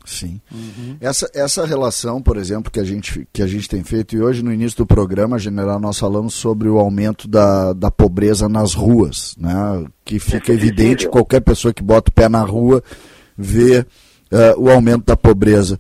Sim. 0.06 0.42
Uhum. 0.52 0.98
Essa, 1.00 1.30
essa 1.34 1.66
relação, 1.66 2.22
por 2.22 2.38
exemplo, 2.38 2.72
que 2.72 2.80
a, 2.80 2.84
gente, 2.84 3.28
que 3.32 3.42
a 3.42 3.48
gente 3.48 3.70
tem 3.70 3.84
feito, 3.84 4.16
e 4.16 4.22
hoje 4.22 4.44
no 4.44 4.52
início 4.52 4.78
do 4.80 4.86
programa, 4.86 5.40
general, 5.40 5.80
nós 5.80 5.98
falamos 5.98 6.34
sobre 6.34 6.68
o 6.68 6.78
aumento 6.78 7.28
da, 7.28 7.74
da 7.74 7.90
pobreza 7.90 8.50
nas 8.50 8.74
ruas, 8.74 9.36
né? 9.38 9.86
que 10.04 10.20
fica 10.20 10.52
é 10.52 10.56
evidente, 10.56 11.08
qualquer 11.08 11.40
pessoa 11.40 11.74
que 11.74 11.82
bota 11.82 12.10
o 12.10 12.14
pé 12.14 12.28
na 12.28 12.42
rua 12.42 12.84
vê 13.38 13.80
uh, 13.80 14.62
o 14.62 14.70
aumento 14.70 15.06
da 15.06 15.16
pobreza. 15.16 15.80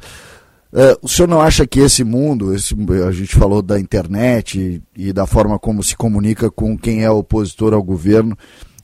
Uh, 0.71 0.97
o 1.01 1.07
senhor 1.07 1.27
não 1.27 1.41
acha 1.41 1.67
que 1.67 1.79
esse 1.79 2.03
mundo, 2.03 2.53
esse, 2.55 2.75
a 3.07 3.11
gente 3.11 3.35
falou 3.35 3.61
da 3.61 3.79
internet 3.79 4.81
e, 4.95 5.09
e 5.09 5.13
da 5.13 5.27
forma 5.27 5.59
como 5.59 5.83
se 5.83 5.95
comunica 5.95 6.49
com 6.49 6.77
quem 6.77 7.03
é 7.03 7.11
opositor 7.11 7.73
ao 7.73 7.83
governo, 7.83 8.35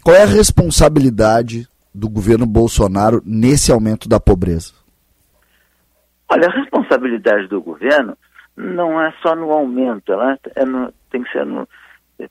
qual 0.03 0.15
é 0.15 0.23
a 0.23 0.27
responsabilidade 0.27 1.67
do 1.93 2.07
governo 2.07 2.45
Bolsonaro 2.45 3.21
nesse 3.25 3.71
aumento 3.71 4.07
da 4.07 4.19
pobreza? 4.19 4.78
Olha, 6.31 6.47
a 6.47 6.51
responsabilidade 6.51 7.47
do 7.47 7.61
governo 7.61 8.17
não 8.55 9.01
é 9.01 9.11
só 9.21 9.35
no 9.35 9.51
aumento, 9.51 10.11
ela 10.11 10.37
é 10.55 10.65
no, 10.65 10.91
tem 11.09 11.23
que 11.23 11.31
ser 11.31 11.45
no, 11.45 11.67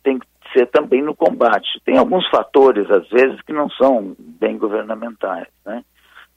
tem 0.02 0.18
que 0.18 0.26
ser 0.52 0.66
também 0.66 1.02
no 1.02 1.14
combate. 1.14 1.80
Tem 1.84 1.98
alguns 1.98 2.28
fatores, 2.28 2.90
às 2.90 3.08
vezes, 3.08 3.40
que 3.42 3.52
não 3.52 3.68
são 3.70 4.14
bem 4.18 4.58
governamentais. 4.58 5.48
Né? 5.64 5.84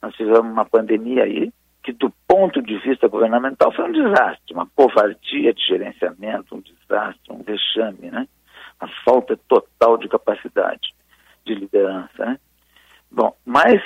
Nós 0.00 0.14
tivemos 0.14 0.50
uma 0.52 0.64
pandemia 0.64 1.24
aí 1.24 1.52
que, 1.82 1.92
do 1.92 2.12
ponto 2.26 2.62
de 2.62 2.78
vista 2.78 3.08
governamental, 3.08 3.72
foi 3.72 3.84
um 3.86 3.92
desastre, 3.92 4.54
uma 4.54 4.66
covardia 4.74 5.52
de 5.52 5.66
gerenciamento, 5.66 6.54
um 6.54 6.60
desastre, 6.60 7.32
um 7.32 7.42
vexame, 7.42 8.10
né? 8.10 8.26
a 8.80 8.88
falta 9.04 9.38
total 9.48 9.96
de 9.98 10.08
capacidade 10.08 10.94
de 11.44 11.54
liderança. 11.54 12.24
Né? 12.24 12.38
Bom, 13.10 13.36
mas, 13.44 13.82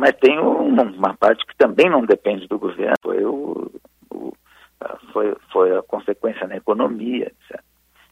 mas 0.00 0.16
tem 0.16 0.38
uma, 0.38 1.14
parte 1.14 1.44
que 1.44 1.54
também 1.58 1.90
não 1.90 2.06
depende 2.06 2.48
do 2.48 2.58
governo, 2.58 2.96
foi 3.02 3.22
o, 3.22 3.70
o, 4.10 4.32
foi, 5.12 5.36
foi 5.52 5.76
a 5.76 5.82
consequência 5.82 6.48
na 6.48 6.56
economia, 6.56 7.26
etc. 7.26 7.62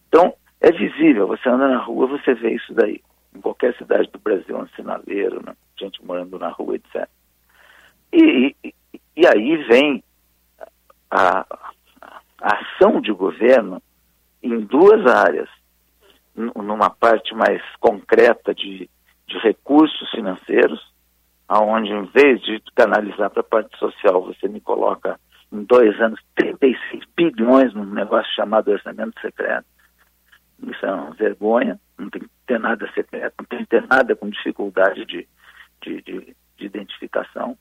Então, 0.06 0.34
é 0.60 0.70
visível, 0.70 1.26
você 1.26 1.48
anda 1.48 1.66
na 1.66 1.78
rua, 1.78 2.06
você 2.06 2.34
vê 2.34 2.50
isso 2.56 2.74
daí. 2.74 3.00
Em 3.34 3.40
qualquer 3.40 3.74
cidade 3.78 4.10
do 4.10 4.18
Brasil, 4.18 4.54
um 4.54 4.68
sinaleiro, 4.76 5.42
né? 5.42 5.56
gente 5.78 6.04
morando 6.04 6.38
na 6.38 6.50
rua, 6.50 6.76
etc. 6.76 7.08
E, 8.12 8.54
e, 8.62 8.74
e 9.16 9.26
aí 9.26 9.56
vem 9.64 10.04
a, 11.10 11.46
a, 12.02 12.20
ação 12.38 13.00
de 13.00 13.12
governo 13.12 13.80
em 14.42 14.60
duas 14.60 15.06
áreas. 15.06 15.48
Numa 16.36 16.90
parte 16.90 17.34
mais 17.34 17.62
concreta 17.80 18.54
de, 18.54 18.90
de 19.26 19.38
recursos 19.38 20.10
financeiros, 20.10 20.92
aonde 21.48 21.90
em 21.90 22.04
vez 22.06 22.40
de 22.42 22.62
canalizar 22.76 23.30
para 23.30 23.40
a 23.40 23.44
parte 23.44 23.76
social, 23.78 24.22
você 24.22 24.46
me 24.48 24.60
coloca 24.60 25.18
em 25.50 25.64
dois 25.64 25.98
anos 26.00 26.20
36 26.36 27.04
bilhões 27.16 27.72
num 27.72 27.86
negócio 27.86 28.30
chamado 28.34 28.70
orçamento 28.70 29.18
secreto. 29.20 29.66
Isso 30.62 30.84
é 30.84 30.92
uma 30.92 31.10
vergonha, 31.12 31.80
não 31.96 32.10
tem 32.10 32.22
que 32.22 32.28
ter 32.46 32.58
nada 32.58 32.90
secreto, 32.92 33.34
não 33.38 33.46
tem 33.46 33.60
que 33.60 33.66
ter 33.66 33.86
nada 33.86 34.14
com 34.14 34.28
dificuldade 34.28 35.04
de, 35.06 35.26
de, 35.82 36.02
de, 36.02 36.36
de 36.56 36.66
identificação. 36.66 37.56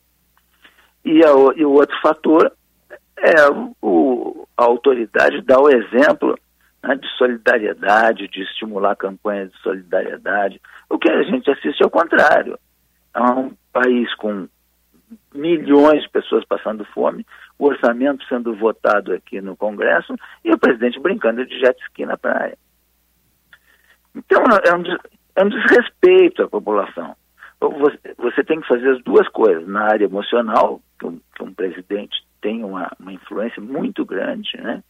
E, 1.06 1.24
a, 1.24 1.30
e, 1.56 1.64
o 1.64 1.72
outro 1.72 1.96
fator 2.02 2.52
é 3.18 3.36
o, 3.82 4.48
a 4.58 4.64
autoridade 4.64 5.42
dar 5.42 5.62
o 5.62 5.70
exemplo 5.70 6.38
né, 6.84 6.96
de 6.96 7.08
solidariedade, 7.18 8.28
de 8.28 8.42
estimular 8.42 8.96
campanhas 8.96 9.52
de 9.52 9.58
solidariedade. 9.60 10.60
O 10.90 10.98
que 10.98 11.10
a 11.10 11.24
gente 11.24 11.50
assiste 11.50 11.82
é 11.82 11.86
o 11.86 11.92
contrário. 11.92 12.60
É 13.18 13.22
um 13.22 13.52
país 13.74 14.14
com 14.16 14.48
milhões 15.34 16.04
de 16.04 16.10
pessoas 16.10 16.46
passando 16.46 16.86
fome, 16.86 17.26
o 17.58 17.66
orçamento 17.66 18.24
sendo 18.28 18.56
votado 18.56 19.12
aqui 19.12 19.42
no 19.42 19.58
Congresso 19.58 20.14
e 20.46 20.52
o 20.52 20.58
presidente 20.60 21.00
brincando 21.00 21.44
de 21.44 21.60
jet 21.60 21.82
ski 21.86 22.06
na 22.06 22.16
praia. 22.16 22.56
Então, 24.16 24.44
é 24.44 24.76
um, 24.76 24.84
é 25.36 25.44
um 25.44 25.50
desrespeito 25.50 26.44
à 26.44 26.48
população. 26.48 27.16
Você, 27.60 28.00
você, 28.18 28.44
tem 28.44 28.62
que 28.62 28.68
fazer 28.68 28.88
as 28.90 29.04
duas 29.04 29.28
coisas. 29.30 29.68
Na 29.68 29.86
área 29.86 30.06
emocional, 30.06 30.80
que 31.00 31.08
um, 31.08 31.20
que 31.36 31.44
um 31.44 31.54
presidente 31.54 32.24
tem 32.40 32.64
uma, 32.64 32.92
uma, 33.00 33.14
influência 33.14 33.60
muito 33.60 34.06
grande, 34.06 34.56
né? 34.58 34.84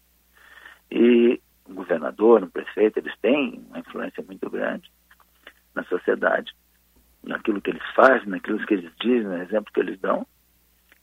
E 0.91 1.40
o 1.66 1.74
governador, 1.74 2.44
o 2.44 2.52
prefeito, 2.52 2.99
eles 2.99 3.14
têm 3.22 3.66
uma 3.70 3.80
influência 3.80 4.22
muito 4.22 4.49
grande 4.49 4.91
na 5.74 5.84
sociedade, 5.86 6.52
naquilo 7.28 7.62
que 7.62 7.70
eles 7.70 7.84
fazem, 7.95 8.28
naquilo 8.28 8.66
que 8.66 8.74
eles 8.74 8.91
dizem, 8.99 9.24
no 9.24 9.41
exemplo 9.41 9.72
que 9.74 9.80
eles 9.80 9.99
dão. 9.99 10.26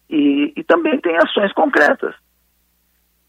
E, 0.09 0.53
e 0.57 0.65
também 0.65 1.01
tem 1.01 1.17
ações 1.17 1.53
concretas. 1.53 2.15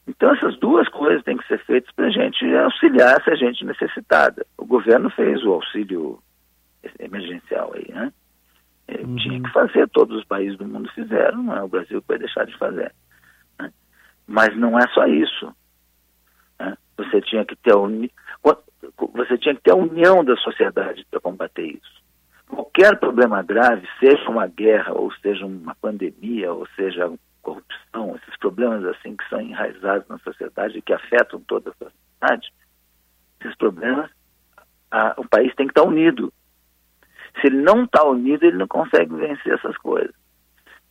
Então, 0.08 0.34
essas 0.34 0.58
duas 0.60 0.88
coisas 0.90 1.24
têm 1.24 1.38
que 1.38 1.48
ser 1.48 1.60
feitas 1.66 1.92
para 1.96 2.06
a 2.06 2.12
gente 2.12 2.46
auxiliar 2.56 3.20
essa 3.20 3.36
gente 3.36 3.66
necessitada. 3.66 4.46
O 4.58 4.66
governo 4.66 5.10
fez 5.10 5.44
o 5.44 5.54
auxílio 5.54 6.20
emergencial 7.00 7.74
aí, 7.74 7.88
né? 7.92 8.14
Uhum. 8.88 9.16
Tinha 9.16 9.42
que 9.42 9.50
fazer, 9.52 9.90
todos 9.90 10.16
os 10.16 10.26
países 10.26 10.58
do 10.60 10.68
mundo 10.68 10.92
fizeram, 10.94 11.42
não 11.42 11.58
é 11.58 11.64
o 11.64 11.68
Brasil 11.68 12.02
que 12.02 12.08
vai 12.08 12.20
deixar 12.20 12.46
de 12.46 12.56
fazer. 12.58 12.94
Né? 13.60 13.72
Mas 14.28 14.56
não 14.56 14.78
é 14.78 14.88
só 14.90 15.08
isso. 15.08 15.52
Né? 16.60 16.78
Você 16.98 17.20
tinha 17.22 17.44
que 17.44 17.56
ter 17.56 17.74
a 17.74 17.78
uni... 17.78 18.12
você 19.12 19.38
tinha 19.40 19.56
que 19.56 19.62
ter 19.62 19.72
a 19.72 19.76
união 19.76 20.24
da 20.24 20.36
sociedade 20.38 21.04
para 21.10 21.20
combater 21.20 21.66
isso. 21.66 22.05
Qualquer 22.48 23.00
problema 23.00 23.42
grave, 23.42 23.88
seja 24.00 24.30
uma 24.30 24.48
guerra, 24.48 24.94
ou 24.94 25.12
seja 25.16 25.46
uma 25.46 25.76
pandemia, 25.76 26.54
ou 26.54 26.68
seja 26.76 27.12
corrupção, 27.42 28.16
esses 28.16 28.38
problemas 28.38 28.84
assim 28.86 29.16
que 29.16 29.28
são 29.30 29.40
enraizados 29.40 30.08
na 30.08 30.18
sociedade 30.20 30.78
e 30.78 30.82
que 30.82 30.94
afetam 30.94 31.40
toda 31.42 31.70
a 31.70 31.74
sociedade, 31.74 32.52
esses 33.40 33.56
problemas, 33.56 34.10
a, 34.90 35.14
o 35.18 35.28
país 35.28 35.54
tem 35.56 35.68
que 35.68 35.72
estar 35.72 35.88
unido. 35.88 36.34
Se 37.40 37.48
ele 37.48 37.62
não 37.62 37.84
está 37.84 38.04
unido, 38.04 38.44
ele 38.44 38.58
não 38.58 38.68
consegue 38.68 39.14
vencer 39.14 39.54
essas 39.54 39.78
coisas. 39.78 40.16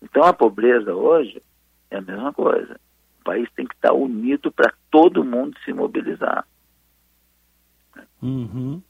Então 0.02 0.22
a 0.22 0.32
pobreza 0.32 0.94
hoje 0.94 1.42
é 1.90 1.96
a 1.96 2.02
mesma 2.02 2.32
coisa. 2.32 2.78
O 3.20 3.24
país 3.24 3.48
tem 3.56 3.66
que 3.66 3.74
estar 3.74 3.92
unido 3.92 4.52
para 4.52 4.72
todo 4.90 5.24
mundo 5.24 5.56
se 5.64 5.72
mobilizar. 5.72 6.46
Uhum. 8.22 8.82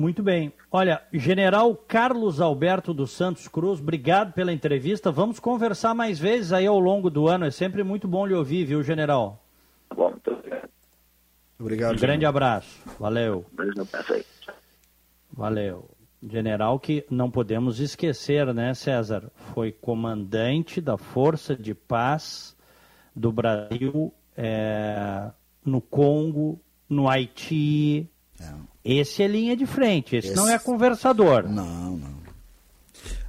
Muito 0.00 0.22
bem. 0.22 0.50
Olha, 0.72 1.02
General 1.12 1.76
Carlos 1.76 2.40
Alberto 2.40 2.94
dos 2.94 3.10
Santos 3.10 3.46
Cruz, 3.46 3.80
obrigado 3.80 4.32
pela 4.32 4.50
entrevista. 4.50 5.12
Vamos 5.12 5.38
conversar 5.38 5.94
mais 5.94 6.18
vezes 6.18 6.54
aí 6.54 6.66
ao 6.66 6.80
longo 6.80 7.10
do 7.10 7.28
ano. 7.28 7.44
É 7.44 7.50
sempre 7.50 7.84
muito 7.84 8.08
bom 8.08 8.24
lhe 8.24 8.32
ouvir, 8.32 8.64
viu, 8.64 8.82
General? 8.82 9.38
Tá 9.90 9.94
bom, 9.94 10.08
muito 10.08 10.30
obrigado. 10.30 10.70
Obrigado. 11.58 11.96
Um 11.96 12.00
grande 12.00 12.24
abraço. 12.24 12.82
Valeu. 12.98 13.44
Valeu. 15.30 15.90
General 16.22 16.80
que 16.80 17.04
não 17.10 17.30
podemos 17.30 17.78
esquecer, 17.78 18.54
né, 18.54 18.72
César? 18.72 19.30
Foi 19.52 19.70
comandante 19.70 20.80
da 20.80 20.96
Força 20.96 21.54
de 21.54 21.74
Paz 21.74 22.56
do 23.14 23.30
Brasil 23.30 24.14
é, 24.34 25.30
no 25.62 25.82
Congo, 25.82 26.58
no 26.88 27.06
Haiti, 27.06 28.09
é. 28.40 28.54
Esse 28.82 29.22
é 29.22 29.28
linha 29.28 29.56
de 29.56 29.66
frente, 29.66 30.16
esse, 30.16 30.28
esse... 30.28 30.36
não 30.36 30.48
é 30.48 30.58
conversador. 30.58 31.48
Não, 31.48 31.96
não. 31.96 32.20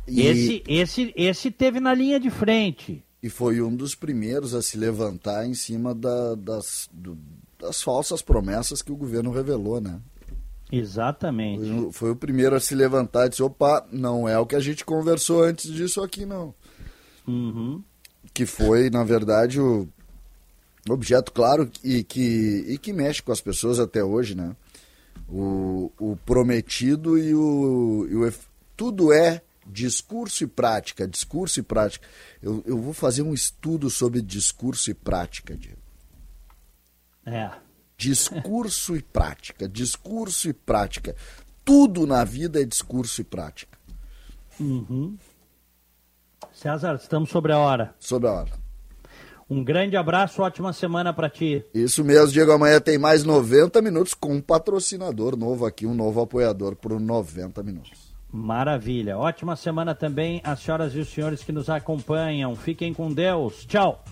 E... 0.07 0.21
Esse, 0.21 0.63
esse, 0.67 1.13
esse 1.15 1.51
teve 1.51 1.79
na 1.79 1.93
linha 1.93 2.19
de 2.19 2.29
frente. 2.29 3.03
E 3.21 3.29
foi 3.29 3.61
um 3.61 3.75
dos 3.75 3.93
primeiros 3.93 4.55
a 4.55 4.61
se 4.61 4.77
levantar 4.77 5.45
em 5.45 5.53
cima 5.53 5.93
da, 5.93 6.35
das, 6.35 6.89
do, 6.91 7.17
das 7.59 7.81
falsas 7.81 8.21
promessas 8.21 8.81
que 8.81 8.91
o 8.91 8.95
governo 8.95 9.31
revelou, 9.31 9.79
né? 9.79 9.99
Exatamente. 10.71 11.67
Foi, 11.67 11.91
foi, 11.91 12.11
o 12.11 12.15
primeiro 12.15 12.55
a 12.55 12.59
se 12.59 12.73
levantar 12.73 13.27
e 13.27 13.29
disse: 13.29 13.43
opa, 13.43 13.85
não 13.91 14.27
é 14.27 14.39
o 14.39 14.45
que 14.45 14.55
a 14.55 14.59
gente 14.59 14.85
conversou 14.85 15.43
antes 15.43 15.71
disso 15.71 16.01
aqui, 16.01 16.25
não. 16.25 16.53
Uhum. 17.27 17.83
Que 18.33 18.45
foi, 18.45 18.89
na 18.89 19.03
verdade, 19.03 19.59
o 19.59 19.87
objeto 20.89 21.31
claro 21.31 21.69
e 21.83 22.03
que, 22.03 22.65
e 22.67 22.77
que 22.77 22.93
mexe 22.93 23.21
com 23.21 23.31
as 23.31 23.41
pessoas 23.41 23.79
até 23.79 24.03
hoje, 24.03 24.33
né? 24.33 24.55
O, 25.31 25.91
o 25.97 26.17
prometido 26.25 27.17
e 27.17 27.33
o, 27.33 28.07
e 28.09 28.15
o, 28.15 28.33
tudo 28.75 29.13
é 29.13 29.41
discurso 29.65 30.43
e 30.43 30.47
prática, 30.47 31.07
discurso 31.07 31.59
e 31.59 31.63
prática. 31.63 32.05
Eu, 32.41 32.61
eu 32.65 32.77
vou 32.77 32.93
fazer 32.93 33.21
um 33.21 33.33
estudo 33.33 33.89
sobre 33.89 34.21
discurso 34.21 34.91
e 34.91 34.93
prática, 34.93 35.55
Diego. 35.55 35.79
É. 37.25 37.51
Discurso 37.95 38.95
e 38.97 39.01
prática, 39.01 39.69
discurso 39.69 40.49
e 40.49 40.53
prática. 40.53 41.15
Tudo 41.63 42.05
na 42.05 42.23
vida 42.23 42.61
é 42.61 42.65
discurso 42.65 43.21
e 43.21 43.23
prática. 43.23 43.77
Uhum. 44.59 45.17
César, 46.51 46.95
estamos 46.95 47.29
sobre 47.29 47.53
a 47.53 47.57
hora. 47.57 47.95
Sobre 47.99 48.27
a 48.27 48.33
hora. 48.33 48.60
Um 49.51 49.65
grande 49.65 49.97
abraço, 49.97 50.41
ótima 50.41 50.71
semana 50.71 51.11
para 51.11 51.29
ti. 51.29 51.61
Isso 51.73 52.05
mesmo, 52.05 52.31
Diego. 52.31 52.53
Amanhã 52.53 52.79
tem 52.79 52.97
mais 52.97 53.25
90 53.25 53.81
minutos 53.81 54.13
com 54.13 54.35
um 54.35 54.39
patrocinador 54.39 55.35
novo 55.35 55.65
aqui, 55.65 55.85
um 55.85 55.93
novo 55.93 56.21
apoiador 56.21 56.73
por 56.73 56.97
90 56.97 57.61
minutos. 57.61 58.15
Maravilha. 58.31 59.17
Ótima 59.17 59.57
semana 59.57 59.93
também 59.93 60.39
às 60.41 60.61
senhoras 60.61 60.95
e 60.95 60.99
os 60.99 61.09
senhores 61.09 61.43
que 61.43 61.51
nos 61.51 61.69
acompanham. 61.69 62.55
Fiquem 62.55 62.93
com 62.93 63.11
Deus. 63.11 63.65
Tchau. 63.65 64.05